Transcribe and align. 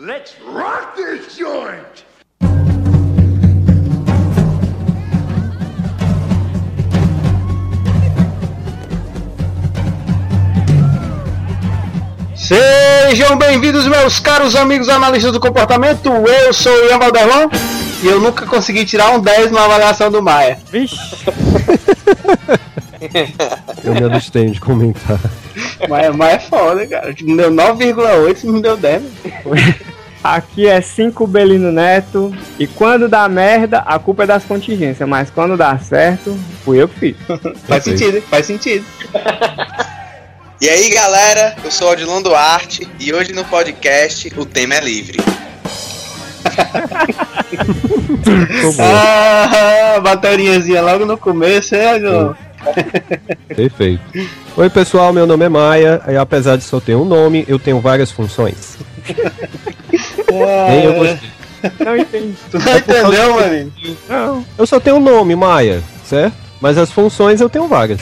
Let's 0.00 0.36
rock 0.44 0.94
this 0.94 1.36
joint! 1.36 2.04
Sejam 12.36 13.36
bem-vindos, 13.36 13.88
meus 13.88 14.20
caros 14.20 14.54
amigos 14.54 14.88
analistas 14.88 15.32
do 15.32 15.40
comportamento. 15.40 16.08
Eu 16.08 16.52
sou 16.52 16.72
o 16.72 16.84
Ian 16.86 17.00
Valderlon 17.00 17.48
e 18.00 18.06
eu 18.06 18.20
nunca 18.20 18.46
consegui 18.46 18.84
tirar 18.84 19.10
um 19.10 19.20
10 19.20 19.50
na 19.50 19.64
avaliação 19.64 20.12
do 20.12 20.22
Maia. 20.22 20.60
Vixe, 20.70 20.96
Eu 23.82 23.94
me 23.94 24.04
abstenho 24.04 24.52
de 24.52 24.60
comentar. 24.60 25.18
Maia, 25.88 26.12
Maia 26.12 26.34
é 26.34 26.38
foda, 26.38 26.86
cara. 26.86 27.14
Me 27.20 27.36
deu 27.36 27.50
9,8 27.50 28.44
e 28.44 28.46
me 28.46 28.62
deu 28.62 28.76
10. 28.76 29.02
aqui 30.22 30.66
é 30.66 30.80
5 30.80 31.26
Belino 31.26 31.72
Neto. 31.72 32.34
E 32.58 32.66
quando 32.66 33.08
dá 33.08 33.28
merda, 33.28 33.78
a 33.80 33.98
culpa 33.98 34.24
é 34.24 34.26
das 34.26 34.44
contingências. 34.44 35.08
Mas 35.08 35.30
quando 35.30 35.56
dá 35.56 35.78
certo, 35.78 36.36
fui 36.64 36.80
eu 36.80 36.88
que 36.88 36.98
fiz. 36.98 37.16
Faz 37.66 37.84
sentido, 37.84 38.22
faz 38.22 38.46
sentido. 38.46 38.84
E 40.60 40.68
aí 40.68 40.90
galera, 40.90 41.56
eu 41.64 41.70
sou 41.70 41.88
o 41.88 41.92
Odilon 41.92 42.20
Duarte 42.20 42.88
e 42.98 43.12
hoje 43.12 43.32
no 43.32 43.44
podcast 43.44 44.32
o 44.36 44.44
tema 44.44 44.74
é 44.74 44.80
livre. 44.80 45.18
Ah, 48.80 50.00
bateriazinha 50.00 50.82
logo 50.82 51.06
no 51.06 51.16
começo, 51.16 51.74
é, 51.74 51.98
João? 52.00 52.36
Perfeito. 53.54 54.02
Oi, 54.56 54.70
pessoal, 54.70 55.12
meu 55.12 55.26
nome 55.26 55.44
é 55.44 55.48
Maia. 55.48 56.02
E 56.08 56.16
apesar 56.16 56.56
de 56.56 56.64
só 56.64 56.80
ter 56.80 56.94
um 56.94 57.04
nome, 57.04 57.44
eu 57.48 57.58
tenho 57.58 57.80
várias 57.80 58.10
funções. 58.10 58.76
Nem 60.46 60.84
eu 60.84 60.94
gostei. 60.94 61.30
Não 61.84 61.96
entendi. 61.96 62.34
Tu 62.50 62.58
não 62.58 62.76
entendeu, 62.76 63.34
maninho? 63.34 63.72
Não. 64.08 64.44
Eu 64.56 64.66
só 64.66 64.78
tenho 64.78 64.96
um 64.96 65.00
nome, 65.00 65.34
Maia, 65.34 65.82
certo? 66.04 66.36
Mas 66.60 66.78
as 66.78 66.90
funções 66.90 67.40
eu 67.40 67.48
tenho 67.48 67.66
várias. 67.66 68.00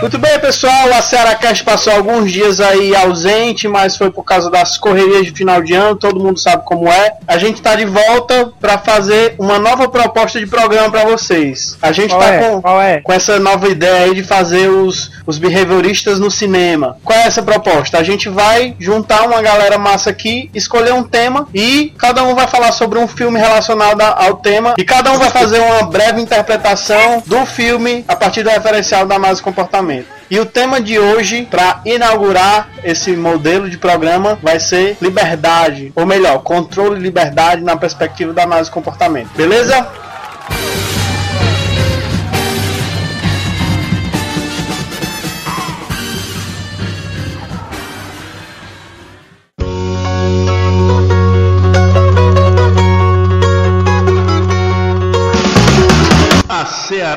Muito 0.00 0.16
bem, 0.16 0.38
pessoal. 0.38 0.92
A 0.92 1.02
Ceará 1.02 1.34
Cast 1.34 1.64
passou 1.64 1.92
alguns 1.92 2.30
dias 2.30 2.60
aí 2.60 2.94
ausente, 2.94 3.66
mas 3.66 3.96
foi 3.96 4.12
por 4.12 4.22
causa 4.22 4.48
das 4.48 4.78
correrias 4.78 5.26
de 5.26 5.32
final 5.32 5.60
de 5.60 5.74
ano. 5.74 5.96
Todo 5.96 6.20
mundo 6.20 6.38
sabe 6.38 6.62
como 6.64 6.88
é. 6.88 7.14
A 7.26 7.36
gente 7.36 7.60
tá 7.60 7.74
de 7.74 7.84
volta 7.84 8.52
para 8.60 8.78
fazer 8.78 9.34
uma 9.38 9.58
nova 9.58 9.88
proposta 9.88 10.38
de 10.38 10.46
programa 10.46 10.88
para 10.88 11.04
vocês. 11.04 11.76
A 11.82 11.90
gente 11.90 12.10
Qual 12.10 12.20
tá 12.20 12.32
é? 12.32 12.38
com, 12.38 12.62
Qual 12.62 12.80
é? 12.80 13.00
com 13.00 13.12
essa 13.12 13.40
nova 13.40 13.68
ideia 13.68 14.04
aí 14.04 14.14
de 14.14 14.22
fazer 14.22 14.68
os, 14.68 15.10
os 15.28 15.36
behavioristas 15.36 16.18
no 16.18 16.30
cinema. 16.30 16.96
Qual 17.04 17.18
é 17.18 17.26
essa 17.26 17.42
proposta? 17.42 17.98
A 17.98 18.02
gente 18.02 18.30
vai 18.30 18.74
juntar 18.80 19.26
uma 19.26 19.42
galera 19.42 19.76
massa 19.76 20.08
aqui, 20.08 20.50
escolher 20.54 20.94
um 20.94 21.02
tema 21.02 21.46
e 21.52 21.92
cada 21.98 22.24
um 22.24 22.34
vai 22.34 22.46
falar 22.46 22.72
sobre 22.72 22.98
um 22.98 23.06
filme 23.06 23.38
relacionado 23.38 24.00
ao 24.00 24.36
tema 24.36 24.72
e 24.78 24.84
cada 24.84 25.12
um 25.12 25.18
vai 25.18 25.28
fazer 25.28 25.60
uma 25.60 25.82
breve 25.82 26.22
interpretação 26.22 27.22
do 27.26 27.44
filme 27.44 28.06
a 28.08 28.16
partir 28.16 28.42
do 28.42 28.48
referencial 28.48 29.04
da 29.04 29.16
análise 29.16 29.42
comportamento. 29.42 30.06
E 30.30 30.40
o 30.40 30.46
tema 30.46 30.80
de 30.80 30.98
hoje, 30.98 31.46
para 31.50 31.80
inaugurar 31.84 32.68
esse 32.82 33.12
modelo 33.12 33.68
de 33.68 33.76
programa, 33.76 34.38
vai 34.42 34.58
ser 34.58 34.96
liberdade, 35.00 35.92
ou 35.94 36.06
melhor, 36.06 36.42
controle 36.42 36.98
e 36.98 37.02
liberdade 37.02 37.62
na 37.62 37.76
perspectiva 37.76 38.32
da 38.32 38.44
análise 38.44 38.68
de 38.68 38.74
comportamento. 38.74 39.30
Beleza? 39.34 39.88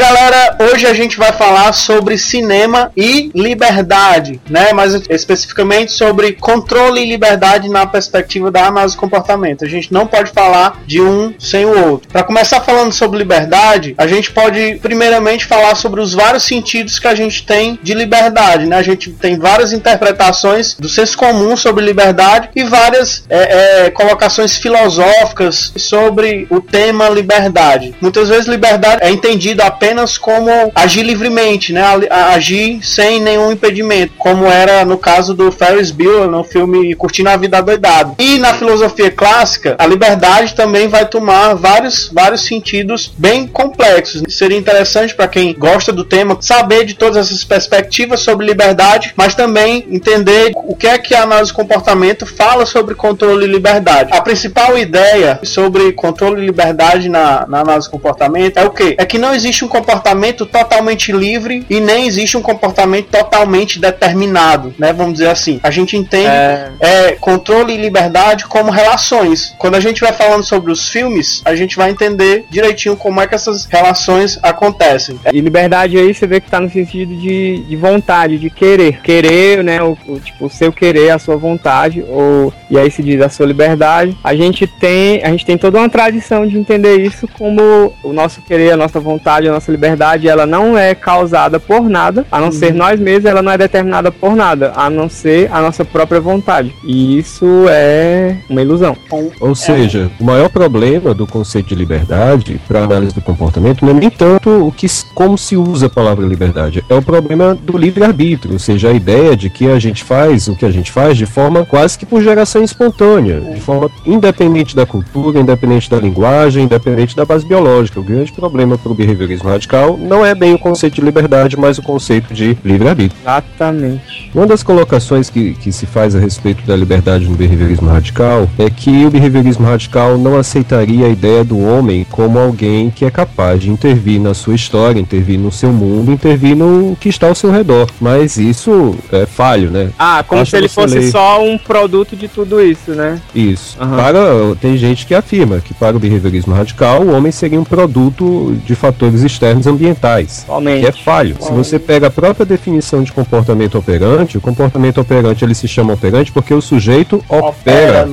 Galera, 0.00 0.56
hoje 0.58 0.86
a 0.86 0.94
gente 0.94 1.18
vai 1.18 1.30
falar 1.30 1.74
sobre 1.74 2.16
cinema 2.16 2.90
e 2.96 3.30
liberdade, 3.34 4.40
né? 4.48 4.72
Mais 4.72 4.94
especificamente 5.10 5.92
sobre 5.92 6.32
controle 6.32 7.02
e 7.02 7.04
liberdade 7.06 7.68
na 7.68 7.84
perspectiva 7.84 8.50
da 8.50 8.64
análise 8.66 8.96
do 8.96 9.00
comportamento. 9.00 9.62
A 9.62 9.68
gente 9.68 9.92
não 9.92 10.06
pode 10.06 10.30
falar 10.30 10.80
de 10.86 11.02
um 11.02 11.34
sem 11.38 11.66
o 11.66 11.90
outro. 11.90 12.08
Para 12.08 12.22
começar 12.22 12.62
falando 12.62 12.92
sobre 12.92 13.18
liberdade, 13.18 13.94
a 13.98 14.06
gente 14.06 14.30
pode 14.30 14.78
primeiramente 14.80 15.44
falar 15.44 15.74
sobre 15.74 16.00
os 16.00 16.14
vários 16.14 16.44
sentidos 16.44 16.98
que 16.98 17.06
a 17.06 17.14
gente 17.14 17.44
tem 17.44 17.78
de 17.82 17.92
liberdade, 17.92 18.64
né? 18.64 18.76
A 18.76 18.82
gente 18.82 19.10
tem 19.10 19.38
várias 19.38 19.70
interpretações 19.70 20.76
do 20.78 20.88
senso 20.88 21.18
comum 21.18 21.58
sobre 21.58 21.84
liberdade 21.84 22.48
e 22.56 22.64
várias 22.64 23.24
é, 23.28 23.84
é, 23.84 23.90
colocações 23.90 24.56
filosóficas 24.56 25.74
sobre 25.76 26.46
o 26.48 26.58
tema 26.58 27.10
liberdade. 27.10 27.94
Muitas 28.00 28.30
vezes 28.30 28.46
liberdade 28.46 29.04
é 29.04 29.10
entendido 29.10 29.62
apenas 29.62 29.89
como 30.18 30.50
agir 30.74 31.02
livremente, 31.02 31.72
né? 31.72 31.82
Agir 32.10 32.80
sem 32.82 33.20
nenhum 33.20 33.52
impedimento, 33.52 34.14
como 34.18 34.46
era 34.46 34.84
no 34.84 34.98
caso 34.98 35.34
do 35.34 35.50
Ferris 35.50 35.90
Bueller 35.90 36.28
no 36.28 36.44
filme 36.44 36.94
Curtindo 36.94 37.28
a 37.28 37.36
Vida 37.36 37.62
Doidado. 37.62 38.14
E 38.18 38.38
na 38.38 38.54
filosofia 38.54 39.10
clássica, 39.10 39.76
a 39.78 39.86
liberdade 39.86 40.54
também 40.54 40.88
vai 40.88 41.06
tomar 41.06 41.54
vários, 41.54 42.10
vários 42.12 42.44
sentidos 42.44 43.12
bem 43.16 43.46
complexos. 43.46 44.22
Seria 44.28 44.58
interessante 44.58 45.14
para 45.14 45.28
quem 45.28 45.54
gosta 45.54 45.92
do 45.92 46.04
tema 46.04 46.36
saber 46.40 46.84
de 46.84 46.94
todas 46.94 47.26
essas 47.26 47.44
perspectivas 47.44 48.20
sobre 48.20 48.46
liberdade, 48.46 49.12
mas 49.16 49.34
também 49.34 49.86
entender 49.90 50.52
o 50.54 50.74
que 50.74 50.86
é 50.86 50.98
que 50.98 51.14
a 51.14 51.22
análise 51.22 51.50
de 51.50 51.56
comportamento 51.56 52.26
fala 52.26 52.66
sobre 52.66 52.94
controle 52.94 53.44
e 53.44 53.48
liberdade. 53.48 54.10
A 54.12 54.20
principal 54.20 54.78
ideia 54.78 55.38
sobre 55.42 55.92
controle 55.92 56.42
e 56.42 56.46
liberdade 56.46 57.08
na, 57.08 57.46
na 57.46 57.60
análise 57.60 57.86
de 57.86 57.92
comportamento 57.92 58.58
é 58.58 58.64
o 58.64 58.70
que? 58.70 58.94
É 58.98 59.04
que 59.04 59.18
não 59.18 59.34
existe 59.34 59.64
um 59.64 59.68
comportamento 59.80 60.44
totalmente 60.44 61.10
livre 61.10 61.64
e 61.68 61.80
nem 61.80 62.06
existe 62.06 62.36
um 62.36 62.42
comportamento 62.42 63.06
totalmente 63.06 63.80
determinado, 63.80 64.74
né? 64.78 64.92
Vamos 64.92 65.14
dizer 65.14 65.28
assim. 65.28 65.58
A 65.62 65.70
gente 65.70 65.96
entende 65.96 66.26
É, 66.26 66.70
é, 66.80 67.12
controle 67.12 67.72
e 67.72 67.76
liberdade 67.76 68.44
como 68.46 68.70
relações. 68.70 69.54
Quando 69.58 69.74
a 69.76 69.80
gente 69.80 70.00
vai 70.00 70.12
falando 70.12 70.44
sobre 70.44 70.70
os 70.70 70.88
filmes, 70.88 71.40
a 71.44 71.54
gente 71.54 71.76
vai 71.76 71.90
entender 71.90 72.44
direitinho 72.50 72.96
como 72.96 73.20
é 73.20 73.26
que 73.26 73.34
essas 73.34 73.64
relações 73.64 74.38
acontecem. 74.42 75.18
e 75.32 75.40
liberdade 75.40 75.96
aí 75.96 76.12
você 76.12 76.26
vê 76.26 76.40
que 76.40 76.50
tá 76.50 76.60
no 76.60 76.70
sentido 76.70 77.14
de, 77.16 77.64
de 77.68 77.76
vontade, 77.76 78.38
de 78.38 78.50
querer. 78.50 79.00
Querer, 79.02 79.64
né? 79.64 79.82
O, 79.82 79.96
o, 80.06 80.20
tipo, 80.20 80.46
o 80.46 80.50
seu 80.50 80.72
querer, 80.72 81.10
a 81.10 81.18
sua 81.18 81.36
vontade, 81.36 82.04
ou 82.06 82.52
e 82.70 82.78
aí 82.78 82.90
se 82.90 83.02
diz 83.02 83.20
a 83.20 83.28
sua 83.28 83.46
liberdade. 83.46 84.16
A 84.22 84.34
gente 84.34 84.66
tem, 84.66 85.24
a 85.24 85.30
gente 85.30 85.46
tem 85.46 85.58
toda 85.58 85.78
uma 85.78 85.88
tradição 85.88 86.46
de 86.46 86.56
entender 86.56 86.98
isso 86.98 87.26
como 87.26 87.92
o 88.02 88.12
nosso 88.12 88.40
querer, 88.42 88.72
a 88.72 88.76
nossa 88.76 89.00
vontade, 89.00 89.48
a 89.48 89.52
nossa 89.52 89.69
liberdade, 89.70 90.28
ela 90.28 90.46
não 90.46 90.76
é 90.76 90.94
causada 90.94 91.58
por 91.58 91.88
nada, 91.88 92.26
a 92.30 92.40
não 92.40 92.52
ser 92.52 92.74
nós 92.74 92.98
mesmos, 92.98 93.24
ela 93.24 93.42
não 93.42 93.52
é 93.52 93.58
determinada 93.58 94.10
por 94.10 94.34
nada, 94.34 94.72
a 94.74 94.90
não 94.90 95.08
ser 95.08 95.50
a 95.52 95.60
nossa 95.60 95.84
própria 95.84 96.20
vontade. 96.20 96.74
E 96.84 97.18
isso 97.18 97.66
é 97.68 98.36
uma 98.48 98.62
ilusão. 98.62 98.96
Ou 99.40 99.54
seja, 99.54 100.10
o 100.20 100.24
maior 100.24 100.48
problema 100.48 101.14
do 101.14 101.26
conceito 101.26 101.68
de 101.68 101.74
liberdade 101.74 102.60
para 102.66 102.84
análise 102.84 103.14
do 103.14 103.20
comportamento 103.20 103.84
não 103.84 103.92
é 103.92 104.00
nem 104.00 104.10
tanto 104.10 104.66
o 104.66 104.72
que, 104.72 104.86
como 105.14 105.36
se 105.36 105.56
usa 105.56 105.86
a 105.86 105.90
palavra 105.90 106.26
liberdade, 106.26 106.84
é 106.88 106.94
o 106.94 107.02
problema 107.02 107.54
do 107.54 107.76
livre-arbítrio, 107.76 108.54
ou 108.54 108.58
seja, 108.58 108.88
a 108.88 108.92
ideia 108.92 109.36
de 109.36 109.48
que 109.48 109.68
a 109.68 109.78
gente 109.78 110.04
faz 110.04 110.48
o 110.48 110.56
que 110.56 110.64
a 110.64 110.70
gente 110.70 110.90
faz 110.90 111.16
de 111.16 111.26
forma 111.26 111.64
quase 111.64 111.98
que 111.98 112.06
por 112.06 112.22
geração 112.22 112.62
espontânea, 112.62 113.40
de 113.40 113.60
forma 113.60 113.90
independente 114.04 114.74
da 114.74 114.86
cultura, 114.86 115.38
independente 115.38 115.88
da 115.90 115.98
linguagem, 115.98 116.64
independente 116.64 117.16
da 117.16 117.24
base 117.24 117.46
biológica. 117.46 118.00
O 118.00 118.02
grande 118.02 118.32
problema 118.32 118.76
para 118.76 118.92
o 118.92 118.94
behaviorismo 118.94 119.48
radical 119.60 119.98
não 119.98 120.24
é 120.24 120.34
bem 120.34 120.54
o 120.54 120.58
conceito 120.58 120.94
de 120.94 121.02
liberdade, 121.02 121.56
mas 121.56 121.76
o 121.76 121.82
conceito 121.82 122.32
de 122.32 122.56
livre-arbítrio. 122.64 123.20
Exatamente. 123.22 124.30
Uma 124.34 124.46
das 124.46 124.62
colocações 124.62 125.28
que, 125.28 125.54
que 125.54 125.70
se 125.70 125.86
faz 125.86 126.16
a 126.16 126.18
respeito 126.18 126.64
da 126.66 126.74
liberdade 126.74 127.28
no 127.28 127.36
behaviorismo 127.36 127.88
radical 127.88 128.48
é 128.58 128.70
que 128.70 129.04
o 129.04 129.10
behaviorismo 129.10 129.66
radical 129.66 130.16
não 130.16 130.38
aceitaria 130.38 131.06
a 131.06 131.08
ideia 131.08 131.44
do 131.44 131.58
homem 131.58 132.06
como 132.10 132.38
alguém 132.38 132.90
que 132.90 133.04
é 133.04 133.10
capaz 133.10 133.60
de 133.60 133.70
intervir 133.70 134.20
na 134.20 134.32
sua 134.32 134.54
história, 134.54 134.98
intervir 134.98 135.38
no 135.38 135.52
seu 135.52 135.72
mundo, 135.72 136.10
intervir 136.10 136.56
no 136.56 136.96
que 136.98 137.08
está 137.08 137.28
ao 137.28 137.34
seu 137.34 137.50
redor. 137.50 137.88
Mas 138.00 138.36
isso 138.38 138.96
é 139.12 139.26
falho, 139.26 139.70
né? 139.70 139.90
Ah, 139.98 140.24
como 140.26 140.40
Basta 140.40 140.56
se 140.56 140.60
ele 140.60 140.68
fosse 140.68 141.10
só 141.10 141.42
um 141.42 141.58
produto 141.58 142.16
de 142.16 142.28
tudo 142.28 142.60
isso, 142.60 142.92
né? 142.92 143.20
Isso. 143.34 143.76
Aham. 143.80 143.96
Para, 143.96 144.20
tem 144.60 144.76
gente 144.76 145.06
que 145.06 145.14
afirma 145.14 145.60
que 145.60 145.74
para 145.74 145.96
o 145.96 146.00
behaviorismo 146.00 146.54
radical 146.54 147.02
o 147.02 147.14
homem 147.14 147.32
seria 147.32 147.60
um 147.60 147.64
produto 147.64 148.56
de 148.64 148.74
fatores 148.74 149.22
externos 149.40 149.66
ambientais. 149.66 150.44
Somente. 150.46 150.82
Que 150.82 150.86
é 150.88 150.92
falho. 150.92 151.36
Se 151.40 151.50
você 151.50 151.78
pega 151.78 152.08
a 152.08 152.10
própria 152.10 152.44
definição 152.44 153.02
de 153.02 153.10
comportamento 153.10 153.78
operante, 153.78 154.36
o 154.36 154.40
comportamento 154.40 155.00
operante 155.00 155.44
ele 155.44 155.54
se 155.54 155.66
chama 155.66 155.94
operante 155.94 156.30
porque 156.30 156.52
o 156.52 156.60
sujeito 156.60 157.24
Opera 157.28 158.06
opera 158.06 158.08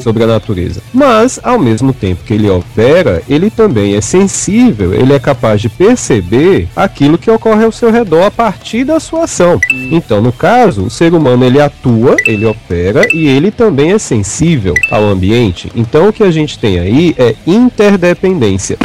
sobre 0.00 0.24
a 0.24 0.26
natureza. 0.26 0.80
Mas, 0.92 1.38
ao 1.42 1.58
mesmo 1.58 1.92
tempo 1.92 2.24
que 2.24 2.32
ele 2.32 2.48
opera, 2.48 3.22
ele 3.28 3.50
também 3.50 3.94
é 3.94 4.00
sensível, 4.00 4.94
ele 4.94 5.12
é 5.12 5.18
capaz 5.18 5.60
de 5.60 5.68
perceber 5.68 6.68
aquilo 6.74 7.18
que 7.18 7.30
ocorre 7.30 7.64
ao 7.64 7.72
seu 7.72 7.90
redor 7.90 8.24
a 8.24 8.30
partir 8.30 8.84
da 8.84 8.98
sua 8.98 9.24
ação. 9.24 9.60
Então, 9.90 10.22
no 10.22 10.32
caso, 10.32 10.84
o 10.84 10.90
ser 10.90 11.12
humano 11.12 11.44
ele 11.44 11.60
atua, 11.60 12.16
ele 12.24 12.46
opera 12.46 13.02
e 13.12 13.26
ele 13.26 13.50
também 13.50 13.92
é 13.92 13.98
sensível 13.98 14.74
ao 14.90 15.04
ambiente. 15.04 15.70
Então, 15.74 16.08
o 16.08 16.12
que 16.12 16.22
a 16.22 16.30
gente 16.30 16.58
tem 16.58 16.78
aí 16.78 17.14
é 17.18 17.34
interdependência. 17.46 18.78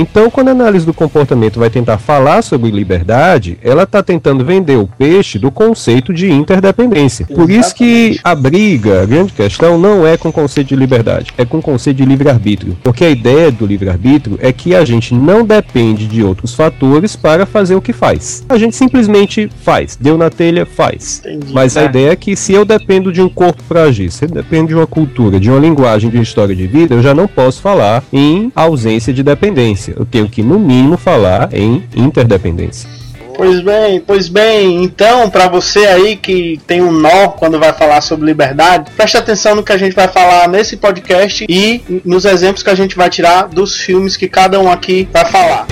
Então, 0.00 0.30
quando 0.30 0.48
a 0.48 0.52
análise 0.52 0.86
do 0.86 0.94
comportamento 0.94 1.58
vai 1.60 1.68
tentar 1.68 1.98
falar 1.98 2.40
sobre 2.42 2.70
liberdade, 2.70 3.58
ela 3.62 3.82
está 3.82 4.02
tentando 4.02 4.42
vender 4.42 4.78
o 4.78 4.86
peixe 4.86 5.38
do 5.38 5.50
conceito 5.50 6.14
de 6.14 6.32
interdependência. 6.32 7.26
Por 7.26 7.50
isso 7.50 7.74
que 7.74 8.18
a 8.24 8.34
briga, 8.34 9.02
a 9.02 9.06
grande 9.06 9.34
questão, 9.34 9.78
não 9.78 10.06
é 10.06 10.16
com 10.16 10.30
o 10.30 10.32
conceito 10.32 10.68
de 10.68 10.76
liberdade, 10.76 11.32
é 11.36 11.44
com 11.44 11.58
o 11.58 11.62
conceito 11.62 11.98
de 11.98 12.06
livre-arbítrio. 12.06 12.78
Porque 12.82 13.04
a 13.04 13.10
ideia 13.10 13.52
do 13.52 13.66
livre-arbítrio 13.66 14.38
é 14.40 14.50
que 14.52 14.74
a 14.74 14.86
gente 14.86 15.14
não 15.14 15.44
depende 15.44 16.06
de 16.06 16.22
outros 16.24 16.54
fatores 16.54 17.14
para 17.14 17.44
fazer 17.44 17.74
o 17.74 17.82
que 17.82 17.92
faz. 17.92 18.42
A 18.48 18.56
gente 18.56 18.74
simplesmente 18.76 19.50
faz. 19.62 19.98
Deu 20.00 20.16
na 20.16 20.30
telha, 20.30 20.64
faz. 20.64 21.20
Entendi. 21.26 21.52
Mas 21.52 21.76
a 21.76 21.82
É. 21.82 21.84
ideia 21.84 22.10
é 22.12 22.16
que 22.16 22.34
se 22.34 22.54
eu 22.54 22.64
dependo 22.64 23.12
de 23.12 23.20
um 23.20 23.28
corpo 23.28 23.62
para 23.68 23.82
agir, 23.82 24.10
se 24.10 24.24
eu 24.24 24.28
dependo 24.30 24.68
de 24.68 24.74
uma 24.74 24.86
cultura, 24.86 25.38
de 25.38 25.50
uma 25.50 25.58
linguagem, 25.60 26.08
de 26.08 26.16
uma 26.16 26.22
história 26.22 26.56
de 26.56 26.66
vida, 26.66 26.94
eu 26.94 27.02
já 27.02 27.12
não 27.14 27.28
posso 27.28 27.60
falar 27.60 28.02
em 28.10 28.50
ausência 28.56 29.12
de 29.12 29.22
dependência. 29.22 29.89
Eu 29.96 30.04
tenho 30.04 30.28
que, 30.28 30.42
no 30.42 30.58
mínimo, 30.58 30.96
falar 30.96 31.48
em 31.52 31.84
interdependência. 31.96 32.88
Pois 33.36 33.60
bem, 33.62 34.02
pois 34.06 34.28
bem. 34.28 34.84
Então, 34.84 35.30
pra 35.30 35.48
você 35.48 35.86
aí 35.86 36.14
que 36.14 36.60
tem 36.66 36.82
um 36.82 36.92
nó 36.92 37.28
quando 37.28 37.58
vai 37.58 37.72
falar 37.72 38.02
sobre 38.02 38.26
liberdade, 38.26 38.90
preste 38.94 39.16
atenção 39.16 39.54
no 39.54 39.62
que 39.62 39.72
a 39.72 39.78
gente 39.78 39.96
vai 39.96 40.08
falar 40.08 40.46
nesse 40.46 40.76
podcast 40.76 41.46
e 41.48 41.82
nos 42.04 42.26
exemplos 42.26 42.62
que 42.62 42.68
a 42.68 42.74
gente 42.74 42.96
vai 42.96 43.08
tirar 43.08 43.48
dos 43.48 43.76
filmes 43.76 44.14
que 44.14 44.28
cada 44.28 44.60
um 44.60 44.70
aqui 44.70 45.08
vai 45.10 45.24
falar. 45.24 45.66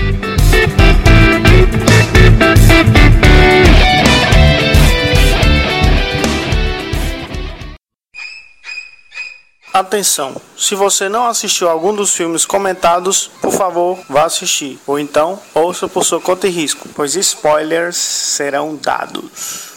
Atenção! 9.78 10.34
Se 10.56 10.75
você 10.75 11.08
não 11.08 11.28
assistiu 11.28 11.69
algum 11.69 11.94
dos 11.94 12.12
filmes 12.12 12.44
comentados, 12.44 13.30
por 13.40 13.52
favor, 13.52 13.96
vá 14.10 14.25
assistir. 14.25 14.76
Ou 14.84 14.98
então, 14.98 15.38
ouça 15.54 15.86
por 15.86 16.04
sua 16.04 16.20
conta 16.20 16.48
e 16.48 16.50
risco, 16.50 16.88
pois 16.96 17.14
spoilers 17.14 17.96
serão 17.96 18.75
dados. 18.75 19.75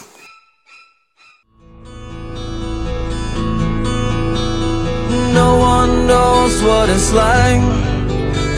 No 5.32 5.60
one 5.60 6.08
knows 6.08 6.60
what 6.62 6.90
it's 6.90 7.12
like 7.12 7.62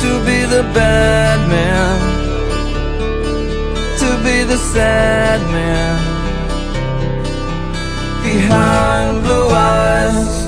to 0.01 0.25
be 0.25 0.47
the 0.47 0.63
bad 0.73 1.47
man, 1.47 1.99
to 3.99 4.17
be 4.25 4.45
the 4.45 4.57
sad 4.57 5.43
man 5.53 5.99
behind 8.23 9.23
blue 9.23 9.51
eyes. 9.51 10.44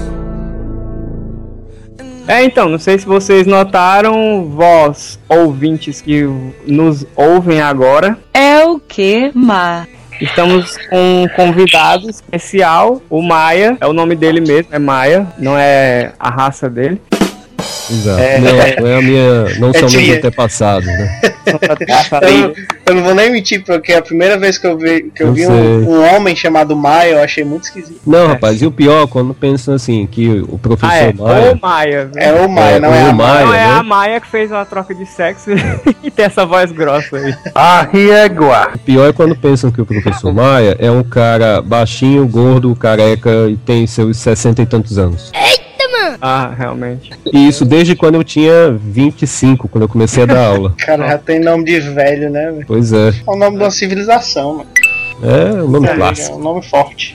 É, 2.29 2.43
então, 2.43 2.69
não 2.69 2.79
sei 2.79 2.99
se 2.99 3.07
vocês 3.07 3.47
notaram, 3.47 4.47
vós 4.51 5.19
ouvintes 5.29 6.01
que 6.01 6.25
nos 6.67 7.07
ouvem 7.15 7.61
agora, 7.61 8.19
É 8.35 8.65
o 8.65 8.81
que, 8.81 9.31
Ma? 9.33 9.87
estamos 10.21 10.77
com 10.89 11.23
um 11.25 11.29
convidado 11.37 12.09
especial, 12.11 13.01
o 13.11 13.23
Maia, 13.23 13.77
é 13.81 13.87
o 13.87 13.93
nome 13.93 14.17
dele 14.17 14.41
mesmo, 14.41 14.69
é 14.75 14.79
Maia, 14.79 15.27
não 15.39 15.57
é 15.57 16.13
a 16.19 16.31
raça 16.31 16.69
dele. 16.69 17.01
Exato. 17.91 18.21
É. 18.21 18.39
Não, 18.39 18.53
não 18.83 18.87
é 18.91 18.97
a 18.99 19.03
minha. 19.03 19.45
Não 19.59 19.71
É 19.71 19.79
são 19.79 19.89
tia. 19.89 20.01
meus 20.01 20.17
antepassados, 20.19 20.87
né? 20.87 21.21
Eu, 21.47 22.39
não- 22.41 22.55
eu 22.87 22.95
não 22.97 23.03
vou 23.05 23.15
nem 23.15 23.31
mentir, 23.31 23.63
porque 23.65 23.93
a 23.93 24.03
primeira 24.03 24.37
vez 24.37 24.59
que 24.59 24.67
eu 24.67 24.77
vi, 24.77 25.11
que 25.15 25.23
eu 25.23 25.29
Eu 25.29 25.33
vi 25.33 25.47
um, 25.47 25.91
um 25.91 26.15
homem 26.17 26.35
chamado 26.35 26.75
Maia, 26.75 27.13
eu 27.13 27.23
achei 27.23 27.45
muito 27.45 27.65
esquisito. 27.65 28.01
Não, 28.05 28.27
rapaz, 28.27 28.61
e 28.61 28.67
o 28.67 28.71
pior, 28.73 29.07
quando 29.07 29.33
pensam 29.33 29.75
assim, 29.75 30.07
que 30.07 30.29
o 30.49 30.59
professor 30.59 30.91
Ah, 30.93 30.97
é, 30.97 31.13
Maia. 31.13 31.53
o 31.53 31.61
Maia. 31.61 32.11
É 32.17 32.33
o 32.33 32.49
Maia, 32.49 32.75
É, 32.77 32.81
não 32.81 32.93
é 32.95 33.05
o 33.05 33.09
a 33.11 33.13
Maia. 33.13 33.45
Não, 33.47 33.55
é 33.55 33.59
né? 33.59 33.65
a 33.79 33.83
Maia 33.85 34.21
que 34.21 34.27
fez 34.29 34.51
uma 34.51 34.65
troca 34.65 34.93
de 34.95 35.07
sexo 35.07 35.51
e 36.03 36.11
tem 36.11 36.25
essa 36.25 36.45
voz 36.45 36.73
grossa 36.73 37.17
aí. 37.17 37.35
Arriégua. 37.55 38.71
O 38.75 38.79
pior 38.79 39.09
é 39.09 39.13
quando 39.13 39.37
pensam 39.37 39.71
que 39.71 39.81
o 39.81 39.87
professor 39.87 40.33
Maia 40.33 40.77
é 40.81 40.91
um 40.91 41.03
cara 41.05 41.63
baixinho, 41.63 42.27
gordo, 42.27 42.75
careca 42.75 43.31
e 43.49 43.57
tem 43.57 43.87
seus 43.87 44.17
60 44.19 44.63
e 44.63 44.67
tantos 44.67 44.99
anos. 44.99 45.31
Ah, 46.21 46.53
realmente. 46.57 47.11
E 47.33 47.49
isso 47.49 47.65
desde 47.65 47.95
quando 47.97 48.15
eu 48.17 48.25
tinha 48.25 48.71
25, 48.73 49.69
quando 49.69 49.83
eu 49.83 49.89
comecei 49.89 50.23
a 50.23 50.27
dar 50.27 50.47
aula. 50.47 50.75
Cara, 50.79 51.07
já 51.09 51.19
tem 51.19 51.41
nome 51.41 51.65
de 51.65 51.79
velho, 51.81 52.31
né? 52.31 52.51
velho? 52.51 52.65
Pois 52.67 52.93
é. 52.93 53.09
É 53.09 53.31
o 53.31 53.37
nome 53.37 53.57
de 53.59 53.63
uma 53.65 53.71
civilização, 53.71 54.55
mano. 54.59 54.71
É 55.23 55.63
um 55.63 55.69
nome 55.69 55.87
É 55.89 55.95
clássico. 55.95 56.37
um 56.37 56.41
nome 56.43 56.63
forte. 56.63 57.15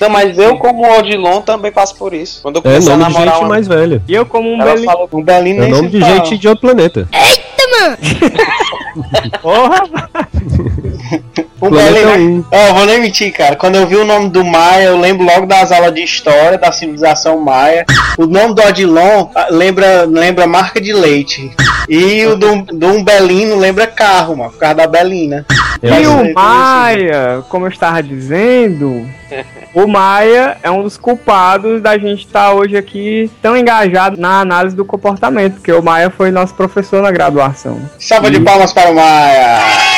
Não, 0.00 0.08
mas 0.10 0.36
eu, 0.36 0.56
como 0.56 0.84
Odilon, 0.98 1.40
também 1.42 1.70
passo 1.70 1.94
por 1.96 2.12
isso. 2.12 2.40
Quando 2.42 2.56
eu 2.56 2.60
É 2.60 2.62
comecei 2.62 2.92
a 2.92 2.96
nome 2.96 3.08
de 3.08 3.12
namorar 3.14 3.34
gente 3.34 3.42
uma- 3.44 3.48
mais 3.48 3.68
velha. 3.68 4.02
E 4.08 4.14
eu 4.14 4.26
como 4.26 4.52
um 4.52 4.58
falou 4.84 5.08
O 5.12 5.22
Belino 5.22 5.62
É 5.62 5.68
nome 5.68 5.88
de 5.90 6.00
fala. 6.00 6.16
gente 6.16 6.38
de 6.38 6.48
outro 6.48 6.62
planeta. 6.62 7.08
Porra! 9.40 9.82
O 11.62 11.66
um. 11.68 12.44
Ó, 12.50 12.74
vou 12.74 12.86
nem 12.86 13.00
mentir, 13.00 13.32
cara. 13.32 13.54
Quando 13.54 13.76
eu 13.76 13.86
vi 13.86 13.94
o 13.94 14.04
nome 14.04 14.30
do 14.30 14.44
Maia, 14.44 14.86
eu 14.86 14.98
lembro 14.98 15.24
logo 15.24 15.46
das 15.46 15.70
aulas 15.70 15.94
de 15.94 16.02
história 16.02 16.58
da 16.58 16.72
civilização 16.72 17.38
Maia. 17.38 17.86
O 18.18 18.26
nome 18.26 18.54
do 18.54 18.62
Odilon 18.62 19.28
ah, 19.32 19.46
lembra, 19.48 20.04
lembra 20.04 20.44
marca 20.44 20.80
de 20.80 20.92
leite. 20.92 21.54
E 21.88 22.24
o 22.26 22.36
do, 22.36 22.62
do 22.62 22.86
Umbelino 22.88 23.56
lembra 23.56 23.86
carro, 23.86 24.36
mano, 24.36 24.50
por 24.50 24.58
causa 24.58 24.74
da 24.74 24.86
Belina. 24.86 25.44
E 25.82 25.90
Mas, 25.90 26.06
é, 26.06 26.10
o 26.10 26.34
Maia, 26.34 27.44
como 27.48 27.66
eu 27.66 27.70
estava 27.70 28.02
dizendo, 28.02 29.06
o 29.74 29.86
Maia 29.86 30.56
é 30.62 30.70
um 30.70 30.82
dos 30.82 30.96
culpados 30.96 31.82
da 31.82 31.98
gente 31.98 32.26
estar 32.26 32.52
hoje 32.52 32.76
aqui 32.76 33.30
tão 33.40 33.56
engajado 33.56 34.20
na 34.20 34.40
análise 34.40 34.76
do 34.76 34.84
comportamento, 34.84 35.54
porque 35.54 35.72
o 35.72 35.82
Maia 35.82 36.10
foi 36.10 36.30
nosso 36.30 36.54
professor 36.54 37.02
na 37.02 37.10
graduação. 37.10 37.80
Salva 37.98 38.30
de 38.30 38.40
palmas 38.40 38.72
para 38.72 38.90
o 38.90 38.94
Maia. 38.94 39.91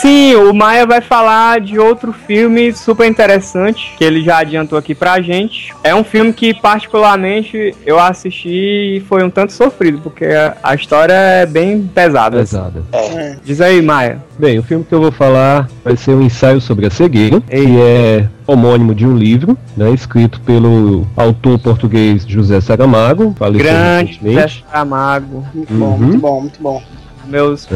Sim, 0.00 0.34
o 0.34 0.54
Maia 0.54 0.86
vai 0.86 1.02
falar 1.02 1.60
de 1.60 1.78
outro 1.78 2.10
filme 2.10 2.72
super 2.72 3.06
interessante, 3.06 3.92
que 3.98 4.04
ele 4.04 4.22
já 4.22 4.38
adiantou 4.38 4.78
aqui 4.78 4.94
pra 4.94 5.20
gente. 5.20 5.74
É 5.84 5.94
um 5.94 6.02
filme 6.02 6.32
que, 6.32 6.54
particularmente, 6.54 7.74
eu 7.84 7.98
assisti 7.98 8.96
e 8.96 9.00
foi 9.06 9.22
um 9.22 9.28
tanto 9.28 9.52
sofrido, 9.52 10.00
porque 10.00 10.24
a, 10.62 10.74
história 10.74 11.12
é 11.12 11.44
bem 11.44 11.82
pesada. 11.82 12.38
Pesada. 12.38 12.82
Diz 13.44 13.60
aí, 13.60 13.82
Maia. 13.82 14.22
Bem, 14.38 14.58
o 14.58 14.62
filme 14.62 14.84
que 14.84 14.94
eu 14.94 15.02
vou 15.02 15.12
falar 15.12 15.68
vai 15.84 15.94
ser 15.98 16.12
um 16.14 16.22
ensaio 16.22 16.62
sobre 16.62 16.86
a 16.86 16.90
cegueira, 16.90 17.38
que 17.42 17.78
é 17.78 18.26
homônimo 18.46 18.94
de 18.94 19.06
um 19.06 19.14
livro, 19.14 19.56
né, 19.76 19.90
escrito 19.90 20.40
pelo 20.40 21.06
autor 21.14 21.58
português 21.58 22.24
José 22.26 22.58
Saramago, 22.60 23.34
Grande 23.38 24.12
recentemente. 24.12 24.64
Saramago. 24.66 25.44
Muito 25.54 25.74
bom, 25.74 25.86
Uhum. 25.86 25.98
muito 25.98 26.18
bom, 26.18 26.40
muito 26.40 26.62
bom. 26.62 26.82
Meus 27.30 27.66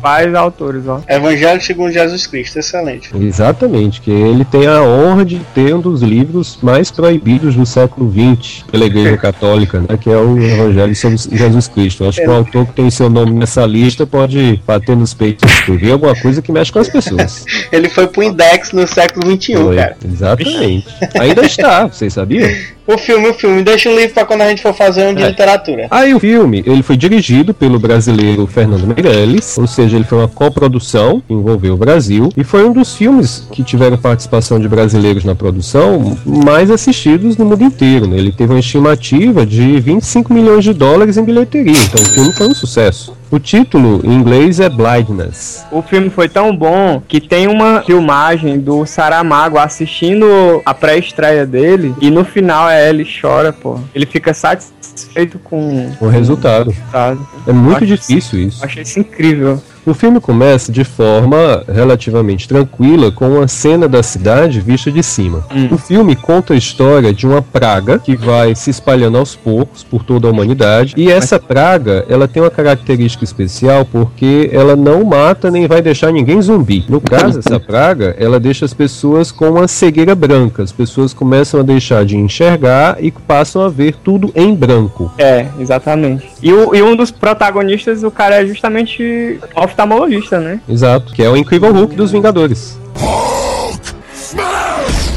pais 0.00 0.32
autores, 0.34 0.86
ó. 0.86 1.00
Evangelho 1.08 1.60
segundo 1.60 1.90
Jesus 1.90 2.24
Cristo, 2.26 2.58
excelente. 2.58 3.10
Exatamente, 3.20 4.00
que 4.00 4.10
ele 4.10 4.44
tem 4.44 4.66
a 4.66 4.80
honra 4.82 5.24
de 5.24 5.40
ter 5.54 5.74
um 5.74 5.80
dos 5.80 6.02
livros 6.02 6.56
mais 6.62 6.88
proibidos 6.90 7.56
do 7.56 7.66
século 7.66 8.12
XX 8.12 8.64
pela 8.70 8.84
Igreja 8.84 9.16
Católica, 9.18 9.80
né, 9.80 9.96
que 10.00 10.08
é 10.08 10.16
o 10.16 10.38
Evangelho 10.38 10.94
sobre 10.94 11.18
Jesus 11.36 11.66
Cristo. 11.68 12.04
Eu 12.04 12.08
acho 12.10 12.20
que 12.20 12.28
o 12.28 12.32
autor 12.32 12.66
que 12.66 12.74
tem 12.74 12.90
seu 12.90 13.10
nome 13.10 13.32
nessa 13.32 13.66
lista 13.66 14.06
pode 14.06 14.62
bater 14.66 14.96
nos 14.96 15.14
peitos 15.14 15.50
e 15.50 15.52
escrever 15.52 15.92
alguma 15.92 16.14
coisa 16.14 16.40
que 16.40 16.52
mexe 16.52 16.70
com 16.70 16.78
as 16.78 16.88
pessoas. 16.88 17.44
Ele 17.72 17.88
foi 17.88 18.06
pro 18.06 18.22
Index 18.22 18.70
no 18.72 18.86
século 18.86 19.34
XXI, 19.36 19.56
Foi, 19.56 19.76
cara. 19.76 19.96
Exatamente. 20.04 20.86
Ainda 21.18 21.44
está, 21.44 21.86
vocês 21.86 22.12
sabiam? 22.12 22.48
O 22.86 22.96
filme, 22.96 23.28
o 23.28 23.34
filme. 23.34 23.62
Deixa 23.62 23.90
o 23.90 23.94
livro 23.94 24.14
pra 24.14 24.24
quando 24.24 24.40
a 24.40 24.48
gente 24.48 24.62
for 24.62 24.72
fazer 24.72 25.06
um 25.08 25.12
de 25.14 25.22
É. 25.22 25.28
literatura. 25.28 25.88
Aí 25.90 26.14
o 26.14 26.18
filme, 26.20 26.62
ele 26.66 26.82
foi 26.82 26.96
dirigido 26.96 27.52
pelo 27.52 27.78
brasileiro 27.78 28.46
Fernando 28.46 28.86
Meirelles, 28.88 29.58
ou 29.58 29.66
seja, 29.66 29.96
ele 29.96 30.04
foi 30.04 30.18
uma 30.18 30.28
coprodução 30.28 31.22
que 31.26 31.32
envolveu 31.32 31.74
o 31.74 31.76
Brasil 31.76 32.30
e 32.36 32.44
foi 32.44 32.64
um 32.64 32.72
dos 32.72 32.94
filmes 32.94 33.46
que 33.52 33.62
tiveram 33.62 33.96
participação 33.96 34.58
de 34.58 34.68
brasileiros 34.68 35.24
na 35.24 35.34
produção 35.34 36.16
mais 36.24 36.70
assistidos 36.70 37.36
no 37.36 37.44
mundo 37.44 37.62
inteiro. 37.62 38.06
Né? 38.06 38.18
Ele 38.18 38.32
teve 38.32 38.52
uma 38.52 38.60
estimativa 38.60 39.44
de 39.44 39.78
25 39.80 40.32
milhões 40.32 40.64
de 40.64 40.72
dólares 40.72 41.16
em 41.16 41.24
bilheteria, 41.24 41.80
então 41.82 42.02
o 42.02 42.06
filme 42.06 42.32
foi 42.32 42.48
um 42.48 42.54
sucesso. 42.54 43.17
O 43.30 43.38
título 43.38 44.00
em 44.04 44.14
inglês 44.14 44.58
é 44.58 44.70
Blindness. 44.70 45.66
O 45.70 45.82
filme 45.82 46.08
foi 46.08 46.30
tão 46.30 46.56
bom 46.56 47.02
que 47.06 47.20
tem 47.20 47.46
uma 47.46 47.82
filmagem 47.82 48.58
do 48.58 48.86
Saramago 48.86 49.58
assistindo 49.58 50.62
a 50.64 50.72
pré-estreia 50.72 51.44
dele 51.44 51.94
e 52.00 52.10
no 52.10 52.24
final 52.24 52.70
é 52.70 52.88
ele 52.88 53.06
chora, 53.20 53.52
pô. 53.52 53.78
Ele 53.94 54.06
fica 54.06 54.32
satisfeito 54.32 55.38
com 55.38 55.90
O 56.00 56.08
resultado. 56.08 56.70
resultado. 56.70 57.28
É 57.46 57.52
muito 57.52 57.84
difícil 57.84 58.40
isso. 58.40 58.64
Achei 58.64 58.82
isso 58.82 58.98
incrível. 58.98 59.62
O 59.88 59.94
filme 59.94 60.20
começa 60.20 60.70
de 60.70 60.84
forma 60.84 61.64
relativamente 61.66 62.46
tranquila, 62.46 63.10
com 63.10 63.26
uma 63.36 63.48
cena 63.48 63.88
da 63.88 64.02
cidade 64.02 64.60
vista 64.60 64.92
de 64.92 65.02
cima. 65.02 65.46
Hum. 65.50 65.68
O 65.70 65.78
filme 65.78 66.14
conta 66.14 66.52
a 66.52 66.56
história 66.58 67.10
de 67.10 67.26
uma 67.26 67.40
praga 67.40 67.98
que 67.98 68.14
vai 68.14 68.54
se 68.54 68.68
espalhando 68.68 69.16
aos 69.16 69.34
poucos 69.34 69.82
por 69.82 70.04
toda 70.04 70.28
a 70.28 70.30
humanidade. 70.30 70.92
E 70.94 71.10
essa 71.10 71.38
praga, 71.38 72.04
ela 72.06 72.28
tem 72.28 72.42
uma 72.42 72.50
característica 72.50 73.24
especial 73.24 73.86
porque 73.86 74.50
ela 74.52 74.76
não 74.76 75.02
mata 75.04 75.50
nem 75.50 75.66
vai 75.66 75.80
deixar 75.80 76.12
ninguém 76.12 76.42
zumbi. 76.42 76.84
No 76.86 77.00
caso, 77.00 77.38
essa 77.38 77.58
praga, 77.58 78.14
ela 78.18 78.38
deixa 78.38 78.66
as 78.66 78.74
pessoas 78.74 79.32
com 79.32 79.48
uma 79.48 79.66
cegueira 79.66 80.14
branca. 80.14 80.62
As 80.62 80.70
pessoas 80.72 81.14
começam 81.14 81.60
a 81.60 81.62
deixar 81.62 82.04
de 82.04 82.14
enxergar 82.14 83.02
e 83.02 83.10
passam 83.10 83.62
a 83.62 83.70
ver 83.70 83.94
tudo 84.04 84.30
em 84.34 84.54
branco. 84.54 85.10
É, 85.16 85.46
exatamente. 85.58 86.26
E, 86.42 86.52
o- 86.52 86.74
e 86.74 86.82
um 86.82 86.94
dos 86.94 87.10
protagonistas, 87.10 88.02
o 88.02 88.10
cara 88.10 88.42
é 88.42 88.46
justamente 88.46 89.38
oftalmologista, 89.82 90.40
né? 90.40 90.60
Exato. 90.68 91.12
Que 91.12 91.22
é 91.22 91.30
o 91.30 91.36
Incrível 91.36 91.72
Hulk 91.72 91.94
dos 91.94 92.10
Vingadores. 92.10 92.78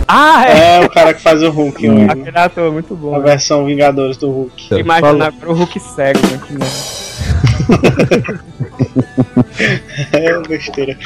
Ah, 0.08 0.46
é! 0.46 0.76
É 0.76 0.86
o 0.86 0.90
cara 0.90 1.14
que 1.14 1.22
faz 1.22 1.42
o 1.42 1.50
Hulk, 1.50 1.88
Aquele 2.10 2.38
ator 2.38 2.68
é 2.68 2.70
muito 2.70 2.94
bom. 2.96 3.16
a 3.16 3.20
né? 3.20 3.24
versão 3.24 3.66
Vingadores 3.66 4.18
do 4.18 4.30
Hulk. 4.30 4.76
Imagina 4.76 5.08
Fala- 5.12 5.28
agora 5.28 5.52
o 5.52 5.54
Hulk 5.56 5.80
cego, 5.80 6.20
né? 6.28 6.68
É 10.12 10.40
besteira. 10.48 10.98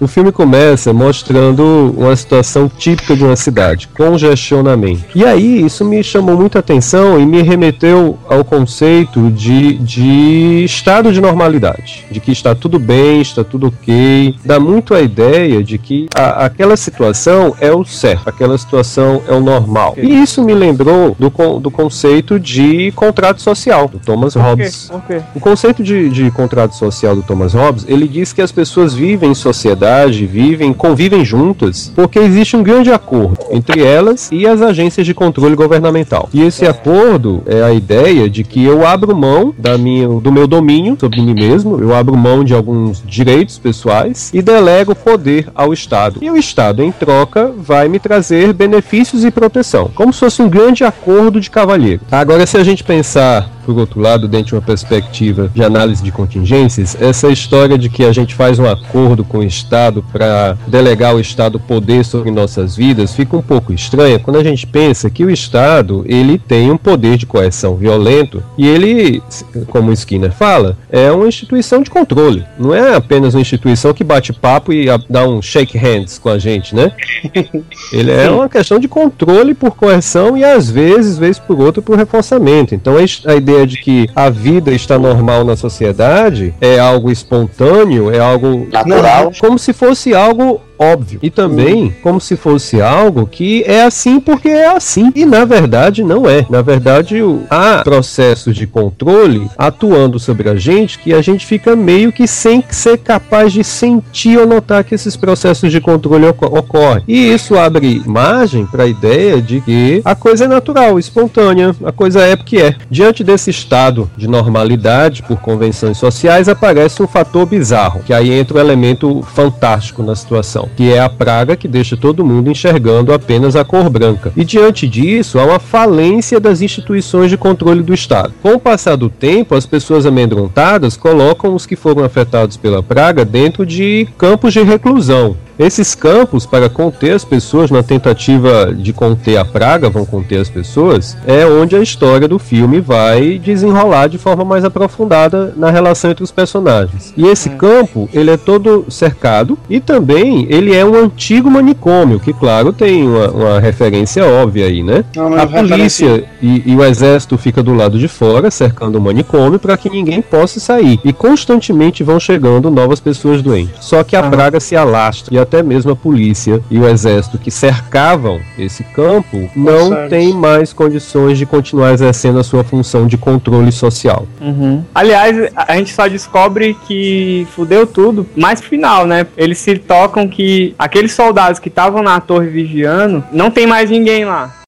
O 0.00 0.06
filme 0.06 0.32
começa 0.32 0.92
mostrando 0.92 1.94
uma 1.96 2.14
situação 2.16 2.68
típica 2.68 3.16
de 3.16 3.24
uma 3.24 3.36
cidade, 3.36 3.88
congestionamento. 3.88 5.04
E 5.14 5.24
aí, 5.24 5.64
isso 5.64 5.84
me 5.84 6.02
chamou 6.02 6.36
muita 6.36 6.58
atenção 6.58 7.18
e 7.18 7.24
me 7.26 7.42
remeteu 7.42 8.18
ao 8.28 8.44
conceito 8.44 9.30
de, 9.30 9.74
de 9.78 10.64
estado 10.64 11.12
de 11.12 11.20
normalidade. 11.20 12.04
De 12.10 12.20
que 12.20 12.32
está 12.32 12.54
tudo 12.54 12.78
bem, 12.78 13.20
está 13.20 13.42
tudo 13.44 13.68
ok. 13.68 14.34
Dá 14.44 14.58
muito 14.60 14.94
a 14.94 15.00
ideia 15.00 15.62
de 15.62 15.78
que 15.78 16.06
a- 16.14 16.44
aquela 16.46 16.76
situação 16.76 17.54
é 17.60 17.72
o 17.72 17.84
certo, 17.84 18.28
aquela 18.28 18.56
situação 18.58 19.22
é 19.28 19.32
o 19.32 19.40
normal. 19.40 19.94
E 19.96 20.22
isso 20.22 20.42
me 20.42 20.54
lembrou 20.54 21.16
do, 21.18 21.30
do 21.60 21.70
conceito 21.70 22.38
de 22.38 22.92
contrato 22.92 23.40
social, 23.40 23.88
do 23.88 23.98
Thomas 23.98 24.34
Por 24.34 24.42
quê? 24.42 24.48
Hobbes. 24.48 24.88
Por 24.90 25.02
quê? 25.02 25.20
O 25.34 25.40
conceito 25.62 25.84
de, 25.84 26.08
de 26.08 26.28
contrato 26.32 26.74
social 26.74 27.14
do 27.14 27.22
Thomas 27.22 27.54
Hobbes, 27.54 27.84
ele 27.86 28.08
diz 28.08 28.32
que 28.32 28.42
as 28.42 28.50
pessoas 28.50 28.94
vivem 28.94 29.30
em 29.30 29.34
sociedade, 29.34 30.26
vivem, 30.26 30.72
convivem 30.72 31.24
juntas, 31.24 31.92
porque 31.94 32.18
existe 32.18 32.56
um 32.56 32.64
grande 32.64 32.90
acordo 32.90 33.38
entre 33.48 33.80
elas 33.80 34.28
e 34.32 34.44
as 34.44 34.60
agências 34.60 35.06
de 35.06 35.14
controle 35.14 35.54
governamental. 35.54 36.28
E 36.34 36.42
esse 36.42 36.66
acordo 36.66 37.44
é 37.46 37.62
a 37.62 37.72
ideia 37.72 38.28
de 38.28 38.42
que 38.42 38.64
eu 38.64 38.84
abro 38.84 39.14
mão 39.14 39.54
da 39.56 39.78
minha, 39.78 40.08
do 40.08 40.32
meu 40.32 40.48
domínio 40.48 40.96
sobre 40.98 41.20
mim 41.20 41.32
mesmo, 41.32 41.78
eu 41.80 41.94
abro 41.94 42.16
mão 42.16 42.42
de 42.42 42.54
alguns 42.54 43.00
direitos 43.06 43.56
pessoais 43.56 44.32
e 44.34 44.42
delego 44.42 44.96
poder 44.96 45.46
ao 45.54 45.72
Estado. 45.72 46.18
E 46.20 46.28
o 46.28 46.36
Estado, 46.36 46.82
em 46.82 46.90
troca, 46.90 47.52
vai 47.56 47.88
me 47.88 48.00
trazer 48.00 48.52
benefícios 48.52 49.24
e 49.24 49.30
proteção, 49.30 49.92
como 49.94 50.12
se 50.12 50.18
fosse 50.18 50.42
um 50.42 50.48
grande 50.48 50.82
acordo 50.82 51.40
de 51.40 51.48
cavalheiro. 51.48 52.00
Agora, 52.10 52.46
se 52.46 52.56
a 52.56 52.64
gente 52.64 52.82
pensar 52.82 53.48
por 53.64 53.78
outro 53.78 54.00
lado, 54.00 54.28
dentro 54.28 54.48
de 54.48 54.54
uma 54.54 54.62
perspectiva 54.62 55.50
de 55.54 55.62
análise 55.62 56.02
de 56.02 56.10
contingências, 56.12 56.96
essa 57.00 57.28
história 57.28 57.78
de 57.78 57.88
que 57.88 58.04
a 58.04 58.12
gente 58.12 58.34
faz 58.34 58.58
um 58.58 58.66
acordo 58.68 59.24
com 59.24 59.38
o 59.38 59.44
Estado 59.44 60.04
para 60.12 60.56
delegar 60.66 61.12
ao 61.12 61.20
Estado 61.20 61.58
poder 61.60 62.04
sobre 62.04 62.30
nossas 62.30 62.76
vidas 62.76 63.14
fica 63.14 63.36
um 63.36 63.42
pouco 63.42 63.72
estranha 63.72 64.18
quando 64.18 64.36
a 64.38 64.44
gente 64.44 64.66
pensa 64.66 65.08
que 65.10 65.24
o 65.24 65.30
Estado 65.30 66.04
ele 66.06 66.38
tem 66.38 66.70
um 66.70 66.76
poder 66.76 67.16
de 67.16 67.26
coerção 67.26 67.76
violento 67.76 68.42
e 68.56 68.66
ele, 68.66 69.22
como 69.68 69.92
Skinner 69.92 70.32
fala, 70.32 70.76
é 70.90 71.10
uma 71.12 71.26
instituição 71.28 71.82
de 71.82 71.90
controle. 71.90 72.44
Não 72.58 72.74
é 72.74 72.94
apenas 72.94 73.34
uma 73.34 73.40
instituição 73.40 73.92
que 73.94 74.04
bate 74.04 74.32
papo 74.32 74.72
e 74.72 74.86
dá 75.08 75.26
um 75.26 75.40
shake 75.40 75.76
hands 75.78 76.18
com 76.18 76.28
a 76.28 76.38
gente, 76.38 76.74
né? 76.74 76.92
Ele 77.92 78.10
é 78.10 78.30
uma 78.30 78.48
questão 78.48 78.78
de 78.78 78.88
controle 78.88 79.54
por 79.54 79.72
coerção 79.76 80.36
e 80.36 80.44
às 80.44 80.70
vezes, 80.70 81.18
vez 81.18 81.38
por 81.38 81.58
outra, 81.60 81.82
por 81.82 81.96
reforçamento. 81.96 82.74
Então 82.74 82.96
a 82.96 83.02
is- 83.02 83.22
a 83.26 83.34
ideia 83.52 83.66
de 83.66 83.76
que 83.76 84.08
a 84.14 84.30
vida 84.30 84.72
está 84.72 84.98
normal 84.98 85.44
na 85.44 85.56
sociedade 85.56 86.54
é 86.60 86.78
algo 86.78 87.10
espontâneo, 87.10 88.10
é 88.10 88.18
algo 88.18 88.66
Natural. 88.70 89.32
como 89.40 89.58
se 89.58 89.72
fosse 89.72 90.14
algo 90.14 90.60
óbvio. 90.92 91.18
E 91.22 91.30
também 91.30 91.94
como 92.02 92.20
se 92.20 92.36
fosse 92.36 92.80
algo 92.80 93.26
que 93.26 93.62
é 93.66 93.82
assim 93.84 94.20
porque 94.20 94.48
é 94.48 94.68
assim. 94.74 95.12
E 95.14 95.24
na 95.24 95.44
verdade 95.44 96.02
não 96.02 96.28
é. 96.28 96.44
Na 96.50 96.62
verdade, 96.62 97.22
o- 97.22 97.42
há 97.50 97.82
processos 97.82 98.54
de 98.56 98.66
controle 98.66 99.48
atuando 99.56 100.18
sobre 100.18 100.48
a 100.48 100.56
gente 100.56 100.98
que 100.98 101.12
a 101.12 101.22
gente 101.22 101.46
fica 101.46 101.76
meio 101.76 102.12
que 102.12 102.26
sem 102.26 102.62
ser 102.70 102.98
capaz 102.98 103.52
de 103.52 103.62
sentir 103.64 104.38
ou 104.38 104.46
notar 104.46 104.84
que 104.84 104.94
esses 104.94 105.16
processos 105.16 105.70
de 105.70 105.80
controle 105.80 106.26
oco- 106.26 106.46
ocorrem. 106.46 107.02
E 107.06 107.32
isso 107.32 107.56
abre 107.56 108.02
margem 108.06 108.66
para 108.66 108.84
a 108.84 108.86
ideia 108.86 109.40
de 109.40 109.60
que 109.60 110.00
a 110.04 110.14
coisa 110.14 110.44
é 110.44 110.48
natural, 110.48 110.98
espontânea, 110.98 111.74
a 111.84 111.92
coisa 111.92 112.20
é 112.22 112.36
porque 112.36 112.58
é. 112.58 112.74
Diante 112.90 113.22
desse 113.24 113.50
estado 113.50 114.10
de 114.16 114.28
normalidade 114.28 115.22
por 115.22 115.38
convenções 115.40 115.98
sociais 115.98 116.48
aparece 116.48 117.02
um 117.02 117.06
fator 117.06 117.46
bizarro, 117.46 118.00
que 118.04 118.12
aí 118.12 118.30
entra 118.32 118.56
o 118.56 118.60
elemento 118.60 119.22
fantástico 119.34 120.02
na 120.02 120.14
situação, 120.14 120.68
que 120.76 120.92
é 120.92 121.00
a 121.00 121.08
praga 121.08 121.56
que 121.56 121.68
deixa 121.68 121.96
todo 121.96 122.24
mundo 122.24 122.50
enxergando 122.50 123.12
apenas 123.12 123.56
a 123.56 123.64
cor 123.64 123.88
branca. 123.88 124.32
E 124.36 124.44
diante 124.44 124.88
disso, 124.88 125.38
há 125.38 125.44
uma 125.44 125.58
falência 125.58 126.40
das 126.40 126.60
instituições 126.60 127.30
de 127.30 127.36
controle 127.36 127.82
do 127.82 127.94
Estado. 127.94 128.34
Com 128.42 128.54
o 128.54 128.60
passar 128.60 128.96
do 128.96 129.08
tempo, 129.08 129.54
as 129.54 129.66
pessoas 129.66 130.06
amedrontadas 130.06 130.96
colocam 130.96 131.54
os 131.54 131.66
que 131.66 131.76
foram 131.76 132.04
afetados 132.04 132.56
pela 132.56 132.82
praga 132.82 133.24
dentro 133.24 133.64
de 133.64 134.08
campos 134.18 134.52
de 134.52 134.62
reclusão. 134.62 135.36
Esses 135.62 135.94
campos, 135.94 136.44
para 136.44 136.68
conter 136.68 137.12
as 137.12 137.24
pessoas, 137.24 137.70
na 137.70 137.84
tentativa 137.84 138.74
de 138.74 138.92
conter 138.92 139.36
a 139.36 139.44
praga, 139.44 139.88
vão 139.88 140.04
conter 140.04 140.40
as 140.40 140.50
pessoas, 140.50 141.16
é 141.24 141.46
onde 141.46 141.76
a 141.76 141.80
história 141.80 142.26
do 142.26 142.36
filme 142.36 142.80
vai 142.80 143.38
desenrolar 143.38 144.08
de 144.08 144.18
forma 144.18 144.44
mais 144.44 144.64
aprofundada 144.64 145.54
na 145.56 145.70
relação 145.70 146.10
entre 146.10 146.24
os 146.24 146.32
personagens. 146.32 147.14
E 147.16 147.28
esse 147.28 147.50
campo, 147.50 148.08
ele 148.12 148.32
é 148.32 148.36
todo 148.36 148.86
cercado 148.88 149.56
e 149.70 149.78
também 149.78 150.48
ele 150.50 150.74
é 150.74 150.84
um 150.84 150.96
antigo 150.96 151.48
manicômio, 151.48 152.18
que 152.18 152.32
claro 152.32 152.72
tem 152.72 153.06
uma, 153.06 153.28
uma 153.28 153.60
referência 153.60 154.26
óbvia 154.26 154.66
aí, 154.66 154.82
né? 154.82 155.04
Não, 155.14 155.30
não 155.30 155.38
A 155.38 155.46
polícia 155.46 156.24
e, 156.42 156.72
e 156.72 156.74
o 156.74 156.84
exército 156.84 157.38
fica 157.38 157.62
do 157.62 157.72
lado 157.72 158.00
de 158.00 158.08
fora, 158.08 158.50
cercando 158.50 158.98
o 158.98 159.00
manicômio, 159.00 159.60
para 159.60 159.76
que 159.76 159.88
ninguém 159.88 160.20
possa 160.20 160.58
sair. 160.58 160.98
E 161.04 161.12
constantemente 161.12 162.02
vão 162.02 162.18
chegando 162.18 162.68
novas 162.68 162.98
pessoas 162.98 163.40
doentes. 163.40 163.84
Só 163.84 164.02
que 164.02 164.16
a 164.16 164.24
praga 164.24 164.58
se 164.58 164.74
alastra 164.74 165.32
e 165.32 165.38
até 165.52 165.62
mesmo 165.62 165.92
a 165.92 165.96
polícia 165.96 166.62
e 166.70 166.78
o 166.78 166.88
exército 166.88 167.38
que 167.38 167.50
cercavam 167.50 168.40
esse 168.58 168.82
campo 168.82 169.50
não 169.54 169.90
Consegue. 169.90 170.08
tem 170.08 170.32
mais 170.32 170.72
condições 170.72 171.36
de 171.36 171.44
continuar 171.44 171.92
exercendo 171.92 172.38
a 172.38 172.44
sua 172.44 172.64
função 172.64 173.06
de 173.06 173.18
controle 173.18 173.70
social. 173.70 174.26
Uhum. 174.40 174.82
Aliás, 174.94 175.52
a 175.54 175.76
gente 175.76 175.92
só 175.92 176.08
descobre 176.08 176.74
que 176.86 177.46
fudeu 177.50 177.86
tudo 177.86 178.26
mais 178.34 178.60
pro 178.60 178.70
final, 178.70 179.06
né? 179.06 179.26
Eles 179.36 179.58
se 179.58 179.78
tocam 179.78 180.26
que 180.26 180.74
aqueles 180.78 181.12
soldados 181.12 181.58
que 181.58 181.68
estavam 181.68 182.02
na 182.02 182.18
torre 182.18 182.48
vigiando, 182.48 183.22
não 183.30 183.50
tem 183.50 183.66
mais 183.66 183.90
ninguém 183.90 184.24
lá. 184.24 184.62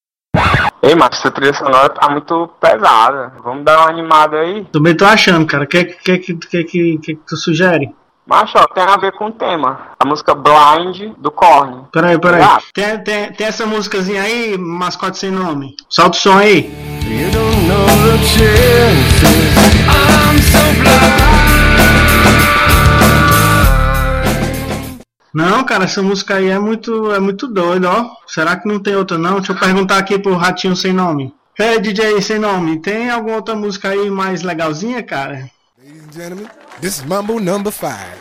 Ei, 0.82 0.94
mas 0.94 1.18
essa 1.18 1.30
trilha 1.30 1.54
sonora 1.54 1.88
tá 1.88 2.10
muito 2.10 2.46
pesada. 2.60 3.32
Vamos 3.42 3.64
dar 3.64 3.78
uma 3.78 3.88
animada 3.88 4.36
aí. 4.36 4.66
Também 4.70 4.94
tô 4.94 5.06
achando, 5.06 5.46
cara. 5.46 5.64
O 5.64 5.66
que, 5.66 5.82
que, 5.84 6.18
que, 6.18 6.34
que, 6.34 6.64
que, 6.64 6.98
que 6.98 7.14
tu 7.26 7.36
sugere? 7.38 7.88
Macho, 8.26 8.56
ó, 8.56 8.66
tem 8.68 8.82
a 8.82 8.96
ver 8.96 9.12
com 9.12 9.26
o 9.26 9.32
tema. 9.32 9.88
A 10.00 10.06
música 10.06 10.34
Blind 10.34 11.12
do 11.18 11.30
Korn. 11.30 11.84
Peraí, 11.92 12.18
peraí. 12.18 12.42
Ah. 12.42 12.58
Tem, 12.72 12.98
tem, 13.04 13.32
tem 13.32 13.46
essa 13.46 13.66
músicazinha 13.66 14.22
aí, 14.22 14.56
mascote 14.56 15.18
sem 15.18 15.30
nome. 15.30 15.76
Solta 15.90 16.16
o 16.16 16.20
som 16.20 16.38
aí. 16.38 16.72
You 17.04 17.30
don't 17.30 17.66
know 17.66 17.86
the 17.86 18.16
chances. 18.24 19.54
I'm 19.86 20.38
so 20.40 20.58
blind. 20.80 21.24
Não, 25.34 25.64
cara, 25.64 25.84
essa 25.84 26.00
música 26.00 26.36
aí 26.36 26.48
é 26.48 26.58
muito, 26.58 27.12
é 27.12 27.18
muito 27.18 27.46
doida, 27.46 27.90
ó. 27.90 28.08
Será 28.26 28.56
que 28.56 28.66
não 28.66 28.78
tem 28.78 28.96
outra 28.96 29.18
não? 29.18 29.34
Deixa 29.34 29.52
eu 29.52 29.58
perguntar 29.58 29.98
aqui 29.98 30.18
pro 30.18 30.36
Ratinho 30.36 30.76
sem 30.76 30.92
nome. 30.94 31.34
Ei, 31.58 31.78
DJ 31.78 32.22
sem 32.22 32.38
nome, 32.38 32.80
tem 32.80 33.10
alguma 33.10 33.36
outra 33.36 33.54
música 33.54 33.90
aí 33.90 34.08
mais 34.10 34.42
legalzinha, 34.42 35.02
cara? 35.02 35.50
Ladies 35.76 36.04
and 36.04 36.12
gentlemen, 36.12 36.48
this 36.80 36.98
is 36.98 37.04
Mumble 37.04 37.40
number 37.40 37.70
five. 37.70 38.20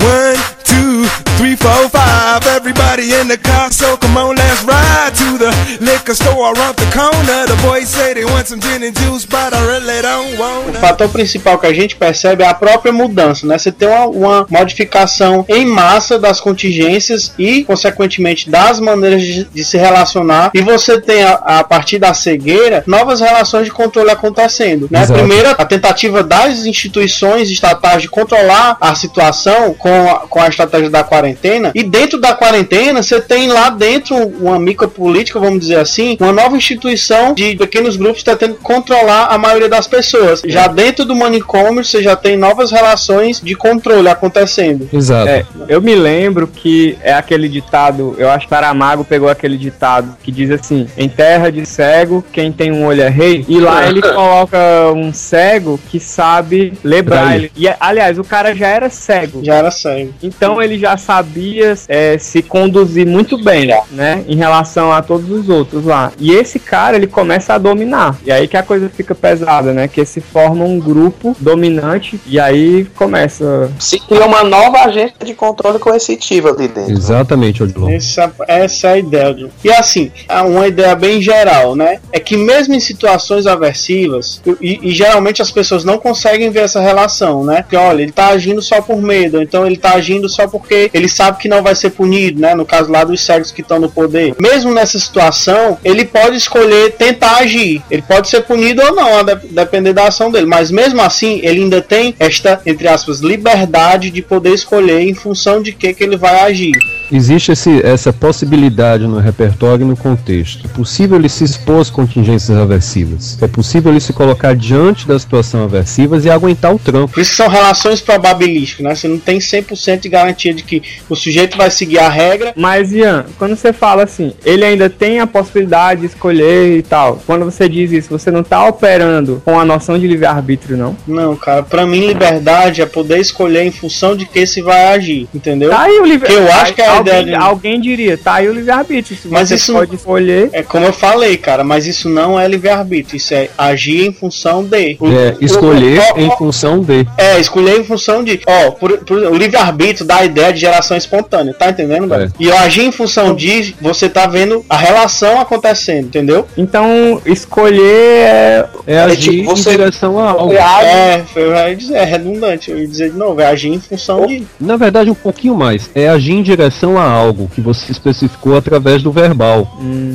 One, 0.00 0.36
two, 0.64 1.04
three, 1.36 1.56
four, 1.56 1.88
five. 1.88 2.46
Everybody 2.46 3.14
in 3.14 3.28
the 3.28 3.38
car, 3.38 3.70
so 3.70 3.96
come 3.96 4.16
on, 4.16 4.36
let's 4.36 4.64
ride 4.64 5.12
to 5.16 5.38
the 5.38 5.78
liquor 6.08 6.14
store 6.14 6.54
around 6.56 6.76
the 6.76 6.90
corner. 6.90 7.46
The 7.46 7.60
boys 7.62 7.88
say 7.88 8.14
they 8.14 8.24
want 8.24 8.46
some 8.46 8.60
gin 8.60 8.82
and 8.82 8.96
juice, 8.96 9.26
but 9.26 9.52
I 9.52 9.60
really 9.66 10.00
don't 10.00 10.38
O 10.38 10.72
fator 10.80 11.08
principal 11.08 11.58
que 11.58 11.66
a 11.66 11.72
gente 11.72 11.96
percebe 11.96 12.42
é 12.42 12.46
a 12.46 12.54
própria 12.54 12.92
mudança, 12.92 13.46
né? 13.46 13.58
Você 13.58 13.70
tem 13.70 13.88
uma, 13.88 14.06
uma 14.06 14.46
modificação 14.48 15.44
em 15.48 15.66
massa 15.66 16.18
das 16.18 16.40
contingências 16.40 17.32
e, 17.38 17.64
consequentemente, 17.64 18.48
das 18.48 18.80
maneiras 18.80 19.22
de, 19.22 19.44
de 19.44 19.64
se 19.64 19.76
relacionar. 19.76 20.50
E 20.54 20.60
você 20.62 21.00
tem, 21.00 21.22
a, 21.22 21.32
a 21.32 21.64
partir 21.64 21.98
da 21.98 22.14
cegueira, 22.14 22.82
novas 22.86 23.20
relações 23.20 23.64
de 23.66 23.70
controle 23.70 24.10
acontecendo. 24.10 24.88
Né? 24.90 25.02
Exato. 25.02 25.18
Primeiro, 25.18 25.50
a 25.50 25.64
tentativa 25.64 26.22
das 26.22 26.64
instituições 26.64 27.50
estatais 27.50 28.02
de 28.02 28.08
controlar 28.08 28.76
a 28.80 28.94
situação 28.94 29.74
com 29.74 30.10
a, 30.10 30.14
com 30.28 30.40
a 30.40 30.48
estratégia 30.48 30.90
da 30.90 31.04
quarentena. 31.04 31.72
E 31.74 31.82
dentro 31.82 32.20
da 32.20 32.34
quarentena, 32.34 33.02
você 33.02 33.20
tem 33.20 33.48
lá 33.48 33.70
dentro 33.70 34.16
uma 34.16 34.58
micropolítica, 34.58 35.38
vamos 35.38 35.60
dizer 35.60 35.78
assim, 35.78 35.97
uma 36.20 36.32
nova 36.32 36.56
instituição 36.56 37.34
de 37.34 37.56
pequenos 37.56 37.96
grupos 37.96 38.22
tentando 38.22 38.54
controlar 38.56 39.26
a 39.26 39.38
maioria 39.38 39.68
das 39.68 39.86
pessoas. 39.86 40.42
Já 40.44 40.68
dentro 40.68 41.04
do 41.04 41.14
manicômio, 41.14 41.84
você 41.84 42.02
já 42.02 42.14
tem 42.14 42.36
novas 42.36 42.70
relações 42.70 43.40
de 43.40 43.54
controle 43.54 44.08
acontecendo. 44.08 44.88
Exato. 44.92 45.28
É, 45.28 45.44
eu 45.68 45.80
me 45.80 45.94
lembro 45.94 46.46
que 46.46 46.96
é 47.02 47.12
aquele 47.12 47.48
ditado, 47.48 48.14
eu 48.18 48.30
acho 48.30 48.46
que 48.46 48.50
Saramago 48.58 49.04
pegou 49.04 49.28
aquele 49.28 49.56
ditado 49.56 50.16
que 50.22 50.32
diz 50.32 50.50
assim: 50.50 50.86
em 50.96 51.08
terra 51.08 51.50
de 51.50 51.64
cego, 51.64 52.24
quem 52.32 52.52
tem 52.52 52.72
um 52.72 52.84
olho 52.86 53.02
é 53.02 53.08
rei. 53.08 53.44
E 53.48 53.58
lá 53.58 53.86
ele 53.88 54.02
coloca 54.02 54.58
um 54.94 55.12
cego 55.12 55.78
que 55.88 56.00
sabe 56.00 56.72
ler 56.82 57.02
braille. 57.02 57.50
E 57.56 57.68
aliás, 57.80 58.18
o 58.18 58.24
cara 58.24 58.54
já 58.54 58.68
era 58.68 58.90
cego. 58.90 59.44
Já 59.44 59.54
era 59.54 59.70
cego. 59.70 60.12
Então 60.22 60.60
ele 60.60 60.78
já 60.78 60.96
sabia 60.96 61.74
é, 61.88 62.18
se 62.18 62.42
conduzir 62.42 63.06
muito 63.06 63.42
bem, 63.42 63.70
né? 63.90 64.24
Em 64.28 64.36
relação 64.36 64.92
a 64.92 65.02
todos 65.02 65.30
os 65.30 65.48
outros 65.48 65.87
lá. 65.88 66.12
E 66.18 66.32
esse 66.32 66.58
cara, 66.58 66.96
ele 66.96 67.06
começa 67.06 67.54
a 67.54 67.58
dominar. 67.58 68.18
E 68.24 68.30
aí 68.30 68.46
que 68.46 68.56
a 68.56 68.62
coisa 68.62 68.88
fica 68.88 69.14
pesada, 69.14 69.72
né? 69.72 69.88
Que 69.88 70.04
se 70.04 70.20
forma 70.20 70.64
um 70.64 70.78
grupo 70.78 71.36
dominante 71.40 72.20
e 72.26 72.38
aí 72.38 72.84
começa. 72.94 73.70
Se 73.78 73.98
cria 73.98 74.26
uma 74.26 74.44
nova 74.44 74.84
agência 74.84 75.16
de 75.24 75.34
controle 75.34 75.78
coercitivo 75.78 76.48
ali 76.48 76.68
dentro. 76.68 76.92
Exatamente, 76.92 77.62
Odilon. 77.62 77.90
Essa, 77.90 78.32
essa 78.46 78.88
é 78.88 78.92
a 78.92 78.98
ideia. 78.98 79.36
Ju. 79.36 79.50
E 79.64 79.70
assim, 79.70 80.10
há 80.28 80.44
uma 80.44 80.66
ideia 80.66 80.94
bem 80.94 81.20
geral, 81.20 81.74
né? 81.74 81.98
É 82.12 82.20
que 82.20 82.36
mesmo 82.36 82.74
em 82.74 82.80
situações 82.80 83.46
aversivas, 83.46 84.40
e, 84.60 84.80
e 84.82 84.90
geralmente 84.92 85.42
as 85.42 85.50
pessoas 85.50 85.84
não 85.84 85.98
conseguem 85.98 86.50
ver 86.50 86.60
essa 86.60 86.80
relação, 86.80 87.44
né? 87.44 87.64
Que 87.68 87.76
olha, 87.76 88.02
ele 88.02 88.12
tá 88.12 88.28
agindo 88.28 88.60
só 88.60 88.80
por 88.80 89.00
medo, 89.00 89.38
ou 89.38 89.42
então 89.42 89.66
ele 89.66 89.76
tá 89.76 89.94
agindo 89.94 90.28
só 90.28 90.46
porque 90.46 90.90
ele 90.92 91.08
sabe 91.08 91.38
que 91.38 91.48
não 91.48 91.62
vai 91.62 91.74
ser 91.74 91.90
punido, 91.90 92.40
né? 92.40 92.54
No 92.54 92.66
caso 92.66 92.90
lá 92.90 93.04
dos 93.04 93.20
cegos 93.20 93.50
que 93.50 93.60
estão 93.60 93.78
no 93.78 93.90
poder. 93.90 94.34
Mesmo 94.38 94.72
nessa 94.72 94.98
situação, 94.98 95.77
ele 95.84 96.04
pode 96.04 96.36
escolher 96.36 96.92
tentar 96.92 97.36
agir. 97.38 97.82
Ele 97.90 98.02
pode 98.02 98.28
ser 98.28 98.42
punido 98.42 98.82
ou 98.82 98.94
não, 98.94 99.18
a 99.18 99.22
de- 99.22 99.48
depender 99.48 99.92
da 99.92 100.08
ação 100.08 100.30
dele. 100.30 100.46
Mas 100.46 100.70
mesmo 100.70 101.00
assim, 101.00 101.40
ele 101.42 101.62
ainda 101.62 101.80
tem 101.80 102.14
esta, 102.18 102.60
entre 102.66 102.88
aspas, 102.88 103.20
liberdade 103.20 104.10
de 104.10 104.22
poder 104.22 104.54
escolher 104.54 105.00
em 105.00 105.14
função 105.14 105.62
de 105.62 105.72
que, 105.72 105.92
que 105.94 106.04
ele 106.04 106.16
vai 106.16 106.40
agir. 106.40 106.72
Existe 107.10 107.52
esse- 107.52 107.84
essa 107.84 108.12
possibilidade 108.12 109.06
no 109.06 109.18
repertório 109.18 109.84
e 109.84 109.88
no 109.88 109.96
contexto. 109.96 110.66
É 110.66 110.68
possível 110.68 111.18
ele 111.18 111.28
se 111.28 111.44
expor 111.44 111.80
às 111.80 111.90
contingências 111.90 112.56
aversivas. 112.56 113.38
É 113.42 113.46
possível 113.46 113.90
ele 113.92 114.00
se 114.00 114.12
colocar 114.12 114.54
diante 114.54 115.06
da 115.06 115.18
situação 115.18 115.64
aversiva 115.64 116.18
e 116.18 116.30
aguentar 116.30 116.74
o 116.74 116.78
trampo. 116.78 117.14
Por 117.14 117.20
isso 117.20 117.34
são 117.34 117.48
relações 117.48 118.00
probabilísticas, 118.00 118.84
né? 118.84 118.94
Você 118.94 119.08
não 119.08 119.18
tem 119.18 119.40
100% 119.40 120.02
de 120.02 120.08
garantia 120.08 120.52
de 120.52 120.62
que 120.62 120.82
o 121.08 121.14
sujeito 121.16 121.56
vai 121.56 121.70
seguir 121.70 121.98
a 121.98 122.08
regra. 122.08 122.52
Mas, 122.56 122.92
Ian, 122.92 123.26
quando 123.38 123.56
você 123.56 123.72
fala 123.72 124.02
assim, 124.04 124.32
ele 124.44 124.64
ainda 124.64 124.88
tem 124.90 125.20
a 125.20 125.26
possibilidade 125.26 126.00
de 126.02 126.06
escolher 126.06 126.76
e 126.78 126.82
tal. 126.82 127.20
Quando 127.26 127.44
você 127.44 127.68
diz 127.68 127.90
isso, 127.92 128.08
você 128.10 128.30
não 128.30 128.42
tá 128.42 128.66
operando 128.66 129.42
com 129.44 129.58
a 129.58 129.64
noção 129.64 129.98
de 129.98 130.06
livre-arbítrio, 130.06 130.76
não? 130.76 130.96
Não, 131.06 131.36
cara, 131.36 131.62
pra 131.62 131.86
mim 131.86 132.06
liberdade 132.06 132.82
é 132.82 132.86
poder 132.86 133.18
escolher 133.18 133.64
em 133.64 133.72
função 133.72 134.16
de 134.16 134.26
que 134.26 134.46
se 134.46 134.60
vai 134.60 134.94
agir, 134.94 135.28
entendeu? 135.34 135.70
Tá 135.70 135.82
aí 135.82 135.98
o 135.98 136.04
livre 136.04 136.28
Que 136.28 136.34
eu 136.34 136.52
acho 136.52 136.74
que 136.74 136.82
é 136.82 136.86
a 136.88 136.97
alguém, 136.98 137.20
ideia 137.22 137.40
alguém 137.40 137.80
diria, 137.80 138.18
tá 138.18 138.34
aí 138.34 138.48
o 138.48 138.52
livre-arbítrio. 138.52 139.16
Se 139.16 139.28
Mas 139.28 139.48
você 139.48 139.54
isso- 139.56 139.72
pode 139.72 139.94
escolher. 139.96 140.50
É 140.52 140.62
como 140.62 140.86
eu 140.86 140.92
falei, 140.92 141.36
cara, 141.36 141.64
mas 141.64 141.86
isso 141.86 142.08
não 142.08 142.38
é 142.38 142.46
livre-arbítrio, 142.48 143.16
isso 143.16 143.34
é 143.34 143.48
agir 143.56 144.06
em 144.06 144.12
função 144.12 144.62
de. 144.64 144.96
O- 145.00 145.08
É, 145.08 145.36
escolher 145.40 146.00
o- 146.14 146.18
o- 146.18 146.20
em 146.20 146.30
função 146.36 146.80
de. 146.80 147.06
É, 147.16 147.38
escolher 147.38 147.80
em 147.80 147.84
função 147.84 148.22
de. 148.22 148.40
Ó, 148.46 148.70
por, 148.72 148.98
por- 148.98 149.18
o 149.18 149.34
livre-arbítrio 149.34 150.06
dá 150.06 150.18
a 150.18 150.24
ideia 150.24 150.52
de 150.52 150.60
geração 150.60 150.96
espontânea, 150.96 151.54
tá 151.54 151.70
entendendo, 151.70 152.06
velho? 152.08 152.32
E 152.38 152.46
eu 152.46 152.56
agir 152.58 152.82
em 152.84 152.92
função 152.92 153.34
de, 153.34 153.74
você 153.80 154.08
tá 154.08 154.26
vendo 154.26 154.64
a 154.68 154.76
relação 154.76 155.40
acontecendo, 155.40 156.06
entendeu? 156.06 156.46
Então, 156.56 157.20
escolher 157.26 157.82
é. 157.82 158.64
É 158.86 158.98
agir 159.00 159.30
tipo, 159.40 159.50
você- 159.56 159.70
em 159.70 159.76
direção 159.76 160.18
a 160.18 160.30
algo. 160.30 160.52
É, 160.52 161.22
eu 161.34 161.52
ia 161.54 161.76
dizer, 161.76 161.96
é 161.96 162.04
redundante, 162.04 162.70
eu 162.70 162.78
ia 162.78 162.86
dizer 162.86 163.10
de 163.10 163.16
novo, 163.18 163.40
é 163.40 163.46
agir 163.46 163.68
em 163.68 163.80
função 163.80 164.26
de. 164.26 164.46
Na 164.60 164.76
verdade, 164.76 165.10
um 165.10 165.14
pouquinho 165.14 165.54
mais. 165.54 165.90
É 165.94 166.08
agir 166.08 166.32
em 166.32 166.42
direção 166.42 166.87
a 166.96 167.02
algo 167.02 167.50
que 167.54 167.60
você 167.60 167.90
especificou 167.92 168.56
através 168.56 169.02
do 169.02 169.10
verbal. 169.10 169.68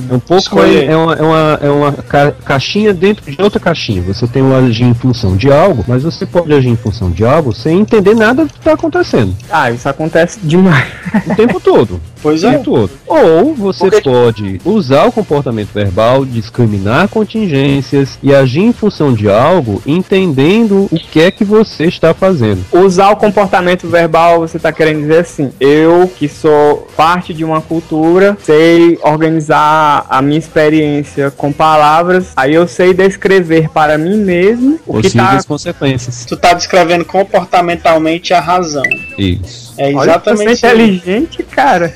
É 0.10 0.14
um 0.14 0.20
pouco 0.20 0.60
é, 0.62 0.86
é 0.86 0.96
uma, 0.96 1.14
é 1.14 1.22
uma, 1.22 1.60
é 1.64 1.70
uma 1.70 1.92
ca- 1.92 2.32
caixinha 2.46 2.94
dentro 2.94 3.30
de 3.30 3.42
outra 3.42 3.60
caixinha. 3.60 4.02
Você 4.04 4.26
tem 4.26 4.42
o 4.42 4.56
agir 4.56 4.86
em 4.86 4.94
função 4.94 5.36
de 5.36 5.52
algo, 5.52 5.84
mas 5.88 6.04
você 6.04 6.26
pode 6.26 6.54
agir 6.54 6.70
em 6.70 6.76
função 6.78 7.12
de 7.12 7.26
algo 7.26 7.54
sem 7.54 7.80
entender 7.82 8.16
nada 8.16 8.46
do 8.46 8.52
que 8.52 8.58
está 8.60 8.74
acontecendo 8.74 9.36
Ah, 9.52 9.70
isso 9.72 9.88
acontece 9.90 10.40
demais. 10.42 10.88
o 11.28 11.36
tempo 11.36 11.60
todo. 11.60 12.00
Pois 12.24 12.42
é. 12.42 12.58
todo. 12.60 12.90
Ou 13.06 13.54
você 13.54 14.00
pode 14.02 14.62
usar 14.64 15.04
o 15.08 15.12
comportamento 15.12 15.74
verbal, 15.74 16.24
discriminar 16.24 17.10
contingências 17.10 18.18
e 18.24 18.34
agir 18.34 18.62
em 18.62 18.72
função 18.72 19.14
de 19.14 19.30
algo, 19.30 19.82
entendendo 19.86 20.88
o 20.90 20.96
que 20.98 21.20
é 21.20 21.30
que 21.30 21.44
você 21.44 21.84
está 21.84 22.14
fazendo. 22.14 22.64
Usar 22.72 23.10
o 23.12 23.18
comportamento 23.18 23.88
verbal, 23.90 24.40
você 24.40 24.58
tá 24.58 24.72
querendo 24.72 25.02
dizer 25.02 25.20
assim, 25.20 25.52
eu 25.60 26.10
que 26.18 26.30
sou 26.30 26.50
parte 26.96 27.34
de 27.34 27.44
uma 27.44 27.62
cultura, 27.62 28.38
sei 28.44 28.98
organizar 29.02 30.06
a 30.10 30.22
minha 30.22 30.40
experiência 30.40 31.32
com 31.32 31.52
palavras, 31.52 32.32
aí 32.36 32.54
eu 32.54 32.68
sei 32.68 32.94
descrever 32.94 33.70
para 33.70 33.98
mim 33.98 34.18
mesmo 34.18 34.80
o 34.86 35.02
que 35.02 35.10
tá 35.10 35.24
Possíveis 35.24 35.46
consequências. 35.46 36.26
Tu 36.26 36.38
tá 36.38 36.54
descrevendo 36.54 37.06
comportamentalmente 37.06 38.34
a 38.34 38.40
razão. 38.40 38.84
Isso. 39.18 39.74
É 39.78 39.88
Olha, 39.88 39.96
você 39.96 40.10
exatamente 40.10 40.48
é 40.48 40.52
isso. 40.52 40.66
inteligente, 40.66 41.44
cara. 41.44 41.94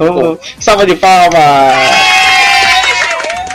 Ô, 0.00 0.38
Salva 0.60 0.84
de 0.84 0.94
palmas! 0.96 2.27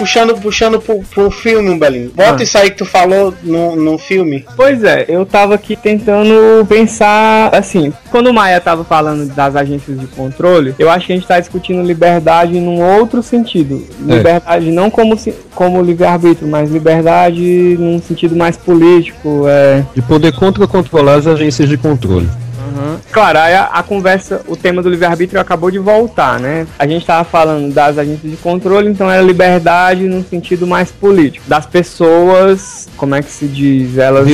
Puxando, 0.04 0.36
puxando 0.36 0.82
pro, 0.82 1.00
pro 1.14 1.32
filme, 1.32 1.78
Belinho. 1.80 2.12
Bota 2.14 2.42
Ah. 2.42 2.44
isso 2.44 2.58
aí 2.58 2.70
que 2.70 2.78
tu 2.78 2.86
falou 2.86 3.34
no, 3.42 3.76
no 3.76 3.98
filme. 3.98 4.46
Pois 4.56 4.84
é, 4.84 5.06
eu 5.08 5.26
tava 5.26 5.56
aqui 5.56 5.76
tentando 5.78 6.66
pensar, 6.68 7.50
assim, 7.56 7.94
quando 8.12 8.28
o 8.28 8.34
Maia 8.34 8.60
tava 8.60 8.84
falando 8.84 9.34
das 9.34 9.56
agências 9.56 9.98
de 9.98 10.08
controle, 10.08 10.76
eu 10.78 10.90
acho 10.90 11.08
que 11.08 11.14
a 11.14 11.16
gente 11.16 11.28
tá 11.28 11.40
discutindo 11.40 11.82
liberdade 11.82 12.60
num 12.60 12.82
outro 12.82 13.24
sentido. 13.24 13.82
É. 14.10 14.16
Liberdade 14.18 14.72
não 14.72 14.90
como, 14.90 15.18
como 15.56 15.82
livre-arbítrio, 15.82 16.48
mas 16.50 16.70
liberdade 16.70 17.78
num 17.80 18.02
sentido 18.02 18.36
mais 18.36 18.58
político, 18.58 19.46
é... 19.48 19.86
De 19.96 20.02
poder 20.02 20.34
contra-controlar 20.34 21.16
as 21.16 21.28
agências 21.28 21.70
de 21.70 21.78
controle. 21.78 22.28
Claro, 23.12 23.40
aí 23.40 23.54
a, 23.54 23.66
a 23.66 23.84
conversa, 23.84 24.42
o 24.48 24.56
tema 24.56 24.82
do 24.82 24.90
livre-arbítrio 24.90 25.40
acabou 25.40 25.70
de 25.70 25.80
voltar, 25.80 26.40
né? 26.40 26.68
A 26.78 26.88
gente 26.88 27.06
tava 27.06 27.24
falando 27.24 27.74
das 27.74 27.98
agências 27.98 28.32
de 28.32 28.38
controle, 28.38 28.90
então 28.90 29.10
era 29.10 29.22
liberdade 29.22 30.04
num 30.08 30.24
sentido 30.24 30.66
mais 30.66 30.92
político. 30.92 31.46
Das 31.48 31.66
pessoas, 31.66 32.88
como 32.98 33.16
é 33.16 33.22
que 33.22 33.32
se 33.32 33.48
diz? 33.48 33.98
Elas. 33.98 34.28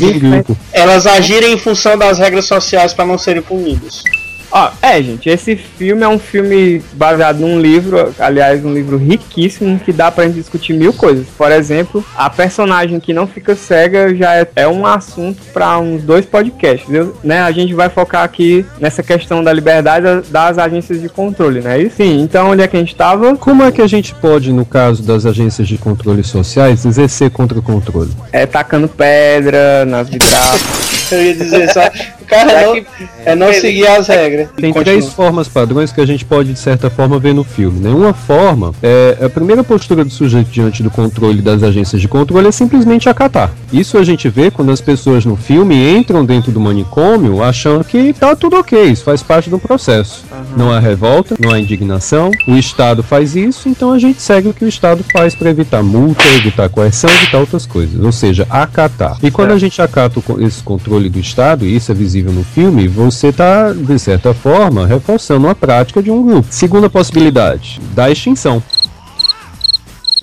Elas 0.71 1.07
agirem 1.07 1.53
em 1.53 1.57
função 1.57 1.97
das 1.97 2.19
regras 2.19 2.45
sociais 2.45 2.93
para 2.93 3.05
não 3.05 3.17
serem 3.17 3.41
punidas. 3.41 4.03
Ó, 4.51 4.71
é, 4.81 5.01
gente, 5.01 5.29
esse 5.29 5.55
filme 5.55 6.01
é 6.03 6.07
um 6.07 6.17
filme 6.19 6.81
baseado 6.93 7.37
num 7.39 7.59
livro, 7.59 8.13
aliás, 8.17 8.63
um 8.65 8.73
livro 8.73 8.97
riquíssimo 8.97 9.79
que 9.79 9.91
dá 9.93 10.09
pra 10.11 10.25
gente 10.25 10.35
discutir 10.35 10.73
mil 10.73 10.91
coisas. 10.91 11.27
Por 11.37 11.51
exemplo, 11.51 12.03
a 12.15 12.29
personagem 12.29 12.99
que 12.99 13.13
não 13.13 13.27
fica 13.27 13.55
cega 13.55 14.15
já 14.15 14.35
é, 14.35 14.47
é 14.55 14.67
um 14.67 14.85
assunto 14.85 15.39
pra 15.53 15.77
uns 15.79 16.01
dois 16.03 16.25
podcasts, 16.25 16.89
viu? 16.89 17.15
Né? 17.23 17.39
A 17.41 17.51
gente 17.51 17.73
vai 17.73 17.89
focar 17.89 18.23
aqui 18.23 18.65
nessa 18.79 19.03
questão 19.03 19.43
da 19.43 19.53
liberdade 19.53 20.05
das- 20.29 20.57
agências 20.59 20.99
de 21.01 21.07
controle, 21.07 21.61
né? 21.61 21.79
E 21.79 21.89
sim, 21.89 22.19
então 22.21 22.49
onde 22.49 22.61
é 22.63 22.67
que 22.67 22.75
a 22.75 22.79
gente 22.79 22.95
tava? 22.95 23.35
Como 23.37 23.63
é 23.63 23.71
que 23.71 23.81
a 23.81 23.87
gente 23.87 24.13
pode, 24.15 24.51
no 24.51 24.65
caso 24.65 25.01
das 25.03 25.25
agências 25.25 25.67
de 25.67 25.77
controle 25.77 26.23
sociais, 26.23 26.85
exercer 26.85 27.29
contra-controle? 27.29 28.09
É 28.31 28.45
tacando 28.45 28.87
pedra 28.87 29.85
nas 29.85 30.09
vidraças. 30.09 30.98
Eu 31.15 31.23
ia 31.23 31.35
dizer 31.35 31.69
só. 31.73 31.81
Cara, 32.27 32.49
Já 32.51 32.61
não- 32.67 32.73
que- 32.75 32.85
é 33.25 33.35
não 33.35 33.51
seguir 33.53 33.87
as 33.87 34.07
regras. 34.07 34.49
Tem 34.55 34.71
Continua. 34.71 34.83
três 34.83 35.11
formas 35.11 35.47
padrões 35.47 35.91
que 35.91 35.99
a 35.99 36.05
gente 36.05 36.23
pode, 36.23 36.53
de 36.53 36.59
certa 36.59 36.87
forma, 36.87 37.17
ver 37.17 37.33
no 37.33 37.43
filme. 37.43 37.79
Né? 37.79 37.89
Uma 37.89 38.13
forma 38.13 38.71
é 38.83 39.17
a 39.25 39.29
primeira 39.29 39.63
postura 39.63 40.03
do 40.05 40.11
sujeito 40.11 40.49
diante 40.51 40.83
do 40.83 40.91
controle 40.91 41.41
das 41.41 41.63
agências 41.63 41.99
de 41.99 42.07
controle 42.07 42.47
é 42.47 42.51
simplesmente 42.51 43.09
acatar. 43.09 43.51
Isso 43.73 43.97
a 43.97 44.03
gente 44.03 44.29
vê 44.29 44.51
quando 44.51 44.71
as 44.71 44.79
pessoas 44.79 45.25
no 45.25 45.35
filme 45.35 45.75
entram 45.97 46.23
dentro 46.23 46.51
do 46.51 46.59
manicômio 46.59 47.41
achando 47.43 47.83
que 47.83 48.13
tá 48.13 48.35
tudo 48.35 48.57
ok, 48.57 48.83
isso 48.83 49.03
faz 49.03 49.23
parte 49.23 49.49
do 49.49 49.57
processo. 49.57 50.23
Não 50.55 50.71
há 50.71 50.79
revolta, 50.79 51.35
não 51.39 51.51
há 51.51 51.59
indignação, 51.59 52.29
o 52.47 52.55
Estado 52.55 53.01
faz 53.01 53.35
isso, 53.35 53.67
então 53.69 53.91
a 53.91 53.97
gente 53.97 54.21
segue 54.21 54.49
o 54.49 54.53
que 54.53 54.65
o 54.65 54.67
Estado 54.67 55.03
faz 55.11 55.33
para 55.33 55.49
evitar 55.49 55.81
multa, 55.81 56.23
evitar 56.35 56.69
coerção, 56.69 57.09
evitar 57.09 57.39
outras 57.39 57.65
coisas. 57.65 57.99
Ou 58.03 58.11
seja, 58.11 58.45
acatar. 58.49 59.17
E 59.23 59.31
quando 59.31 59.51
a 59.51 59.57
gente 59.57 59.81
acata 59.81 60.21
esse 60.39 60.61
controle 60.61 60.98
do 61.07 61.19
Estado, 61.19 61.65
e 61.65 61.75
isso 61.75 61.91
é 61.91 61.95
visível 61.95 62.33
no 62.33 62.43
filme, 62.43 62.87
você 62.87 63.27
está, 63.27 63.71
de 63.71 63.99
certa 63.99 64.33
forma, 64.33 64.87
reforçando 64.87 65.47
a 65.47 65.53
prática 65.53 66.01
de 66.01 66.09
um 66.09 66.23
grupo. 66.23 66.47
Segunda 66.49 66.89
possibilidade, 66.89 67.79
da 67.93 68.09
extinção. 68.09 68.61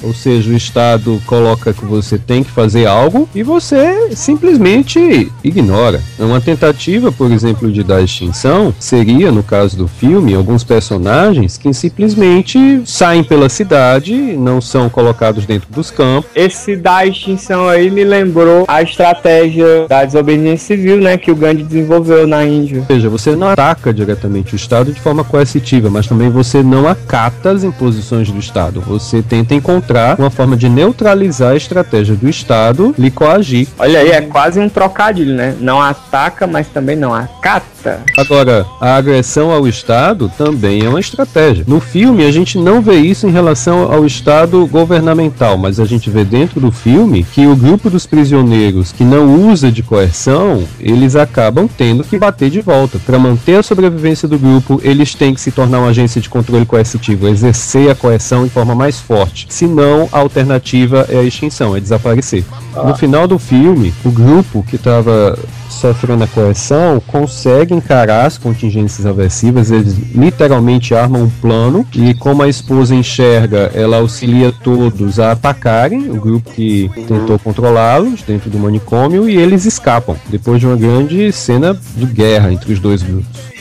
Ou 0.03 0.13
seja, 0.13 0.51
o 0.51 0.55
Estado 0.55 1.21
coloca 1.27 1.73
que 1.73 1.85
você 1.85 2.19
tem 2.19 2.43
que 2.43 2.51
fazer 2.51 2.87
algo 2.87 3.29
e 3.35 3.43
você 3.43 4.11
simplesmente 4.15 5.31
ignora. 5.43 6.01
É 6.19 6.25
Uma 6.25 6.41
tentativa, 6.41 7.11
por 7.11 7.31
exemplo, 7.31 7.71
de 7.71 7.83
dar 7.83 8.03
extinção 8.03 8.75
seria, 8.79 9.33
no 9.33 9.43
caso 9.43 9.77
do 9.77 9.89
filme, 9.89 10.35
alguns 10.35 10.65
personagens 10.65 11.57
que 11.57 11.73
simplesmente 11.73 12.83
saem 12.85 13.25
pela 13.25 13.49
cidade, 13.49 14.15
não 14.15 14.61
são 14.61 14.89
colocados 14.89 15.47
dentro 15.47 15.69
dos 15.73 15.91
campos. 15.91 16.31
Esse 16.35 16.77
da 16.77 17.07
extinção 17.07 17.69
aí 17.69 17.91
me 17.91 18.05
lembrou 18.05 18.65
a 18.69 18.83
estratégia 18.83 19.87
da 19.89 20.05
desobediência 20.05 20.77
civil, 20.77 20.99
né? 20.99 21.17
Que 21.17 21.31
o 21.31 21.37
Gandhi 21.37 21.63
desenvolveu 21.63 22.27
na 22.27 22.45
Índia. 22.45 22.81
Ou 22.81 22.87
seja, 22.87 23.09
você 23.09 23.35
não 23.35 23.49
ataca 23.49 23.93
diretamente 23.93 24.55
o 24.55 24.57
Estado 24.57 24.93
de 24.93 25.01
forma 25.01 25.25
coercitiva, 25.25 25.89
mas 25.89 26.07
também 26.07 26.31
você 26.31 26.63
não 26.63 26.87
acata 26.89 27.51
as 27.51 27.65
imposições 27.65 28.31
do 28.31 28.39
Estado. 28.39 28.81
Você 28.81 29.23
tenta 29.23 29.55
encontrar 29.55 29.86
uma 30.19 30.31
forma 30.31 30.57
de 30.57 30.69
neutralizar 30.69 31.53
a 31.53 31.57
estratégia 31.57 32.15
do 32.15 32.29
Estado 32.29 32.95
lhe 32.99 33.11
coagir. 33.11 33.69
Olha 33.79 34.01
aí, 34.01 34.11
é 34.11 34.21
quase 34.23 34.59
um 34.59 34.69
trocadilho, 34.69 35.35
né? 35.35 35.55
Não 35.61 35.81
ataca, 35.81 36.47
mas 36.47 36.69
também 36.69 36.97
não 36.97 37.15
acata. 37.15 38.01
Agora, 38.19 38.67
a 38.81 38.97
agressão 38.97 39.51
ao 39.51 39.69
Estado 39.69 40.31
também 40.37 40.85
é 40.85 40.89
uma 40.89 40.99
estratégia. 40.99 41.65
No 41.69 41.81
filme, 41.81 42.25
a 42.25 42.33
gente 42.33 42.59
não 42.59 42.81
vê 42.81 42.97
isso 42.97 43.27
em 43.27 43.31
relação 43.31 43.93
ao 43.93 44.05
Estado 44.05 44.67
governamental, 44.67 45.57
mas 45.57 45.79
a 45.79 45.85
gente 45.85 46.11
vê 46.11 46.25
dentro 46.25 46.61
do 46.61 46.73
filme 46.73 47.23
que 47.23 47.47
o 47.47 47.55
grupo 47.55 47.89
dos 47.89 48.07
prisioneiros 48.07 48.93
que 48.93 49.05
não 49.05 49.49
usa 49.49 49.71
de 49.71 49.83
coerção, 49.83 50.65
eles 50.81 51.15
acabam 51.15 51.69
tendo 51.69 52.03
que 52.03 52.19
bater 52.19 52.51
de 52.51 52.61
volta. 52.61 52.99
Para 52.99 53.19
manter 53.19 53.57
a 53.57 53.63
sobrevivência 53.63 54.27
do 54.27 54.39
grupo, 54.39 54.81
eles 54.83 55.15
têm 55.15 55.35
que 55.35 55.41
se 55.41 55.51
tornar 55.51 55.79
uma 55.79 55.91
agência 55.91 56.21
de 56.21 56.29
controle 56.29 56.67
coercitivo, 56.67 57.29
exercer 57.29 57.91
a 57.91 57.95
coerção 57.95 58.45
de 58.45 58.51
forma 58.51 58.75
mais 58.75 58.99
forte. 58.99 59.47
Senão, 59.77 60.09
a 60.11 60.21
alternativa 60.21 61.07
é 61.11 61.19
a 61.19 61.23
extinção, 61.23 61.77
é 61.77 61.81
desaparecer. 61.81 62.43
No 62.75 62.97
final 62.97 63.29
do 63.29 63.39
filme, 63.39 63.93
o 64.03 64.11
grupo 64.11 64.63
que 64.63 64.77
estava 64.77 65.39
sofrendo 65.69 66.25
a 66.25 66.27
coerção 66.27 66.99
consegue 67.07 67.75
encarar 67.75 68.25
as 68.25 68.39
contingências 68.39 69.05
aversivas, 69.05 69.71
eles 69.71 69.95
literalmente 70.15 70.95
armam 70.95 71.25
um 71.25 71.29
plano 71.29 71.87
e 71.95 72.15
como 72.15 72.43
a 72.43 72.49
esposa 72.49 72.95
enxerga, 72.95 73.71
ela 73.75 73.99
auxilia 73.99 74.51
todos 74.51 75.21
a 75.21 75.33
atacarem 75.33 76.11
o 76.11 76.19
grupo 76.19 76.51
que 76.53 76.91
tentou 77.07 77.39
controlá-los 77.39 78.23
dentro 78.23 78.49
do 78.49 78.59
manicômio 78.59 79.29
e 79.29 79.37
eles 79.37 79.67
escapam, 79.67 80.17
depois 80.31 80.59
de 80.59 80.67
uma 80.67 80.77
grande 80.77 81.31
cena 81.33 81.79
de 81.95 82.07
guerra 82.07 82.51
entre 82.51 82.73
os 82.73 82.81
dois 82.81 83.03
grupos. 83.03 83.56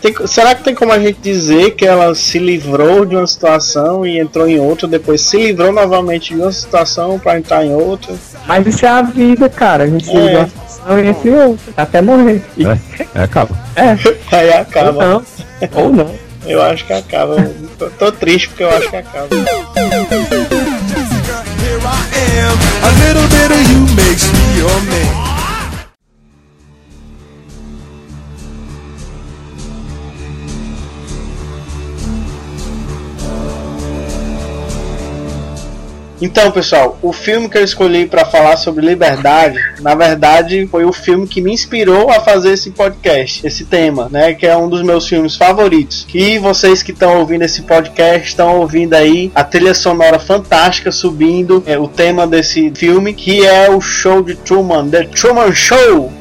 Tem- 0.00 0.26
será 0.28 0.54
que 0.54 0.62
tem 0.62 0.74
como 0.74 0.92
a 0.92 0.98
gente 0.98 1.18
dizer 1.20 1.72
que 1.72 1.84
ela 1.84 2.14
se 2.14 2.38
livrou 2.38 3.04
de 3.04 3.16
uma 3.16 3.26
situação 3.26 4.06
e 4.06 4.18
entrou 4.18 4.48
em 4.48 4.58
outra, 4.60 4.86
depois 4.86 5.20
se 5.20 5.36
livrou 5.36 5.72
novamente 5.72 6.34
de 6.34 6.40
uma 6.40 6.52
situação 6.52 7.18
para 7.18 7.36
entrar 7.38 7.64
em 7.64 7.74
outra? 7.74 8.14
Mas 8.46 8.66
isso 8.66 8.86
é 8.86 8.88
a 8.88 9.02
vida, 9.02 9.48
cara. 9.48 9.84
A 9.84 9.86
gente 9.88 10.04
se 10.06 10.16
É. 10.16 10.20
liga 10.20 10.38
uma 10.38 10.48
situação 10.48 10.98
e 11.00 11.06
entre 11.08 11.30
outra, 11.30 11.72
até 11.76 12.00
morrer. 12.00 12.42
É, 12.58 12.78
é 13.18 13.22
acaba. 13.24 13.56
É, 13.74 13.90
Aí 14.36 14.48
ou 14.50 14.56
acaba. 14.60 15.04
não. 15.06 15.22
Ou 15.74 15.90
não. 15.90 16.10
Eu 16.46 16.62
acho 16.62 16.86
que 16.86 16.92
acaba. 16.92 17.34
tô, 17.78 17.90
tô 17.90 18.12
triste 18.12 18.48
porque 18.48 18.62
eu 18.62 18.70
acho 18.70 18.88
que 18.88 18.96
acaba. 18.96 19.28
Here 19.34 19.44
I 21.82 21.86
am. 22.40 22.56
A 22.84 22.90
little 23.04 23.28
bit 23.28 23.52
of 23.52 23.60
you 23.70 23.80
makes 23.96 24.30
me 24.32 24.58
your 24.58 24.80
man. 24.82 25.27
Então, 36.20 36.50
pessoal, 36.50 36.98
o 37.00 37.12
filme 37.12 37.48
que 37.48 37.56
eu 37.56 37.64
escolhi 37.64 38.06
para 38.06 38.24
falar 38.24 38.56
sobre 38.56 38.84
liberdade, 38.84 39.58
na 39.80 39.94
verdade, 39.94 40.66
foi 40.66 40.84
o 40.84 40.92
filme 40.92 41.26
que 41.26 41.40
me 41.40 41.52
inspirou 41.52 42.10
a 42.10 42.20
fazer 42.20 42.52
esse 42.52 42.70
podcast, 42.70 43.46
esse 43.46 43.64
tema, 43.64 44.08
né? 44.10 44.34
Que 44.34 44.46
é 44.46 44.56
um 44.56 44.68
dos 44.68 44.82
meus 44.82 45.06
filmes 45.06 45.36
favoritos. 45.36 46.06
E 46.12 46.38
vocês 46.38 46.82
que 46.82 46.92
estão 46.92 47.18
ouvindo 47.18 47.42
esse 47.42 47.62
podcast 47.62 48.28
estão 48.28 48.58
ouvindo 48.58 48.94
aí 48.94 49.30
a 49.34 49.44
trilha 49.44 49.74
sonora 49.74 50.18
fantástica 50.18 50.90
subindo, 50.90 51.62
é, 51.66 51.78
o 51.78 51.86
tema 51.86 52.26
desse 52.26 52.72
filme, 52.74 53.14
que 53.14 53.46
é 53.46 53.70
o 53.70 53.80
Show 53.80 54.22
de 54.22 54.34
Truman, 54.34 54.88
The 54.88 55.04
Truman 55.04 55.52
Show. 55.52 56.17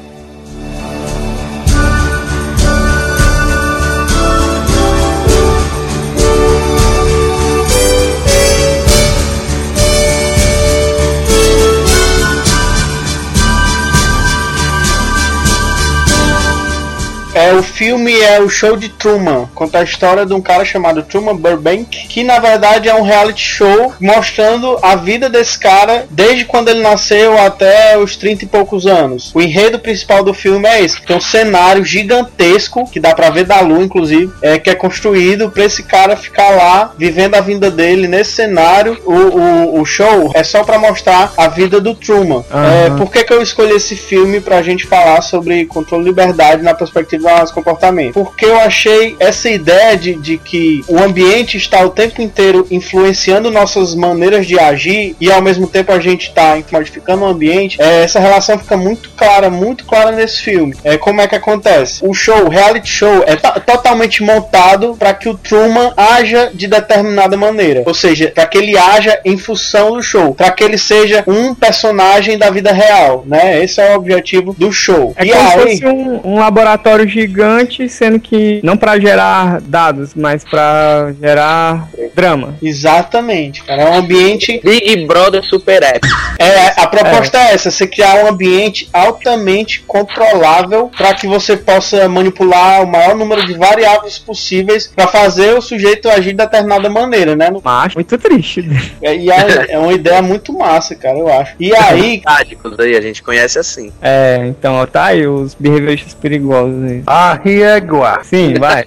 É, 17.47 17.53
o 17.53 17.63
filme 17.63 18.13
é 18.19 18.41
o 18.41 18.49
show 18.49 18.75
de 18.75 18.89
Truman, 18.89 19.47
conta 19.55 19.79
a 19.79 19.83
história 19.83 20.25
de 20.25 20.33
um 20.33 20.41
cara 20.41 20.65
chamado 20.65 21.01
Truman 21.01 21.37
Burbank, 21.37 21.85
que 22.09 22.21
na 22.21 22.39
verdade 22.39 22.89
é 22.89 22.93
um 22.93 23.03
reality 23.03 23.41
show 23.41 23.93
mostrando 24.01 24.77
a 24.81 24.97
vida 24.97 25.29
desse 25.29 25.57
cara 25.57 26.05
desde 26.11 26.43
quando 26.43 26.67
ele 26.67 26.81
nasceu 26.81 27.39
até 27.39 27.97
os 27.97 28.17
30 28.17 28.43
e 28.43 28.47
poucos 28.47 28.85
anos. 28.85 29.31
O 29.33 29.41
enredo 29.41 29.79
principal 29.79 30.25
do 30.25 30.33
filme 30.33 30.67
é 30.67 30.83
esse, 30.83 31.01
tem 31.01 31.15
um 31.15 31.21
cenário 31.21 31.85
gigantesco, 31.85 32.85
que 32.91 32.99
dá 32.99 33.15
pra 33.15 33.29
ver 33.29 33.45
da 33.45 33.61
lua 33.61 33.81
inclusive, 33.81 34.29
é, 34.41 34.59
que 34.59 34.69
é 34.69 34.75
construído 34.75 35.49
pra 35.49 35.63
esse 35.63 35.83
cara 35.83 36.17
ficar 36.17 36.49
lá, 36.49 36.91
vivendo 36.97 37.35
a 37.35 37.41
vida 37.41 37.71
dele 37.71 38.09
nesse 38.09 38.31
cenário. 38.31 38.97
O, 39.05 39.13
o, 39.13 39.81
o 39.81 39.85
show 39.85 40.33
é 40.35 40.43
só 40.43 40.65
pra 40.65 40.77
mostrar 40.77 41.31
a 41.37 41.47
vida 41.47 41.79
do 41.79 41.95
Truman. 41.95 42.43
É, 42.51 42.89
por 42.97 43.09
que, 43.09 43.23
que 43.23 43.31
eu 43.31 43.41
escolhi 43.41 43.71
esse 43.71 43.95
filme 43.95 44.41
pra 44.41 44.61
gente 44.61 44.85
falar 44.85 45.21
sobre 45.21 45.65
controle 45.65 46.03
de 46.03 46.09
liberdade 46.09 46.61
na 46.61 46.73
perspectiva 46.73 47.36
do 47.45 47.53
comportamento? 47.53 48.13
Porque 48.13 48.45
eu 48.45 48.59
achei 48.59 49.15
essa 49.19 49.49
ideia 49.49 49.97
de, 49.97 50.15
de 50.15 50.37
que 50.37 50.83
o 50.87 50.99
ambiente 50.99 51.57
está 51.57 51.81
o 51.85 51.89
tempo 51.89 52.21
inteiro 52.21 52.65
influenciando 52.71 53.51
nossas 53.51 53.95
maneiras 53.95 54.45
de 54.45 54.59
agir 54.59 55.15
e 55.19 55.31
ao 55.31 55.41
mesmo 55.41 55.67
tempo 55.67 55.91
a 55.91 55.99
gente 55.99 56.27
está 56.29 56.57
modificando 56.71 57.23
o 57.23 57.27
ambiente, 57.27 57.81
é, 57.81 58.03
essa 58.03 58.19
relação 58.19 58.57
fica 58.57 58.77
muito 58.77 59.09
clara, 59.11 59.49
muito 59.49 59.85
clara 59.85 60.11
nesse 60.11 60.41
filme. 60.41 60.75
É, 60.83 60.97
como 60.97 61.21
é 61.21 61.27
que 61.27 61.35
acontece? 61.35 62.05
O 62.05 62.13
show, 62.13 62.45
o 62.45 62.49
reality 62.49 62.89
show, 62.89 63.23
é 63.25 63.35
to- 63.35 63.59
totalmente 63.61 64.23
montado 64.23 64.95
para 64.97 65.13
que 65.13 65.29
o 65.29 65.37
Truman 65.37 65.93
haja 65.95 66.51
de 66.53 66.67
determinada 66.67 67.35
maneira. 67.37 67.83
Ou 67.85 67.93
seja, 67.93 68.31
para 68.33 68.45
que 68.45 68.57
ele 68.57 68.77
haja 68.77 69.19
em 69.25 69.37
função 69.37 69.91
do 69.91 70.01
show, 70.01 70.33
para 70.33 70.51
que 70.51 70.63
ele 70.63 70.77
seja 70.77 71.23
um 71.27 71.53
personagem 71.53 72.37
da 72.37 72.49
vida 72.49 72.71
real, 72.71 73.23
né? 73.25 73.63
Esse 73.63 73.81
é 73.81 73.91
o 73.91 73.95
objetivo 73.95 74.53
do 74.57 74.71
show. 74.71 75.13
É 75.15 75.25
e 75.25 75.29
como 75.31 75.51
se 75.51 75.57
aí, 75.57 75.63
fosse 75.79 75.85
um, 75.85 76.21
um 76.23 76.39
laboratório 76.39 77.05
gigante, 77.27 77.87
sendo 77.89 78.19
que 78.19 78.59
não 78.63 78.77
pra 78.77 78.99
gerar 78.99 79.59
dados, 79.61 80.13
mas 80.15 80.43
pra 80.43 81.13
gerar 81.21 81.87
drama. 82.15 82.55
exatamente, 82.61 83.63
cara, 83.63 83.83
é 83.83 83.89
um 83.89 83.95
ambiente 83.95 84.59
Big 84.63 85.05
Brother 85.05 85.43
Super 85.43 85.83
App. 85.83 85.99
É, 86.39 86.81
a 86.81 86.87
proposta 86.87 87.37
é. 87.37 87.53
essa, 87.53 87.69
você 87.69 87.85
criar 87.87 88.23
um 88.23 88.27
ambiente 88.27 88.89
altamente 88.93 89.81
controlável 89.87 90.89
para 90.95 91.13
que 91.13 91.27
você 91.27 91.55
possa 91.57 92.07
manipular 92.07 92.83
o 92.83 92.87
maior 92.87 93.15
número 93.15 93.45
de 93.45 93.53
variáveis 93.53 94.17
possíveis 94.17 94.87
para 94.87 95.07
fazer 95.07 95.53
o 95.53 95.61
sujeito 95.61 96.09
agir 96.09 96.27
de 96.31 96.37
determinada 96.37 96.89
maneira, 96.89 97.35
né? 97.35 97.49
No- 97.49 97.61
Mas 97.63 97.93
muito 97.95 98.17
triste. 98.17 98.67
é- 99.01 99.15
E 99.15 99.29
é, 99.31 99.65
é 99.73 99.77
uma 99.79 99.93
ideia 99.93 100.21
muito 100.21 100.53
massa, 100.53 100.95
cara, 100.95 101.17
eu 101.17 101.31
acho. 101.31 101.53
E 101.59 101.73
aí, 101.75 102.21
Sádicos 102.23 102.79
aí, 102.79 102.95
a 102.95 103.01
gente 103.01 103.21
conhece 103.23 103.57
assim. 103.59 103.91
É, 104.01 104.45
então, 104.47 104.75
ó, 104.75 104.85
tá 104.85 105.05
aí 105.05 105.25
os 105.27 105.53
behavioristas 105.55 106.13
perigosos 106.13 106.83
aí. 106.83 107.03
Arriégua. 107.17 108.19
Sim, 108.23 108.53
vai. 108.59 108.85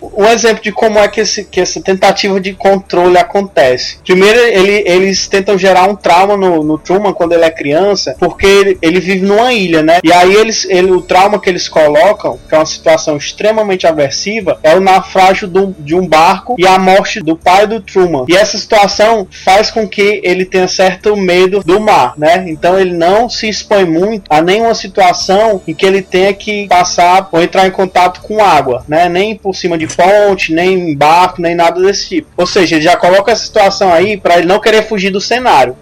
Um 0.00 0.26
exemplo 0.26 0.62
de 0.62 0.72
como 0.72 0.98
é 0.98 1.08
que, 1.08 1.20
esse, 1.20 1.44
que 1.44 1.60
essa 1.60 1.80
tentativa 1.80 2.40
de 2.40 2.52
controle 2.54 3.18
acontece. 3.18 3.98
Primeiro, 4.04 4.38
ele, 4.38 4.84
eles 4.86 5.26
tentam 5.26 5.58
gerar 5.58 5.88
um 5.88 5.96
trauma 5.96 6.36
no, 6.36 6.62
no 6.62 6.78
Truman 6.78 7.12
quando 7.12 7.32
ele 7.32 7.44
é 7.44 7.50
criança, 7.50 8.16
porque 8.18 8.46
ele, 8.46 8.78
ele 8.80 9.00
vive 9.00 9.26
numa 9.26 9.52
ilha, 9.52 9.82
né? 9.82 10.00
E 10.02 10.12
aí 10.12 10.34
eles, 10.34 10.64
ele, 10.64 10.90
o 10.90 11.02
trauma 11.02 11.40
que 11.40 11.48
eles 11.48 11.68
colocam, 11.68 12.38
que 12.48 12.54
é 12.54 12.58
uma 12.58 12.66
situação 12.66 13.16
extremamente 13.16 13.86
aversiva, 13.86 14.58
é 14.62 14.74
o 14.74 14.80
naufrágio 14.80 15.48
do, 15.48 15.74
de 15.78 15.94
um 15.94 16.06
barco 16.06 16.56
e 16.58 16.66
a 16.66 16.78
morte 16.78 17.20
do 17.20 17.36
pai 17.36 17.66
do 17.66 17.80
Truman. 17.80 18.24
E 18.28 18.36
essa 18.36 18.58
situação 18.58 19.26
faz 19.44 19.70
com 19.70 19.88
que 19.88 20.20
ele 20.24 20.44
tenha 20.44 20.68
certo 20.68 21.16
medo 21.16 21.62
do 21.64 21.80
mar, 21.80 22.14
né? 22.16 22.44
Então 22.48 22.78
ele 22.78 22.92
não 22.92 23.28
se 23.28 23.48
expõe 23.48 23.84
muito 23.84 24.24
a 24.30 24.40
nenhuma 24.40 24.74
situação 24.74 25.62
em 25.66 25.74
que 25.74 25.86
ele 25.86 26.02
tenha 26.02 26.32
que 26.32 26.66
passar 26.68 27.28
ou 27.32 27.42
entrar 27.42 27.66
em 27.66 27.70
contato 27.70 28.20
com 28.20 28.42
água, 28.42 28.84
né? 28.88 29.08
Nem 29.08 29.36
por 29.36 29.54
cima 29.54 29.78
de 29.78 29.83
ponte, 29.86 30.52
nem 30.52 30.90
em 30.90 30.96
barco, 30.96 31.40
nem 31.40 31.54
nada 31.54 31.80
desse 31.80 32.08
tipo. 32.08 32.28
Ou 32.36 32.46
seja, 32.46 32.76
ele 32.76 32.84
já 32.84 32.96
coloca 32.96 33.32
essa 33.32 33.44
situação 33.44 33.92
aí 33.92 34.16
para 34.16 34.38
ele 34.38 34.46
não 34.46 34.60
querer 34.60 34.82
fugir 34.82 35.10
do 35.10 35.20
cenário. 35.20 35.76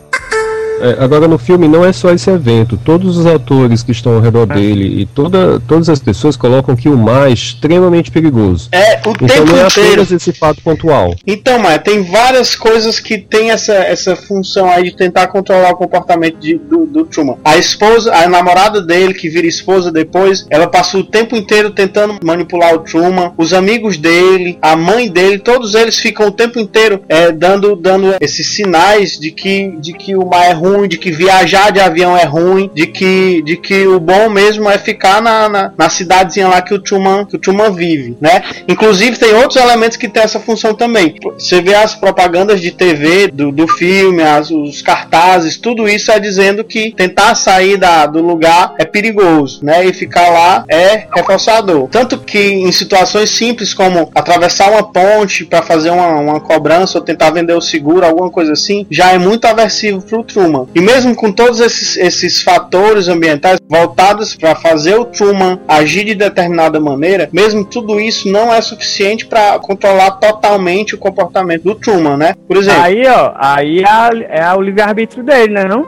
É, 0.83 0.97
agora 1.03 1.29
no 1.29 1.39
filme 1.39 1.69
não 1.69 1.85
é 1.85 1.93
só 1.93 2.11
esse 2.13 2.29
evento, 2.29 2.77
todos 2.85 3.17
os 3.17 3.25
atores 3.27 3.83
que 3.83 3.93
estão 3.93 4.15
ao 4.17 4.21
redor 4.21 4.49
É. 4.51 4.55
dele 4.55 5.01
e 5.03 5.07
toda, 5.07 5.61
todas 5.61 5.89
as 5.89 6.01
pessoas 6.01 6.37
colocam 6.37 6.75
que 6.75 6.89
o 6.89 6.97
mar 6.99 7.29
é 7.29 7.33
extremamente 7.33 8.11
perigoso. 8.11 8.69
É, 8.73 8.97
o 9.07 9.11
Então 9.11 9.29
tempo 9.29 9.47
não 9.53 9.59
é 9.63 9.67
inteiro. 9.67 10.03
esse 10.03 10.33
fato 10.33 10.61
pontual. 10.63 11.15
Então, 11.27 11.59
mas 11.59 11.81
tem 11.83 12.03
várias 12.03 12.57
coisas 12.57 12.99
que 12.99 13.19
tem 13.19 13.51
essa, 13.51 13.73
essa 13.75 14.17
função 14.17 14.69
aí 14.69 14.85
de 14.85 14.97
tentar 14.97 15.29
controlar 15.29 15.71
o 15.71 15.77
comportamento 15.77 16.39
de- 16.39 16.59
do, 16.59 16.85
do 16.87 17.05
Truman. 17.05 17.37
A 17.45 17.57
esposa, 17.57 18.13
a 18.15 18.29
namorada 18.29 18.81
dele, 18.81 19.15
que 19.15 19.29
vira 19.29 19.47
esposa 19.47 19.93
depois, 19.93 20.47
ela 20.51 20.67
passa 20.67 20.99
o 20.99 21.05
tempo 21.05 21.37
inteiro 21.37 21.71
tentando 21.71 22.17
manipular 22.25 22.75
o 22.75 22.81
Truman. 22.81 23.33
Os 23.39 23.53
amigos 23.53 23.97
dele, 23.97 24.59
a 24.61 24.75
mãe 24.75 25.09
dele, 25.09 25.39
todos 25.39 25.75
eles 25.75 25.97
ficam 25.99 26.27
o 26.27 26.33
tempo 26.33 26.59
inteiro 26.59 27.01
é, 27.09 27.31
dando, 27.31 27.77
dando 27.77 28.15
esses 28.21 28.49
sinais 28.55 29.19
de 29.19 29.31
que, 29.31 29.69
de 29.81 29.93
que 29.93 30.17
o 30.17 30.27
mar 30.27 30.45
é 30.47 30.53
ruim, 30.53 30.72
de 30.87 30.99
que 30.99 31.11
viajar 31.11 31.71
de 31.71 31.81
avião 31.81 32.17
é 32.17 32.25
ruim, 32.25 32.71
de 32.75 32.87
que, 32.87 33.43
de 33.43 33.57
que 33.57 33.87
o 33.87 34.01
bom 34.01 34.29
mesmo 34.29 34.69
é 34.69 34.79
ficar 34.79 35.21
na, 35.21 35.49
na, 35.49 35.73
na 35.77 35.89
cidadezinha 35.89 36.49
lá 36.49 36.63
que 36.63 36.75
o 36.75 36.79
Truman, 36.79 37.25
que 37.25 37.37
o 37.37 37.39
Truman 37.39 37.73
vive, 37.73 38.17
né? 38.21 38.43
Inclusive 38.69 39.19
tem 39.19 39.35
outros 39.35 39.57
elementos 39.63 39.97
que 39.97 40.09
tem 40.09 40.23
essa 40.23 40.41
função 40.41 40.75
também. 40.75 41.15
Você 41.39 41.61
vê 41.61 41.75
as 41.75 41.95
propagandas 41.95 42.61
de 42.61 42.71
TV 42.71 43.29
do, 43.29 43.53
do 43.53 43.69
filme, 43.69 44.23
as, 44.23 44.51
os 44.51 44.83
cartazes, 44.83 45.57
tudo 45.57 45.89
isso 45.89 46.11
é 46.11 46.19
dizendo 46.19 46.65
que 46.65 46.93
tentar 46.93 47.35
sair 47.35 47.77
da, 47.77 48.07
do 48.07 48.21
lugar 48.23 48.75
é 48.79 48.85
perigoso, 48.85 49.65
né? 49.65 49.85
E 49.85 49.93
ficar 49.93 50.29
lá 50.31 50.65
é 50.69 51.07
reforçador. 51.15 51.89
Tanto 51.89 52.19
que 52.19 52.39
em 52.39 52.73
situações 52.73 53.31
simples 53.31 53.75
como 53.75 54.11
atravessar 54.15 54.71
uma 54.71 54.83
ponte 54.83 55.45
para 55.45 55.63
fazer 55.63 55.91
uma, 55.91 56.09
uma 56.19 56.41
cobrança 56.41 56.99
ou 56.99 57.05
tentar 57.05 57.31
vender 57.31 57.55
o 57.55 57.61
seguro, 57.61 58.05
alguma 58.05 58.31
coisa 58.31 58.53
assim, 58.53 58.87
já 58.91 59.13
é 59.13 59.19
muito 59.19 59.47
aversivo 59.47 60.03
pro 60.03 60.23
Truman. 60.23 60.52
E 60.75 60.81
mesmo 60.81 61.15
com 61.15 61.31
todos 61.33 61.61
esses, 61.61 61.97
esses 61.97 62.43
fatores 62.43 63.09
ambientais 63.09 63.59
voltados 63.69 64.35
para 64.35 64.55
fazer 64.55 64.95
o 64.99 65.05
Truman 65.05 65.59
agir 65.67 66.05
de 66.05 66.15
determinada 66.15 66.79
maneira, 66.81 67.29
mesmo 67.33 67.65
tudo 67.65 67.99
isso 68.01 68.29
não 68.31 68.53
é 68.53 68.61
suficiente 68.61 69.27
para 69.27 69.59
controlar 69.59 70.13
totalmente 70.13 70.95
o 70.95 70.99
comportamento 70.99 71.63
do 71.63 71.75
Truman, 71.75 72.17
né? 72.17 72.35
Por 72.47 72.57
exemplo, 72.57 72.83
Aí, 72.83 73.03
ó, 73.07 73.33
aí 73.37 73.81
é, 73.81 73.89
a- 73.89 74.11
é 74.29 74.55
o 74.55 74.61
livre-arbítrio 74.61 75.23
dele, 75.25 75.55
né, 75.55 75.65
não? 75.65 75.87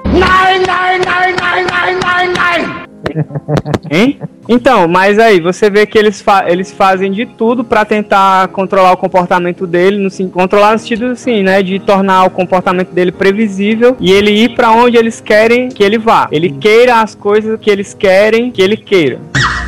Hein? 3.91 4.19
Então, 4.49 4.87
mas 4.89 5.19
aí, 5.19 5.41
você 5.41 5.71
vê 5.71 5.87
que 5.87 5.97
eles, 5.97 6.21
fa 6.21 6.45
eles 6.49 6.71
fazem 6.73 7.11
de 7.11 7.25
tudo 7.27 7.65
pra 7.65 7.85
tentar 7.85 8.49
controlar 8.49 8.93
o 8.93 8.97
comportamento 8.97 9.67
dele, 9.67 9.99
no, 9.99 10.11
sen- 10.11 10.29
controlar 10.29 10.73
no 10.73 10.79
sentido 10.79 11.07
assim, 11.07 11.43
né, 11.43 11.63
de 11.63 11.79
tornar 11.79 12.25
o 12.25 12.31
comportamento 12.31 12.91
dele 12.91 13.13
previsível 13.13 13.97
e 14.01 14.13
ele 14.13 14.31
ir 14.31 14.55
pra 14.55 14.71
onde 14.73 14.97
eles 14.97 15.21
querem 15.21 15.69
que 15.69 15.83
ele 15.83 15.99
vá. 15.99 16.29
Ele 16.31 16.51
queira 16.51 17.01
as 17.01 17.15
coisas 17.15 17.59
que 17.61 17.71
eles 17.71 17.95
querem 17.95 18.51
que 18.51 18.61
ele 18.61 18.77
queira. 18.77 19.19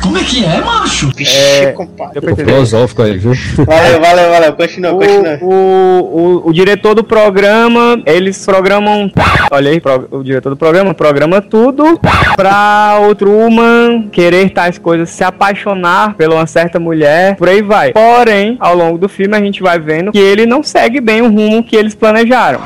Como 0.07 0.17
é 0.17 0.23
que 0.23 0.45
é, 0.45 0.61
macho? 0.61 1.11
Vixe, 1.13 1.35
É, 1.37 1.71
compadre. 1.73 2.35
Filosófico 2.35 3.01
aí, 3.01 3.17
viu? 3.17 3.33
Valeu, 3.65 3.99
valeu, 3.99 4.29
valeu. 4.29 4.53
Continua, 4.53 4.91
continua. 4.93 5.37
O, 5.41 5.49
o, 5.51 6.19
o, 6.45 6.49
o 6.49 6.53
diretor 6.53 6.95
do 6.95 7.03
programa, 7.03 8.01
eles 8.05 8.45
programam. 8.45 9.11
Olha 9.51 9.69
aí, 9.71 9.81
pro- 9.81 10.07
o 10.11 10.23
diretor 10.23 10.49
do 10.49 10.55
programa 10.55 10.93
programa 10.93 11.41
tudo 11.41 11.99
pra 12.37 12.99
o 13.01 13.13
Truman 13.15 14.07
querer 14.09 14.49
tais 14.51 14.77
coisas, 14.77 15.09
se 15.09 15.23
apaixonar 15.25 16.13
por 16.15 16.29
uma 16.29 16.47
certa 16.47 16.79
mulher, 16.79 17.35
por 17.35 17.49
aí 17.49 17.61
vai. 17.61 17.91
Porém, 17.91 18.55
ao 18.61 18.75
longo 18.75 18.97
do 18.97 19.09
filme, 19.09 19.35
a 19.35 19.41
gente 19.41 19.61
vai 19.61 19.77
vendo 19.77 20.11
que 20.13 20.17
ele 20.19 20.45
não 20.45 20.63
segue 20.63 21.01
bem 21.01 21.21
o 21.21 21.25
rumo 21.29 21.61
que 21.63 21.75
eles 21.75 21.93
planejaram. 21.95 22.61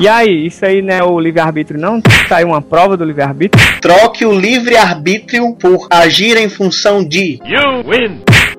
E 0.00 0.06
aí, 0.06 0.46
isso 0.46 0.64
aí 0.64 0.80
não 0.80 0.94
é 0.94 1.02
o 1.02 1.18
livre-arbítrio, 1.18 1.80
não? 1.80 2.00
Tá 2.00 2.36
aí 2.36 2.44
uma 2.44 2.62
prova 2.62 2.96
do 2.96 3.04
livre-arbítrio? 3.04 3.60
Troque 3.80 4.24
o 4.24 4.32
livre-arbítrio 4.32 5.56
por 5.56 5.88
agir 5.90 6.36
em 6.36 6.48
função 6.48 7.04
de. 7.04 7.40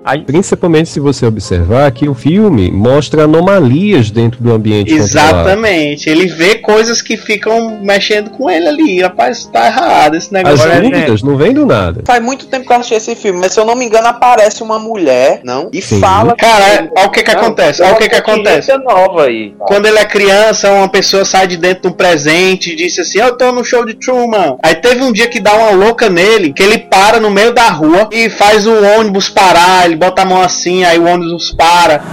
Aí, 0.04 0.22
Principalmente 0.22 0.90
se 0.90 1.00
você 1.00 1.26
observar 1.26 1.92
que 1.92 2.08
o 2.08 2.14
filme 2.14 2.72
mostra 2.72 3.24
anomalias 3.24 4.10
dentro 4.10 4.42
do 4.42 4.54
ambiente 4.54 4.98
controlado. 4.98 5.50
Exatamente. 5.50 6.10
Ele 6.10 6.28
vê 6.28 6.56
coisas 6.56 7.02
que 7.02 7.18
ficam 7.18 7.80
mexendo 7.82 8.30
com 8.32 8.50
ele 8.50 8.68
ali. 8.68 9.02
Rapaz, 9.02 9.46
tá 9.46 9.68
errado 9.68 10.16
esse 10.16 10.28
As 10.28 10.32
negócio. 10.32 10.68
Né? 10.70 10.82
dúvidas 10.82 11.24
não 11.24 11.38
vêm 11.38 11.54
do 11.54 11.66
nada. 11.66 12.04
Faz 12.06 12.24
muito 12.24 12.48
tempo 12.48 12.66
que 12.66 12.72
eu 12.72 12.78
assisti 12.78 12.96
esse 12.96 13.16
filme, 13.16 13.40
mas 13.40 13.54
se 13.54 13.60
eu 13.60 13.66
não 13.66 13.76
me 13.76 13.86
engano, 13.86 14.08
aparece 14.08 14.64
uma 14.64 14.80
mulher, 14.80 15.42
não? 15.44 15.70
E 15.74 15.82
Sim. 15.82 16.00
fala. 16.00 16.36
Cara, 16.36 16.90
olha 16.96 17.08
o 17.08 17.12
que 17.12 17.24
que 17.24 17.32
acontece. 17.32 17.82
Olha 17.82 17.94
o 17.94 17.98
que 17.98 18.10
que 18.10 18.16
acontece. 18.16 18.78
nova 18.78 19.26
aí. 19.26 19.54
Quando 19.60 19.86
ele 19.86 20.00
é 20.00 20.06
criança, 20.06 20.72
uma 20.72 20.90
pessoa 20.90 21.26
sai 21.26 21.48
de 21.48 21.58
dentro 21.58 21.84
de 21.84 21.88
um 21.90 21.92
presente 21.92 22.72
e 22.72 22.76
disse 22.76 23.02
assim: 23.02 23.20
Eu 23.20 23.36
tô 23.38 23.52
no 23.52 23.64
show 23.64 23.86
de 23.86 23.94
Truman. 23.96 24.58
Aí 24.64 24.76
teve 24.76 25.04
um 25.04 25.12
dia 25.12 25.28
que 25.28 25.40
dá 25.40 25.54
uma 25.56 25.72
louca 25.72 26.10
nele, 26.10 26.54
que 26.54 26.64
ele 26.64 26.78
para 26.78 27.20
no 27.20 27.30
meio 27.30 27.54
da 27.54 27.70
rua 27.70 28.10
e 28.12 28.30
faz 28.30 28.66
o 28.66 28.74
ônibus 28.98 29.30
parar. 29.30 29.89
Ele 29.90 29.96
bota 29.96 30.22
a 30.22 30.26
mão 30.26 30.40
assim, 30.40 30.84
aí 30.84 31.00
o 31.00 31.06
ônibus 31.06 31.52
para. 31.52 32.04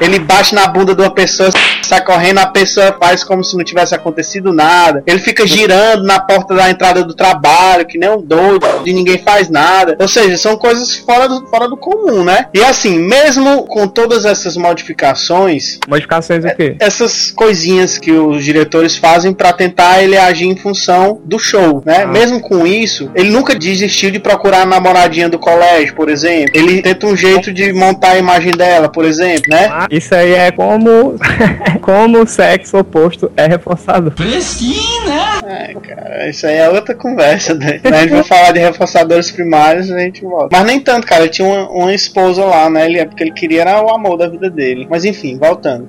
Ele 0.00 0.18
bate 0.18 0.54
na 0.54 0.66
bunda 0.66 0.94
de 0.94 1.02
uma 1.02 1.10
pessoa, 1.10 1.50
sai 1.82 2.04
correndo, 2.04 2.38
a 2.38 2.46
pessoa 2.46 2.96
faz 2.98 3.24
como 3.24 3.42
se 3.42 3.56
não 3.56 3.64
tivesse 3.64 3.94
acontecido 3.94 4.52
nada. 4.52 5.02
Ele 5.06 5.18
fica 5.18 5.46
girando 5.46 6.04
na 6.04 6.20
porta 6.20 6.54
da 6.54 6.70
entrada 6.70 7.02
do 7.02 7.14
trabalho, 7.14 7.86
que 7.86 7.98
nem 7.98 8.10
um 8.10 8.20
doido, 8.20 8.66
e 8.84 8.92
ninguém 8.92 9.18
faz 9.18 9.48
nada. 9.48 9.96
Ou 9.98 10.08
seja, 10.08 10.36
são 10.36 10.56
coisas 10.56 10.96
fora 10.96 11.28
do, 11.28 11.46
fora 11.46 11.68
do 11.68 11.76
comum, 11.76 12.24
né? 12.24 12.46
E 12.52 12.62
assim, 12.62 12.98
mesmo 12.98 13.64
com 13.64 13.86
todas 13.88 14.24
essas 14.24 14.56
modificações, 14.56 15.78
modificações 15.88 16.44
o 16.44 16.56
quê? 16.56 16.76
essas 16.78 17.30
coisinhas 17.30 17.98
que 17.98 18.12
os 18.12 18.44
diretores 18.44 18.96
fazem 18.96 19.32
pra 19.32 19.52
tentar 19.52 20.02
ele 20.02 20.16
agir 20.16 20.46
em 20.46 20.56
função 20.56 21.20
do 21.24 21.38
show, 21.38 21.82
né? 21.84 22.02
Ah. 22.02 22.06
Mesmo 22.06 22.40
com 22.40 22.66
isso, 22.66 23.10
ele 23.14 23.30
nunca 23.30 23.54
desistiu 23.54 24.10
de 24.10 24.18
procurar 24.18 24.62
a 24.62 24.66
namoradinha 24.66 25.28
do 25.28 25.38
colégio, 25.38 25.94
por 25.94 26.08
exemplo. 26.08 26.52
Ele 26.54 26.82
tenta 26.82 27.06
um 27.06 27.16
jeito 27.16 27.52
de 27.52 27.72
montar 27.72 28.12
a 28.12 28.18
imagem 28.18 28.52
dela, 28.52 28.88
por 28.88 29.04
exemplo, 29.04 29.44
né? 29.48 29.68
Ah, 29.70 29.85
Isso 29.90 30.14
aí 30.14 30.32
é 30.32 30.50
como, 30.50 31.16
como 31.82 32.22
o 32.22 32.26
sexo 32.26 32.78
oposto 32.78 33.30
é 33.36 33.46
reforçador. 33.46 34.12
Fresquinho, 34.16 35.06
né? 35.06 35.40
É, 35.46 35.74
cara, 35.74 36.28
isso 36.28 36.46
aí 36.46 36.56
é 36.56 36.68
outra 36.68 36.94
conversa, 36.94 37.54
né? 37.54 37.80
A 37.84 38.00
gente 38.00 38.10
vai 38.10 38.22
falar 38.22 38.52
de 38.52 38.60
reforçadores 38.60 39.30
primários 39.30 39.90
a 39.90 39.98
gente 39.98 40.22
volta. 40.22 40.56
Mas 40.56 40.66
nem 40.66 40.80
tanto, 40.80 41.06
cara. 41.06 41.22
Ele 41.22 41.30
tinha 41.30 41.48
uma, 41.48 41.68
uma 41.68 41.94
esposa 41.94 42.44
lá, 42.44 42.70
né? 42.70 42.86
Ele, 42.86 43.04
porque 43.06 43.22
ele 43.24 43.32
queria 43.32 43.66
era 43.66 43.82
o 43.82 43.90
amor 43.90 44.16
da 44.16 44.28
vida 44.28 44.48
dele. 44.50 44.86
Mas 44.88 45.04
enfim, 45.04 45.38
voltando. 45.38 45.88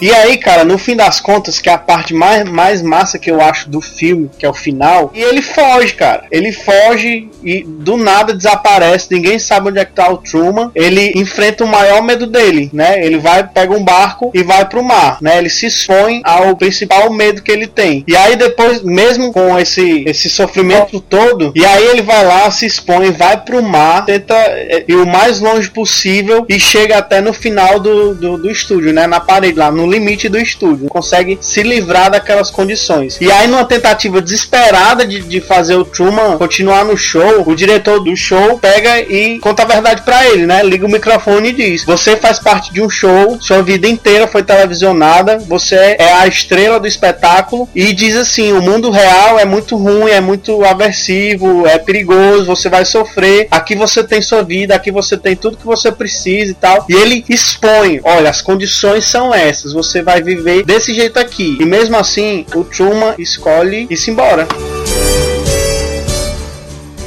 E 0.00 0.12
aí, 0.12 0.36
cara, 0.36 0.64
no 0.64 0.76
fim 0.76 0.94
das 0.94 1.20
contas, 1.20 1.58
que 1.58 1.68
é 1.68 1.72
a 1.72 1.78
parte 1.78 2.12
mais, 2.12 2.44
mais 2.44 2.82
massa 2.82 3.18
que 3.18 3.30
eu 3.30 3.40
acho 3.40 3.70
do 3.70 3.80
filme, 3.80 4.30
que 4.38 4.44
é 4.44 4.48
o 4.48 4.54
final, 4.54 5.10
e 5.14 5.22
ele 5.22 5.40
foge, 5.40 5.94
cara. 5.94 6.24
Ele 6.30 6.52
foge 6.52 7.28
e 7.42 7.64
do 7.64 7.96
nada 7.96 8.34
desaparece, 8.34 9.08
ninguém 9.10 9.38
sabe 9.38 9.68
onde 9.68 9.78
é 9.78 9.84
que 9.84 9.92
tá 9.92 10.10
o 10.10 10.18
Truman. 10.18 10.70
Ele 10.74 11.12
enfrenta 11.16 11.64
o 11.64 11.68
maior 11.68 12.02
medo 12.02 12.26
dele, 12.26 12.68
né? 12.72 13.04
Ele 13.04 13.18
vai, 13.18 13.46
pega 13.46 13.74
um 13.74 13.82
barco 13.82 14.30
e 14.34 14.42
vai 14.42 14.64
pro 14.68 14.84
mar, 14.84 15.18
né? 15.20 15.38
Ele 15.38 15.48
se 15.48 15.66
expõe 15.66 16.20
ao 16.24 16.56
principal 16.56 17.10
medo 17.10 17.42
que 17.42 17.50
ele 17.50 17.66
tem. 17.66 18.04
E 18.06 18.16
aí 18.16 18.36
depois, 18.36 18.82
mesmo 18.82 19.32
com 19.32 19.58
esse, 19.58 20.04
esse 20.06 20.28
sofrimento 20.28 21.00
todo, 21.00 21.52
e 21.54 21.64
aí 21.64 21.86
ele 21.86 22.02
vai 22.02 22.24
lá, 22.24 22.50
se 22.50 22.66
expõe, 22.66 23.10
vai 23.12 23.40
pro 23.40 23.62
mar, 23.62 24.04
tenta 24.04 24.34
eh, 24.34 24.84
ir 24.88 24.96
o 24.96 25.06
mais 25.06 25.40
longe 25.40 25.70
possível 25.70 26.44
e 26.48 26.58
chega 26.58 26.98
até 26.98 27.20
no 27.20 27.32
final 27.32 27.80
do, 27.80 28.14
do, 28.14 28.38
do 28.38 28.50
estúdio, 28.50 28.92
né? 28.92 29.06
Na 29.06 29.20
parede 29.20 29.58
lá, 29.58 29.70
no 29.70 29.85
limite 29.86 30.28
do 30.28 30.38
estúdio, 30.38 30.88
consegue 30.88 31.38
se 31.40 31.62
livrar 31.62 32.10
daquelas 32.10 32.50
condições. 32.50 33.18
E 33.20 33.30
aí, 33.30 33.46
numa 33.46 33.64
tentativa 33.64 34.20
desesperada 34.20 35.06
de, 35.06 35.20
de 35.22 35.40
fazer 35.40 35.76
o 35.76 35.84
Truman 35.84 36.36
continuar 36.38 36.84
no 36.84 36.96
show, 36.96 37.44
o 37.46 37.54
diretor 37.54 38.00
do 38.00 38.16
show 38.16 38.58
pega 38.58 39.00
e 39.00 39.38
conta 39.38 39.62
a 39.62 39.66
verdade 39.66 40.02
para 40.02 40.26
ele, 40.26 40.46
né? 40.46 40.62
Liga 40.62 40.86
o 40.86 40.90
microfone 40.90 41.50
e 41.50 41.52
diz: 41.52 41.84
Você 41.84 42.16
faz 42.16 42.38
parte 42.38 42.72
de 42.72 42.80
um 42.80 42.88
show, 42.88 43.38
sua 43.40 43.62
vida 43.62 43.88
inteira 43.88 44.26
foi 44.26 44.42
televisionada, 44.42 45.38
você 45.38 45.96
é 45.98 46.12
a 46.14 46.26
estrela 46.26 46.78
do 46.80 46.86
espetáculo, 46.86 47.68
e 47.74 47.92
diz 47.92 48.16
assim: 48.16 48.52
o 48.52 48.62
mundo 48.62 48.90
real 48.90 49.38
é 49.38 49.44
muito 49.44 49.76
ruim, 49.76 50.10
é 50.10 50.20
muito 50.20 50.64
aversivo, 50.64 51.66
é 51.66 51.78
perigoso, 51.78 52.46
você 52.46 52.68
vai 52.68 52.84
sofrer. 52.84 53.48
Aqui 53.50 53.74
você 53.74 54.02
tem 54.02 54.20
sua 54.22 54.42
vida, 54.42 54.74
aqui 54.74 54.90
você 54.90 55.16
tem 55.16 55.36
tudo 55.36 55.56
que 55.56 55.66
você 55.66 55.90
precisa 55.92 56.50
e 56.50 56.54
tal. 56.54 56.84
E 56.88 56.94
ele 56.94 57.24
expõe: 57.28 58.00
olha, 58.04 58.30
as 58.30 58.40
condições 58.40 59.04
são 59.04 59.34
essas, 59.34 59.72
você 59.76 60.00
vai 60.00 60.22
viver 60.22 60.64
desse 60.64 60.94
jeito 60.94 61.18
aqui. 61.18 61.58
E 61.60 61.66
mesmo 61.66 61.98
assim, 61.98 62.46
o 62.54 62.64
Truman 62.64 63.14
escolhe 63.18 63.86
ir-se 63.90 64.10
embora. 64.10 64.48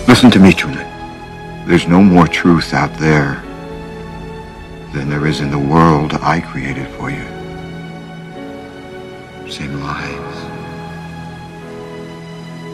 Listen 0.08 0.29
to 0.29 0.39
me, 0.39 0.53
Truman. 0.53 0.86
There's 1.65 1.88
no 1.88 2.03
more 2.03 2.27
truth 2.27 2.73
out 2.73 2.95
there 2.99 3.41
than 4.93 5.10
there 5.10 5.27
is 5.27 5.39
in 5.39 5.49
the 5.49 5.58
world 5.58 6.13
I 6.21 6.41
created 6.41 6.88
for 6.97 7.10
you. 7.10 7.25
Same 9.49 9.79
lies. 9.82 10.36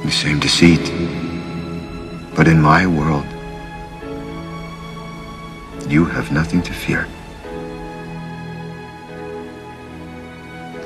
The 0.03 0.11
same 0.11 0.39
deceit. 0.39 0.91
But 2.35 2.47
in 2.49 2.61
my 2.61 2.85
world, 2.85 3.25
you 5.87 6.03
have 6.03 6.33
nothing 6.33 6.61
to 6.63 6.73
fear. 6.73 7.07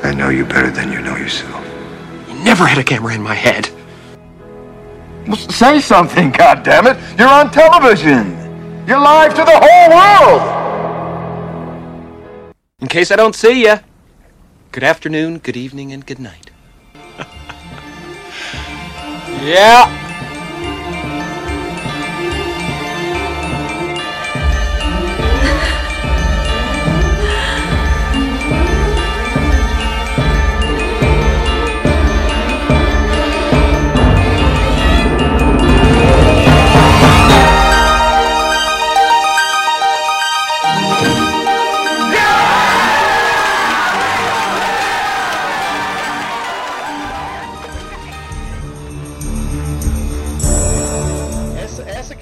I 0.04 0.14
know 0.14 0.30
you 0.30 0.46
better 0.46 0.72
than 0.72 0.92
you 0.92 1.02
know 1.02 1.16
yourself. 1.16 1.66
You 2.28 2.36
never 2.44 2.66
had 2.66 2.78
a 2.78 2.84
camera 2.84 3.14
in 3.14 3.22
my 3.22 3.36
head. 3.36 3.70
Well, 5.28 5.38
say 5.38 5.80
something, 5.82 6.32
goddammit! 6.32 6.98
You're 7.20 7.28
on 7.28 7.52
television! 7.52 8.36
You're 8.88 9.00
live 9.00 9.34
to 9.36 9.44
the 9.44 9.60
whole 9.62 9.90
world! 9.96 10.42
In 12.80 12.88
case 12.88 13.12
I 13.12 13.16
don't 13.18 13.36
see 13.36 13.66
you, 13.66 13.76
good 14.72 14.84
afternoon, 14.84 15.40
good 15.40 15.58
evening, 15.58 15.92
and 15.92 16.06
good 16.06 16.20
night. 16.20 16.50
yeah. 19.44 20.09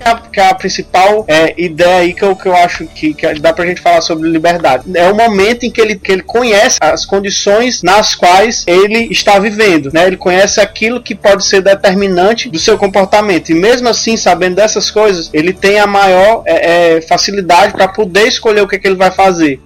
A, 0.07 0.15
que 0.15 0.39
é 0.39 0.49
a 0.49 0.53
principal 0.53 1.25
é, 1.27 1.53
ideia 1.61 1.97
aí 1.97 2.13
que 2.13 2.23
eu, 2.23 2.35
que 2.35 2.47
eu 2.47 2.55
acho 2.55 2.85
que, 2.87 3.13
que 3.13 3.33
dá 3.35 3.53
pra 3.53 3.65
gente 3.65 3.81
falar 3.81 4.01
sobre 4.01 4.29
liberdade. 4.29 4.85
É 4.95 5.11
o 5.11 5.15
momento 5.15 5.65
em 5.65 5.71
que 5.71 5.81
ele, 5.81 5.95
que 5.95 6.11
ele 6.11 6.23
conhece 6.23 6.77
as 6.81 7.05
condições 7.05 7.83
nas 7.83 8.15
quais 8.15 8.63
ele 8.67 9.07
está 9.11 9.39
vivendo, 9.39 9.91
né? 9.93 10.07
Ele 10.07 10.17
conhece 10.17 10.59
aquilo 10.59 11.01
que 11.01 11.15
pode 11.15 11.45
ser 11.45 11.61
determinante 11.61 12.49
do 12.49 12.59
seu 12.59 12.77
comportamento. 12.77 13.49
E 13.49 13.53
mesmo 13.53 13.89
assim, 13.89 14.17
sabendo 14.17 14.55
dessas 14.55 14.89
coisas, 14.89 15.29
ele 15.33 15.53
tem 15.53 15.79
a 15.79 15.87
maior 15.87 16.43
é, 16.45 16.97
é, 16.97 17.01
facilidade 17.01 17.73
para 17.73 17.87
poder 17.87 18.27
escolher 18.27 18.61
o 18.61 18.67
que, 18.67 18.75
é 18.75 18.79
que 18.79 18.87
ele 18.87 18.95
vai 18.95 19.11
fazer. 19.11 19.59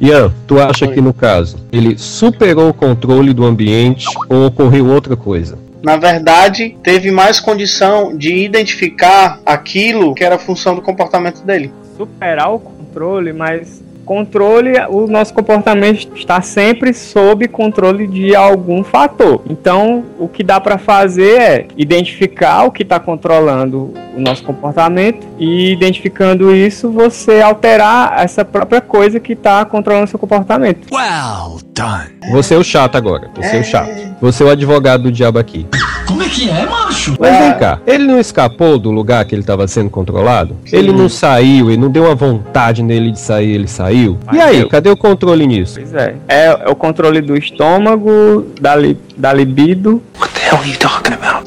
Ian, 0.00 0.32
tu 0.46 0.58
acha 0.58 0.86
que 0.88 1.00
no 1.00 1.12
caso 1.12 1.58
ele 1.70 1.98
superou 1.98 2.70
o 2.70 2.74
controle 2.74 3.34
do 3.34 3.44
ambiente 3.44 4.06
ou 4.28 4.46
ocorreu 4.46 4.86
outra 4.86 5.14
coisa? 5.14 5.58
Na 5.82 5.96
verdade, 5.96 6.76
teve 6.82 7.10
mais 7.10 7.40
condição 7.40 8.16
de 8.16 8.34
identificar 8.34 9.40
aquilo 9.46 10.14
que 10.14 10.22
era 10.22 10.38
função 10.38 10.74
do 10.74 10.82
comportamento 10.82 11.42
dele. 11.42 11.72
Superar 11.96 12.52
o 12.52 12.58
controle, 12.58 13.32
mas 13.32 13.82
controle, 14.04 14.72
o 14.88 15.06
nosso 15.06 15.32
comportamento 15.32 16.08
está 16.14 16.40
sempre 16.40 16.92
sob 16.92 17.46
controle 17.48 18.06
de 18.06 18.34
algum 18.34 18.82
fator. 18.82 19.42
Então, 19.48 20.04
o 20.18 20.28
que 20.28 20.42
dá 20.42 20.60
para 20.60 20.78
fazer 20.78 21.40
é 21.40 21.66
identificar 21.76 22.64
o 22.64 22.70
que 22.70 22.82
está 22.82 22.98
controlando 22.98 23.92
o 24.16 24.20
nosso 24.20 24.42
comportamento 24.42 25.26
e 25.38 25.72
identificando 25.72 26.54
isso, 26.54 26.90
você 26.90 27.40
alterar 27.40 28.14
essa 28.18 28.44
própria 28.44 28.80
coisa 28.80 29.20
que 29.20 29.32
está 29.32 29.64
controlando 29.64 30.04
o 30.06 30.08
seu 30.08 30.18
comportamento. 30.18 30.88
Well 30.92 31.60
done. 31.72 32.32
Você 32.32 32.54
é 32.54 32.58
o 32.58 32.64
chato 32.64 32.96
agora. 32.96 33.30
Você 33.36 33.56
é 33.56 33.60
o 33.60 33.64
chato. 33.64 34.16
Você 34.20 34.42
é 34.42 34.46
o 34.46 34.50
advogado 34.50 35.04
do 35.04 35.12
diabo 35.12 35.38
aqui. 35.38 35.66
Como 36.10 36.24
é 36.24 36.28
que 36.28 36.50
é, 36.50 36.66
macho? 36.66 37.14
Mas 37.20 37.38
vem 37.38 37.56
cá, 37.56 37.78
ele 37.86 38.04
não 38.04 38.18
escapou 38.18 38.76
do 38.80 38.90
lugar 38.90 39.24
que 39.24 39.32
ele 39.32 39.42
estava 39.42 39.68
sendo 39.68 39.88
controlado? 39.88 40.56
Sim. 40.66 40.76
Ele 40.76 40.92
não 40.92 41.08
saiu, 41.08 41.70
ele 41.70 41.80
não 41.80 41.88
deu 41.88 42.02
uma 42.02 42.16
vontade 42.16 42.82
nele 42.82 43.12
de 43.12 43.20
sair, 43.20 43.52
ele 43.52 43.68
saiu. 43.68 44.18
Mas 44.26 44.34
e 44.34 44.40
aí, 44.40 44.60
eu... 44.60 44.68
cadê 44.68 44.90
o 44.90 44.96
controle 44.96 45.46
nisso? 45.46 45.78
Pois 45.78 45.94
é. 45.94 46.16
é. 46.26 46.46
É 46.46 46.68
o 46.68 46.74
controle 46.74 47.20
do 47.20 47.36
estômago, 47.36 48.44
da, 48.60 48.74
li, 48.74 48.98
da 49.16 49.32
libido. 49.32 50.02
What 50.18 50.34
the 50.34 50.40
hell 50.40 50.58
are 50.58 50.68
you 50.68 50.76
talking 50.78 51.14
about? 51.14 51.39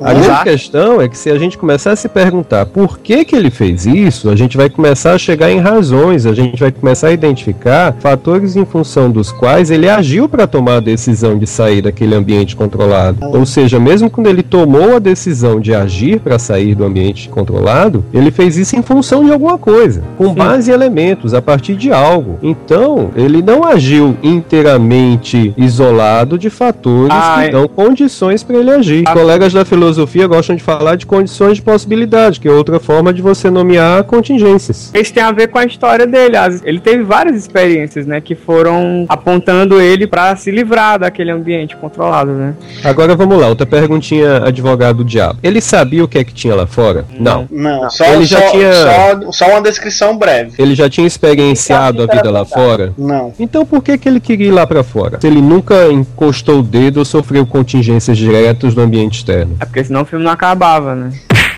A 0.00 0.14
grande 0.14 0.42
questão 0.44 1.00
é 1.00 1.08
que 1.08 1.16
se 1.16 1.30
a 1.30 1.38
gente 1.38 1.58
começar 1.58 1.92
a 1.92 1.96
se 1.96 2.08
perguntar 2.08 2.66
por 2.66 2.98
que 2.98 3.24
que 3.24 3.34
ele 3.34 3.50
fez 3.50 3.86
isso, 3.86 4.30
a 4.30 4.36
gente 4.36 4.56
vai 4.56 4.68
começar 4.68 5.12
a 5.12 5.18
chegar 5.18 5.50
em 5.50 5.58
razões, 5.58 6.26
a 6.26 6.34
gente 6.34 6.58
vai 6.58 6.72
começar 6.72 7.08
a 7.08 7.12
identificar 7.12 7.94
fatores 8.00 8.56
em 8.56 8.64
função 8.64 9.10
dos 9.10 9.32
quais 9.32 9.70
ele 9.70 9.88
agiu 9.88 10.28
para 10.28 10.46
tomar 10.46 10.76
a 10.76 10.80
decisão 10.80 11.38
de 11.38 11.46
sair 11.46 11.82
daquele 11.82 12.14
ambiente 12.14 12.56
controlado. 12.56 13.18
Ou 13.26 13.44
seja, 13.44 13.78
mesmo 13.78 14.10
quando 14.10 14.28
ele 14.28 14.42
tomou 14.42 14.96
a 14.96 14.98
decisão 14.98 15.60
de 15.60 15.74
agir 15.74 16.20
para 16.20 16.38
sair 16.38 16.74
do 16.74 16.84
ambiente 16.84 17.28
controlado, 17.28 18.04
ele 18.12 18.30
fez 18.30 18.56
isso 18.56 18.76
em 18.76 18.82
função 18.82 19.24
de 19.24 19.32
alguma 19.32 19.58
coisa, 19.58 20.02
com 20.16 20.32
base 20.34 20.70
em 20.70 20.74
elementos, 20.74 21.34
a 21.34 21.42
partir 21.42 21.74
de 21.76 21.92
algo. 21.92 22.38
Então, 22.42 23.10
ele 23.16 23.42
não 23.42 23.64
agiu 23.64 24.16
inteiramente 24.22 25.52
isolado 25.56 26.38
de 26.38 26.50
fatores 26.50 27.10
ah, 27.10 27.42
que 27.44 27.52
dão 27.52 27.68
condições 27.68 28.42
para 28.42 28.56
ele 28.56 28.70
agir. 28.70 29.04
Ah, 29.06 29.14
Colegas 29.28 29.52
da 29.52 29.62
filosofia 29.62 30.26
gostam 30.26 30.56
de 30.56 30.62
falar 30.62 30.96
de 30.96 31.04
condições 31.04 31.56
de 31.56 31.62
possibilidade, 31.62 32.40
que 32.40 32.48
é 32.48 32.50
outra 32.50 32.80
forma 32.80 33.12
de 33.12 33.20
você 33.20 33.50
nomear 33.50 34.02
contingências. 34.04 34.90
Isso 34.94 35.12
tem 35.12 35.22
a 35.22 35.30
ver 35.30 35.48
com 35.48 35.58
a 35.58 35.66
história 35.66 36.06
dele. 36.06 36.34
Ele 36.64 36.80
teve 36.80 37.02
várias 37.02 37.36
experiências, 37.36 38.06
né, 38.06 38.22
que 38.22 38.34
foram 38.34 39.04
apontando 39.06 39.78
ele 39.82 40.06
para 40.06 40.34
se 40.34 40.50
livrar 40.50 40.98
daquele 40.98 41.30
ambiente 41.30 41.76
controlado, 41.76 42.32
né? 42.32 42.54
Agora 42.82 43.14
vamos 43.14 43.38
lá, 43.38 43.48
outra 43.48 43.66
perguntinha, 43.66 44.46
advogado 44.46 44.96
do 44.96 45.04
diabo. 45.04 45.38
Ele 45.42 45.60
sabia 45.60 46.02
o 46.02 46.08
que 46.08 46.16
é 46.16 46.24
que 46.24 46.32
tinha 46.32 46.54
lá 46.54 46.66
fora? 46.66 47.04
Não. 47.20 47.46
Não, 47.50 47.82
não. 47.82 47.90
Só, 47.90 48.06
ele 48.06 48.24
já 48.24 48.40
só, 48.40 48.50
tinha 48.50 48.72
só, 48.72 49.32
só, 49.32 49.50
uma 49.50 49.60
descrição 49.60 50.16
breve. 50.16 50.52
Ele 50.58 50.74
já 50.74 50.88
tinha 50.88 51.06
experienciado 51.06 52.02
a 52.02 52.06
vida 52.06 52.30
lá 52.30 52.46
fora? 52.46 52.94
Não. 52.96 53.34
Então 53.38 53.66
por 53.66 53.82
que 53.82 53.98
que 53.98 54.08
ele 54.08 54.20
queria 54.20 54.48
ir 54.48 54.52
lá 54.52 54.66
para 54.66 54.82
fora? 54.82 55.20
Se 55.20 55.26
ele 55.26 55.42
nunca 55.42 55.92
encostou 55.92 56.60
o 56.60 56.62
dedo 56.62 56.96
ou 56.96 57.04
sofreu 57.04 57.44
contingências 57.44 58.16
diretas 58.16 58.74
no 58.74 58.80
ambiente 58.80 59.07
externo. 59.16 59.56
É 59.60 59.64
porque 59.64 59.84
senão 59.84 60.02
o 60.02 60.04
filme 60.04 60.24
não 60.24 60.32
acabava, 60.32 60.94
né? 60.94 61.12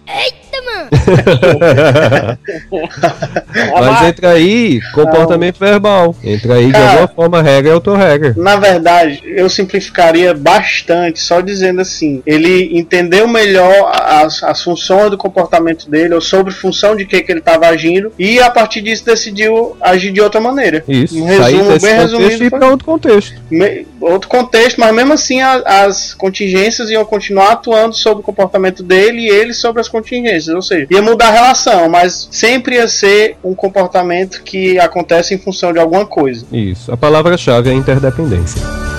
Eita, 0.06 0.62
mano! 0.64 0.69
Mas 3.72 4.08
entra 4.08 4.30
aí 4.30 4.80
comportamento 4.92 5.60
não. 5.60 5.68
verbal. 5.68 6.16
Entra 6.22 6.54
aí 6.54 6.70
Cara, 6.70 6.84
de 6.84 6.90
alguma 6.90 7.08
forma 7.08 7.42
regra 7.42 7.70
e 7.70 7.74
autorregra. 7.74 8.34
Na 8.36 8.56
verdade, 8.56 9.22
eu 9.24 9.48
simplificaria 9.48 10.34
bastante, 10.34 11.20
só 11.20 11.40
dizendo 11.40 11.80
assim: 11.80 12.22
ele 12.26 12.76
entendeu 12.76 13.26
melhor 13.28 13.90
as, 13.92 14.42
as 14.42 14.62
funções 14.62 15.10
do 15.10 15.16
comportamento 15.16 15.88
dele, 15.88 16.14
ou 16.14 16.20
sobre 16.20 16.52
função 16.52 16.96
de 16.96 17.06
que, 17.06 17.22
que 17.22 17.32
ele 17.32 17.40
estava 17.40 17.66
agindo, 17.66 18.12
e 18.18 18.40
a 18.40 18.50
partir 18.50 18.80
disso 18.80 19.04
decidiu 19.04 19.76
agir 19.80 20.12
de 20.12 20.20
outra 20.20 20.40
maneira. 20.40 20.84
Isso. 20.88 21.18
Um 21.20 21.24
resumo 21.24 21.78
bem 21.78 21.94
resumido. 21.94 22.44
E 22.44 22.50
para 22.50 22.68
outro 22.68 22.84
contexto. 22.84 23.40
Me, 23.50 23.86
outro 24.00 24.28
contexto, 24.28 24.80
mas 24.80 24.94
mesmo 24.94 25.12
assim 25.12 25.40
a, 25.40 25.84
as 25.84 26.14
contingências 26.14 26.90
iam 26.90 27.04
continuar 27.04 27.52
atuando 27.52 27.94
sobre 27.94 28.20
o 28.20 28.24
comportamento 28.24 28.82
dele 28.82 29.20
e 29.20 29.28
ele 29.28 29.52
sobre 29.52 29.80
as 29.80 29.88
contingências. 29.88 30.54
Ou 30.54 30.62
seja, 30.62 30.79
ia 30.90 31.02
mudar 31.02 31.28
a 31.28 31.32
relação, 31.32 31.88
mas 31.88 32.28
sempre 32.30 32.76
ia 32.76 32.88
ser 32.88 33.36
um 33.42 33.54
comportamento 33.54 34.42
que 34.42 34.78
acontece 34.78 35.34
em 35.34 35.38
função 35.38 35.72
de 35.72 35.78
alguma 35.78 36.06
coisa. 36.06 36.46
Isso. 36.52 36.92
A 36.92 36.96
palavra-chave 36.96 37.70
é 37.70 37.72
interdependência. 37.72 38.89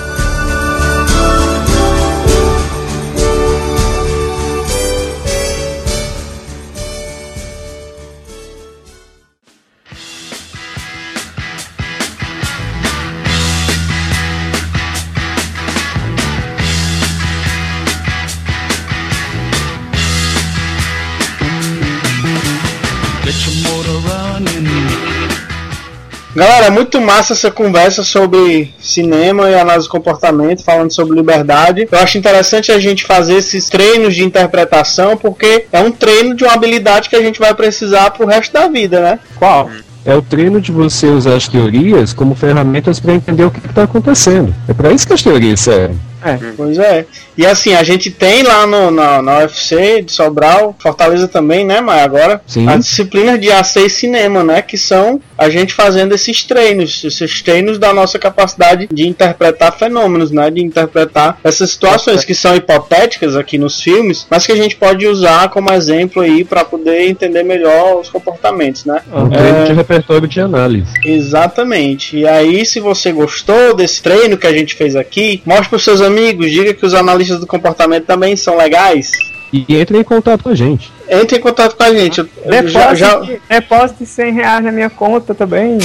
Galera, 26.34 26.70
muito 26.70 26.98
massa 26.98 27.34
essa 27.34 27.50
conversa 27.50 28.02
sobre 28.02 28.72
cinema 28.80 29.50
e 29.50 29.54
análise 29.54 29.86
do 29.86 29.90
comportamento, 29.90 30.64
falando 30.64 30.90
sobre 30.90 31.14
liberdade. 31.14 31.86
Eu 31.92 31.98
acho 31.98 32.16
interessante 32.16 32.72
a 32.72 32.78
gente 32.78 33.04
fazer 33.04 33.34
esses 33.34 33.68
treinos 33.68 34.14
de 34.14 34.24
interpretação, 34.24 35.14
porque 35.14 35.66
é 35.70 35.80
um 35.80 35.90
treino 35.90 36.34
de 36.34 36.42
uma 36.42 36.54
habilidade 36.54 37.10
que 37.10 37.16
a 37.16 37.20
gente 37.20 37.38
vai 37.38 37.54
precisar 37.54 38.10
pro 38.12 38.26
resto 38.26 38.50
da 38.50 38.66
vida, 38.66 39.00
né? 39.00 39.18
Qual? 39.38 39.70
É 40.06 40.14
o 40.14 40.22
treino 40.22 40.58
de 40.58 40.72
você 40.72 41.06
usar 41.06 41.34
as 41.34 41.46
teorias 41.46 42.14
como 42.14 42.34
ferramentas 42.34 42.98
para 42.98 43.12
entender 43.12 43.44
o 43.44 43.50
que 43.50 43.64
está 43.66 43.82
acontecendo. 43.82 44.54
É 44.66 44.72
para 44.72 44.90
isso 44.90 45.06
que 45.06 45.12
as 45.12 45.22
teorias 45.22 45.60
servem. 45.60 46.00
É, 46.24 46.38
pois 46.56 46.78
é. 46.78 47.06
E 47.36 47.46
assim, 47.46 47.74
a 47.74 47.82
gente 47.82 48.10
tem 48.10 48.42
lá 48.42 48.66
no, 48.66 48.90
na, 48.90 49.22
na 49.22 49.38
UFC 49.38 50.02
de 50.02 50.12
Sobral, 50.12 50.76
Fortaleza 50.78 51.26
também, 51.26 51.64
né, 51.64 51.80
mas 51.80 52.02
agora 52.02 52.40
Sim. 52.46 52.68
as 52.68 52.84
disciplinas 52.84 53.40
de 53.40 53.50
AC 53.50 53.76
e 53.76 53.90
cinema, 53.90 54.44
né, 54.44 54.62
que 54.62 54.76
são 54.76 55.20
a 55.36 55.48
gente 55.48 55.72
fazendo 55.72 56.14
esses 56.14 56.42
treinos, 56.44 57.02
esses 57.04 57.42
treinos 57.42 57.78
da 57.78 57.92
nossa 57.92 58.18
capacidade 58.18 58.88
de 58.92 59.08
interpretar 59.08 59.76
fenômenos, 59.78 60.30
né, 60.30 60.50
de 60.50 60.62
interpretar 60.62 61.38
essas 61.42 61.70
situações 61.70 62.24
que 62.24 62.34
são 62.34 62.54
hipotéticas 62.54 63.36
aqui 63.36 63.58
nos 63.58 63.80
filmes, 63.80 64.26
mas 64.30 64.46
que 64.46 64.52
a 64.52 64.56
gente 64.56 64.76
pode 64.76 65.06
usar 65.06 65.48
como 65.50 65.72
exemplo 65.72 66.22
aí 66.22 66.44
para 66.44 66.64
poder 66.64 67.08
entender 67.08 67.42
melhor 67.42 68.00
os 68.00 68.08
comportamentos, 68.08 68.84
né? 68.84 69.02
Um 69.12 69.28
treino 69.28 69.64
de 69.66 69.72
repertório 69.72 70.28
de 70.28 70.40
análise. 70.40 70.92
Exatamente. 71.04 72.16
E 72.16 72.26
aí, 72.26 72.64
se 72.64 72.80
você 72.80 73.12
gostou 73.12 73.74
desse 73.74 74.02
treino 74.02 74.36
que 74.36 74.46
a 74.46 74.52
gente 74.52 74.74
fez 74.74 74.96
aqui, 74.96 75.42
mostre 75.44 75.68
para 75.68 75.76
os 75.76 75.84
seus 75.84 76.00
amigos, 76.00 76.11
diga 76.14 76.74
que 76.74 76.84
os 76.86 76.94
analistas 76.94 77.40
do 77.40 77.46
comportamento 77.46 78.04
também 78.04 78.36
são 78.36 78.56
legais. 78.56 79.10
E 79.52 79.66
entre 79.76 79.98
em 79.98 80.02
contato 80.04 80.42
com 80.42 80.48
a 80.48 80.54
gente. 80.54 80.90
Entre 81.08 81.36
em 81.36 81.40
contato 81.40 81.76
com 81.76 81.82
a 81.82 81.92
gente. 81.92 82.18
Eu- 82.20 82.28
Depósito, 82.50 82.72
já, 82.72 82.94
já- 82.94 83.20
de- 83.20 83.40
depósito 83.48 83.98
de 84.04 84.06
100 84.06 84.32
reais 84.32 84.64
na 84.64 84.72
minha 84.72 84.88
conta 84.88 85.34
também. 85.34 85.76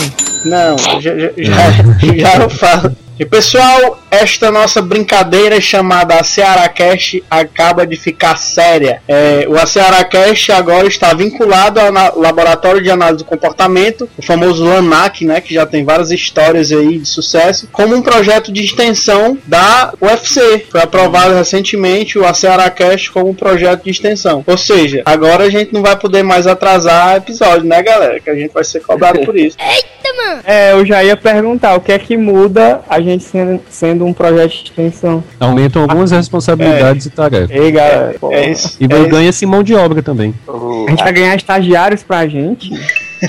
Não, 0.45 0.77
já, 0.77 0.99
já, 1.17 1.29
já, 1.37 1.53
já 2.15 2.35
eu 2.43 2.49
falo. 2.49 2.95
E 3.19 3.25
pessoal, 3.25 3.99
esta 4.11 4.51
nossa 4.51 4.79
brincadeira 4.79 5.59
chamada 5.59 6.23
Cearacast 6.23 7.23
acaba 7.27 7.85
de 7.85 7.95
ficar 7.95 8.37
séria. 8.37 9.01
É, 9.07 9.47
o 9.49 9.67
Cearacast 9.67 10.51
agora 10.51 10.87
está 10.87 11.15
vinculado 11.15 11.79
ao 11.79 11.91
Laboratório 12.15 12.81
de 12.81 12.91
Análise 12.91 13.23
do 13.23 13.25
Comportamento, 13.25 14.07
o 14.15 14.21
famoso 14.21 14.63
LANAC, 14.63 15.25
né, 15.25 15.41
que 15.41 15.51
já 15.51 15.65
tem 15.65 15.83
várias 15.83 16.11
histórias 16.11 16.71
aí 16.71 16.99
de 16.99 17.07
sucesso, 17.07 17.67
como 17.71 17.95
um 17.95 18.03
projeto 18.03 18.51
de 18.51 18.63
extensão 18.63 19.35
da 19.47 19.91
UFC. 19.99 20.67
Foi 20.69 20.81
aprovado 20.81 21.33
recentemente 21.33 22.19
o 22.19 22.33
Cearacast 22.35 23.09
como 23.09 23.29
um 23.31 23.35
projeto 23.35 23.83
de 23.83 23.89
extensão. 23.89 24.43
Ou 24.45 24.57
seja, 24.57 25.01
agora 25.05 25.45
a 25.45 25.49
gente 25.49 25.73
não 25.73 25.81
vai 25.81 25.95
poder 25.95 26.21
mais 26.21 26.45
atrasar 26.45 27.15
episódio, 27.15 27.67
né, 27.67 27.81
galera? 27.81 28.19
Que 28.19 28.29
a 28.29 28.35
gente 28.35 28.53
vai 28.53 28.63
ser 28.63 28.81
cobrado 28.81 29.21
por 29.21 29.35
isso. 29.35 29.57
É, 30.43 30.71
eu 30.71 30.85
já 30.85 31.03
ia 31.03 31.15
perguntar 31.15 31.75
o 31.75 31.81
que 31.81 31.91
é 31.91 31.99
que 31.99 32.17
muda 32.17 32.81
a 32.87 32.99
gente 33.07 33.23
sendo, 33.23 33.61
sendo 33.69 34.05
um 34.05 34.13
projeto 34.13 34.51
de 34.51 34.63
extensão. 34.65 35.23
Aumentam 35.39 35.81
algumas 35.81 36.11
responsabilidades 36.11 37.05
e 37.05 37.09
tarefas. 37.09 37.49
Ei, 37.51 37.71
galera. 37.71 38.15
pô, 38.19 38.31
É 38.31 38.51
isso. 38.51 38.77
E 38.79 38.85
é 38.85 38.87
ganha-se 38.87 39.45
mão 39.45 39.63
de 39.63 39.73
obra 39.75 40.01
também. 40.03 40.33
a 40.47 40.89
gente 40.89 41.03
vai 41.03 41.13
ganhar 41.13 41.35
estagiários 41.35 42.03
pra 42.03 42.27
gente. 42.27 42.71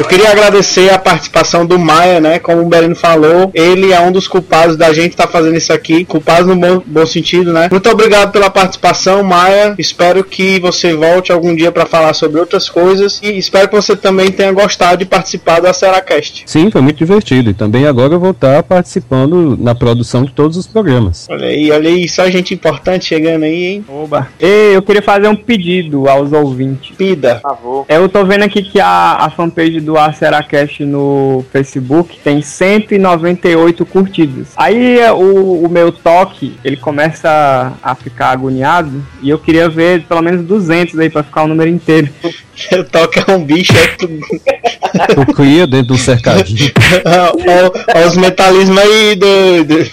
Eu 0.00 0.06
queria 0.06 0.30
agradecer 0.30 0.90
a 0.90 0.98
participação 0.98 1.66
do 1.66 1.78
Maia, 1.78 2.20
né? 2.20 2.38
Como 2.38 2.62
o 2.62 2.64
Berino 2.64 2.96
falou, 2.96 3.50
ele 3.52 3.92
é 3.92 4.00
um 4.00 4.10
dos 4.10 4.26
culpados 4.26 4.74
da 4.74 4.94
gente 4.94 5.10
estar 5.10 5.26
fazendo 5.26 5.58
isso 5.58 5.74
aqui. 5.74 6.06
Culpados 6.06 6.46
no 6.46 6.56
bom, 6.56 6.82
bom 6.86 7.04
sentido, 7.04 7.52
né? 7.52 7.68
Muito 7.70 7.90
obrigado 7.90 8.32
pela 8.32 8.48
participação, 8.48 9.22
Maia. 9.22 9.74
Espero 9.78 10.24
que 10.24 10.58
você 10.58 10.94
volte 10.94 11.30
algum 11.30 11.54
dia 11.54 11.70
para 11.70 11.84
falar 11.84 12.14
sobre 12.14 12.40
outras 12.40 12.70
coisas. 12.70 13.20
E 13.22 13.36
espero 13.36 13.68
que 13.68 13.76
você 13.76 13.94
também 13.94 14.32
tenha 14.32 14.50
gostado 14.52 14.96
de 14.96 15.04
participar 15.04 15.60
da 15.60 15.74
Seracast. 15.74 16.44
Sim, 16.46 16.70
foi 16.70 16.80
muito 16.80 16.96
divertido. 16.96 17.50
E 17.50 17.54
também 17.54 17.86
agora 17.86 18.14
eu 18.14 18.20
vou 18.20 18.30
estar 18.30 18.62
participando 18.62 19.54
na 19.60 19.74
produção 19.74 20.24
de 20.24 20.32
todos 20.32 20.56
os 20.56 20.66
programas. 20.66 21.26
Olha 21.28 21.46
aí, 21.46 21.70
olha 21.70 21.90
aí, 21.90 22.08
só 22.08 22.28
gente 22.30 22.54
importante 22.54 23.04
chegando 23.04 23.42
aí, 23.42 23.64
hein? 23.66 23.84
Oba. 23.86 24.28
Ei, 24.40 24.74
eu 24.74 24.80
queria 24.80 25.02
fazer 25.02 25.28
um 25.28 25.36
pedido 25.36 26.08
aos 26.08 26.32
ouvintes. 26.32 26.96
Pida. 26.96 27.34
Por 27.34 27.50
favor. 27.50 27.84
Eu 27.86 28.08
tô 28.08 28.24
vendo 28.24 28.44
aqui 28.44 28.62
que 28.62 28.80
a, 28.80 29.16
a 29.20 29.28
fanpage 29.28 29.80
do 29.80 29.89
Aceracast 29.96 30.84
no 30.84 31.44
Facebook 31.52 32.18
tem 32.22 32.42
198 32.42 33.84
curtidas. 33.86 34.48
Aí 34.56 34.98
é, 34.98 35.12
o, 35.12 35.64
o 35.64 35.68
meu 35.68 35.92
toque, 35.92 36.56
ele 36.64 36.76
começa 36.76 37.72
a, 37.82 37.94
ficar 37.94 38.30
agoniado 38.30 39.04
e 39.22 39.30
eu 39.30 39.38
queria 39.38 39.68
ver 39.68 40.04
pelo 40.04 40.22
menos 40.22 40.44
200 40.46 40.98
aí 40.98 41.10
pra 41.10 41.22
ficar 41.22 41.44
o 41.44 41.48
número 41.48 41.70
inteiro. 41.70 42.08
Eu 42.70 42.84
toco 42.84 43.18
é 43.26 43.34
um 43.34 43.42
bicho, 43.42 43.72
é 43.72 43.86
tudo. 43.96 44.20
Tu 45.14 45.32
cria 45.32 45.66
dentro 45.66 45.94
do 45.94 45.96
cercadinho. 45.96 46.70
Olha 47.94 48.06
os 48.06 48.16
metalismos 48.18 48.76
aí, 48.76 49.16
doido. 49.16 49.90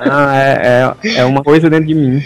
Ah, 0.00 0.36
é, 0.36 0.94
é, 1.04 1.18
é 1.18 1.24
uma 1.24 1.44
coisa 1.44 1.70
dentro 1.70 1.86
de 1.86 1.94
mim. 1.94 2.20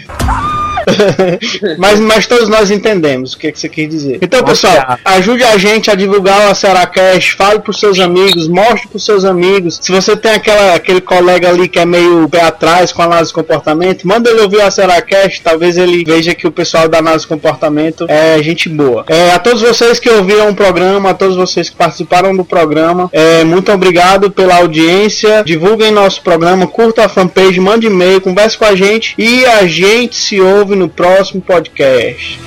mas, 1.79 1.99
mas 1.99 2.27
todos 2.27 2.49
nós 2.49 2.71
entendemos 2.71 3.33
o 3.33 3.39
que, 3.39 3.51
que 3.51 3.59
você 3.59 3.69
quis 3.69 3.89
dizer. 3.89 4.19
Então, 4.23 4.43
pessoal, 4.45 4.99
ajude 5.05 5.43
a 5.43 5.59
gente 5.59 5.91
a 5.91 5.95
divulgar 5.95 6.47
o 6.47 6.51
Aceracast, 6.51 7.35
fale 7.35 7.61
pros 7.61 7.81
seus 7.81 7.99
amigos, 7.99 8.49
mostre 8.49 8.89
pros 8.89 9.05
seus 9.05 9.25
amigos. 9.25 9.79
Se 9.83 9.91
você 9.91 10.17
tem 10.17 10.33
aquela, 10.33 10.75
aquele 10.75 11.01
colega 11.01 11.49
ali 11.49 11.69
que 11.69 11.79
é 11.79 11.85
meio 11.85 12.29
pé 12.29 12.43
atrás 12.43 12.93
com 12.93 13.03
análise 13.03 13.31
de 13.31 13.35
comportamento, 13.35 14.07
manda 14.07 14.31
ele 14.31 14.41
ouvir 14.41 14.59
o 14.59 14.63
Aceracast, 14.63 15.43
talvez 15.43 15.77
ele 15.77 16.05
veja 16.05 16.35
que 16.35 16.47
o 16.47 16.53
pessoal 16.53 16.89
da 16.89 16.99
análise 16.99 17.23
de 17.23 17.29
comportamento 17.29 18.07
é 18.09 18.41
gente 18.43 18.69
boa. 18.69 19.05
É, 19.09 19.33
a 19.33 19.39
todos 19.39 19.63
vocês 19.63 19.99
que 19.99 20.09
ouviram 20.09 20.51
o 20.51 20.55
programa, 20.55 21.11
a 21.11 21.15
todos 21.15 21.37
vocês 21.37 21.69
que 21.69 21.77
participaram 21.77 22.37
do 22.37 22.45
programa, 22.45 23.09
é, 23.13 23.43
muito 23.45 23.73
obrigado 23.73 24.31
pela 24.31 24.57
audiência. 24.57 25.43
Divulguem 25.45 25.91
nosso 25.91 26.23
programa, 26.23 26.67
curta 26.67 27.05
a 27.05 27.09
fanpage, 27.09 27.59
mande 27.59 27.87
e-mail, 27.87 28.21
converse 28.21 28.57
com 28.57 28.65
a 28.65 28.75
gente 28.75 29.15
e 29.19 29.45
a 29.47 29.67
gente 29.67 30.17
se 30.17 30.41
ouve 30.41 30.76
no 30.77 30.89
próximo 30.89 31.41
podcast. 31.41 32.39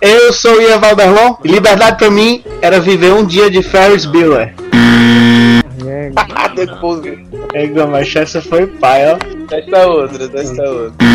Eu 0.00 0.32
sou 0.32 0.58
o 0.58 0.62
Ian 0.62 0.78
Valderlon 0.78 1.36
e 1.42 1.48
liberdade 1.48 1.98
pra 1.98 2.10
mim 2.10 2.44
era 2.60 2.78
viver 2.78 3.12
um 3.12 3.24
dia 3.24 3.50
de 3.50 3.62
Ferris 3.62 4.04
Bueller. 4.04 4.54
Depois, 6.54 7.25
É, 7.54 7.66
mas 7.86 8.14
essa 8.14 8.40
foi 8.40 8.66
pai, 8.66 9.12
ó. 9.12 9.16
testa 9.46 9.86
outra, 9.86 10.28
testa 10.28 10.62
outra. 10.62 11.06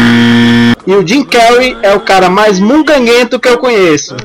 E 0.86 0.94
o 0.94 1.06
Jim 1.06 1.24
Carrey 1.24 1.78
é 1.82 1.94
o 1.94 2.00
cara 2.00 2.30
mais 2.30 2.60
munganguento 2.60 3.40
que 3.40 3.48
eu 3.48 3.58
conheço. 3.58 4.16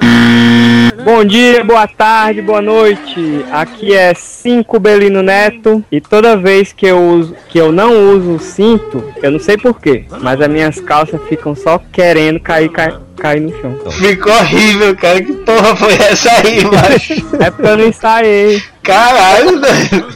Bom 1.04 1.24
dia, 1.24 1.62
boa 1.62 1.86
tarde, 1.86 2.42
boa 2.42 2.60
noite. 2.60 3.44
Aqui 3.52 3.94
é 3.94 4.12
5 4.12 4.80
Belino 4.80 5.22
Neto 5.22 5.84
e 5.92 6.00
toda 6.00 6.36
vez 6.36 6.72
que 6.72 6.86
eu 6.86 6.98
uso, 6.98 7.36
que 7.48 7.58
eu 7.58 7.70
não 7.70 8.12
uso 8.12 8.32
o 8.32 8.38
cinto, 8.40 9.04
eu 9.22 9.30
não 9.30 9.38
sei 9.38 9.56
porquê, 9.56 10.04
mas 10.20 10.40
as 10.40 10.48
minhas 10.48 10.80
calças 10.80 11.20
ficam 11.28 11.54
só 11.54 11.80
querendo 11.92 12.40
cair, 12.40 12.70
cair, 12.70 12.96
cair 13.16 13.40
no 13.40 13.60
chão. 13.60 13.76
Ficou 13.92 14.32
horrível, 14.32 14.96
cara. 14.96 15.20
Que 15.22 15.32
porra 15.32 15.76
foi 15.76 15.94
essa 15.94 16.30
aí, 16.30 16.64
macho? 16.70 17.14
É 17.40 17.50
porque 17.50 17.68
eu 17.68 17.76
não 17.76 17.86
ensaiei. 17.86 18.62
Caralho, 18.82 19.60
velho. 19.60 20.06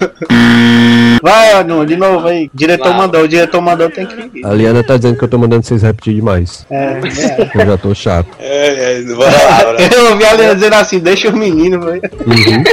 Vai, 1.23 1.53
Anu, 1.53 1.85
de 1.85 1.97
novo 1.97 2.29
aí. 2.29 2.51
O 2.53 2.57
diretor 2.57 2.95
mandou, 2.95 3.23
o 3.23 3.29
diretor 3.29 3.61
mandou, 3.61 3.91
tem 3.91 4.07
que 4.07 4.39
ir. 4.39 4.47
A 4.47 4.53
Liana 4.53 4.83
tá 4.83 4.97
dizendo 4.97 5.19
que 5.19 5.25
eu 5.25 5.29
tô 5.29 5.39
mandando 5.39 5.67
vocês 5.67 5.83
repetir 5.83 6.15
demais. 6.15 6.65
É, 6.71 6.77
é. 6.77 7.51
Eu 7.55 7.67
já 7.67 7.77
tô 7.77 7.95
chato. 7.95 8.29
É, 8.39 9.01
é, 9.01 9.03
bora 9.03 9.31
lá. 9.31 9.77
Eu 9.95 10.11
ouvi 10.13 10.25
a 10.25 10.35
Liana 10.35 10.55
dizendo 10.55 10.75
assim, 10.75 10.99
deixa 10.99 11.29
os 11.29 11.35
meninos, 11.35 11.85
velho. 11.85 12.03
Uhum. 12.27 12.65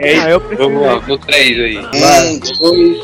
Ah, 0.00 0.30
eu 0.30 0.40
preciso. 0.40 0.70
Vamos 0.70 0.86
lá, 0.86 1.00
no 1.06 1.18
3 1.18 1.60
aí. 1.60 1.78
Um, 1.78 2.38
dois. 2.60 2.98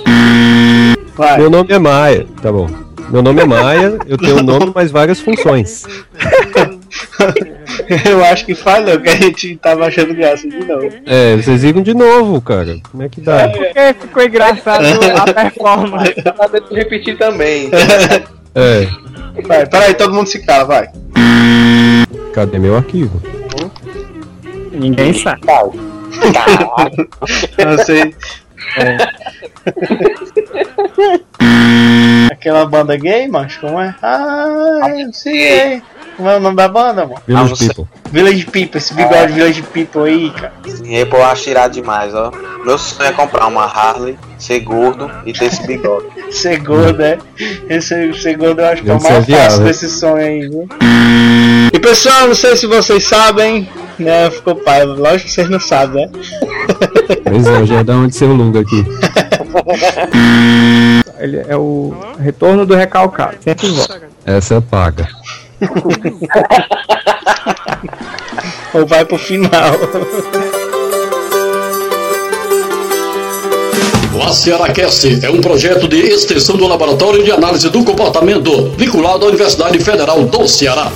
Vai. 1.17 1.39
Meu 1.39 1.51
nome 1.51 1.73
é 1.73 1.79
Maia. 1.79 2.27
Tá 2.41 2.51
bom. 2.53 2.90
Meu 3.11 3.23
nome 3.23 3.43
é 3.43 3.45
Maia, 3.45 3.99
eu 4.07 4.17
tenho 4.17 4.39
um 4.39 4.43
nome, 4.43 4.73
mas 4.75 4.91
várias 4.91 5.21
funções. 5.21 5.85
Eu 8.09 8.25
acho 8.25 8.47
que 8.47 8.55
falhou, 8.55 9.01
que 9.01 9.09
a 9.09 9.17
gente 9.17 9.57
tava 9.57 9.87
achando 9.87 10.15
graça 10.15 10.49
de 10.49 10.65
novo. 10.65 10.89
É, 11.07 11.35
vocês 11.37 11.63
ligam 11.65 11.83
de 11.83 11.93
novo, 11.95 12.41
cara. 12.41 12.77
Como 12.91 13.03
é 13.03 13.09
que 13.09 13.21
dá? 13.21 13.49
Porque 13.49 13.95
ficou 14.01 14.23
engraçado 14.23 14.85
a 15.17 15.33
performance. 15.33 16.15
Tá 16.23 16.33
dando 16.47 16.63
pra 16.63 16.77
repetir 16.77 17.19
também. 17.19 17.69
É, 18.55 18.89
Vai, 19.47 19.65
peraí, 19.67 19.95
todo 19.95 20.13
mundo 20.13 20.27
se 20.27 20.45
cala, 20.45 20.65
vai. 20.65 20.89
cadê 22.33 22.59
meu 22.59 22.77
arquivo? 22.77 23.23
Ninguém 24.73 25.13
sabe. 25.13 25.43
Não 27.65 27.79
sei. 27.85 28.15
Aquela 32.41 32.65
banda 32.65 32.97
gay, 32.97 33.29
macho, 33.29 33.61
como 33.61 33.79
é? 33.79 33.95
Ah, 34.03 34.89
sei. 35.13 35.83
Como 36.21 36.29
é 36.29 36.37
o 36.37 36.41
nome 36.41 36.55
da 36.55 36.69
banda, 36.69 37.07
mano? 37.07 37.15
Ah, 37.17 37.23
Village 37.27 37.49
você- 37.49 37.67
People. 37.69 37.87
Village 38.13 38.45
People, 38.45 38.77
esse 38.77 38.93
bigode 38.93 39.33
Village 39.33 39.63
People 39.63 40.03
aí, 40.03 40.31
cara. 40.31 40.53
E 40.85 41.05
pô, 41.07 41.17
eu 41.17 41.25
acho 41.25 41.49
irado 41.49 41.73
demais, 41.73 42.15
ó. 42.15 42.31
Meu 42.63 42.77
sonho 42.77 43.09
é 43.09 43.13
comprar 43.13 43.47
uma 43.47 43.65
Harley, 43.65 44.19
ser 44.39 44.61
gordo 44.61 45.11
e 45.25 45.33
ter 45.33 45.47
esse 45.47 45.67
bigode. 45.67 46.05
Ser 46.31 46.59
gordo, 46.61 47.03
é. 47.03 47.17
Esse 47.71 48.13
ser 48.15 48.37
gordo 48.37 48.61
eu 48.61 48.67
acho 48.69 48.83
que 48.85 48.91
é 48.91 48.95
o 48.95 49.01
ser 49.01 49.11
mais 49.13 49.25
viável. 49.27 49.47
fácil 49.51 49.65
desse 49.65 49.89
sonho 49.91 50.17
aí, 50.17 50.41
viu? 50.49 50.69
E 51.73 51.79
pessoal, 51.81 52.29
não 52.29 52.35
sei 52.37 52.55
se 52.55 52.67
vocês 52.67 53.03
sabem, 53.03 53.69
né? 53.99 54.31
Ficou 54.31 54.55
pai, 54.57 54.85
lógico 54.85 55.25
que 55.25 55.33
vocês 55.33 55.49
não 55.51 55.59
sabem, 55.59 56.07
né? 56.07 56.13
Pois 57.25 57.47
é, 57.49 57.67
já 57.67 57.83
dá 57.83 57.95
onde 57.95 58.15
seu 58.15 58.29
lunga 58.33 58.61
aqui. 58.61 58.85
Ele 61.19 61.43
é 61.49 61.57
o 61.57 61.93
retorno 62.19 62.65
do 62.67 62.75
recalcado. 62.75 63.37
Sempre 63.41 63.69
volta. 63.71 64.01
Essa 64.25 64.61
paga. 64.61 65.09
Ou 68.75 68.87
vai 68.87 69.05
pro 69.05 69.19
final. 69.19 69.75
O 74.15 74.23
AcearaCast 74.23 75.25
é 75.25 75.31
um 75.31 75.41
projeto 75.41 75.89
de 75.89 75.97
extensão 75.97 76.57
do 76.57 76.67
Laboratório 76.67 77.25
de 77.25 77.33
Análise 77.33 77.71
do 77.71 77.83
Comportamento, 77.85 78.71
vinculado 78.77 79.25
à 79.25 79.29
Universidade 79.29 79.79
Federal 79.79 80.25
do 80.25 80.49
Ceará. 80.49 80.93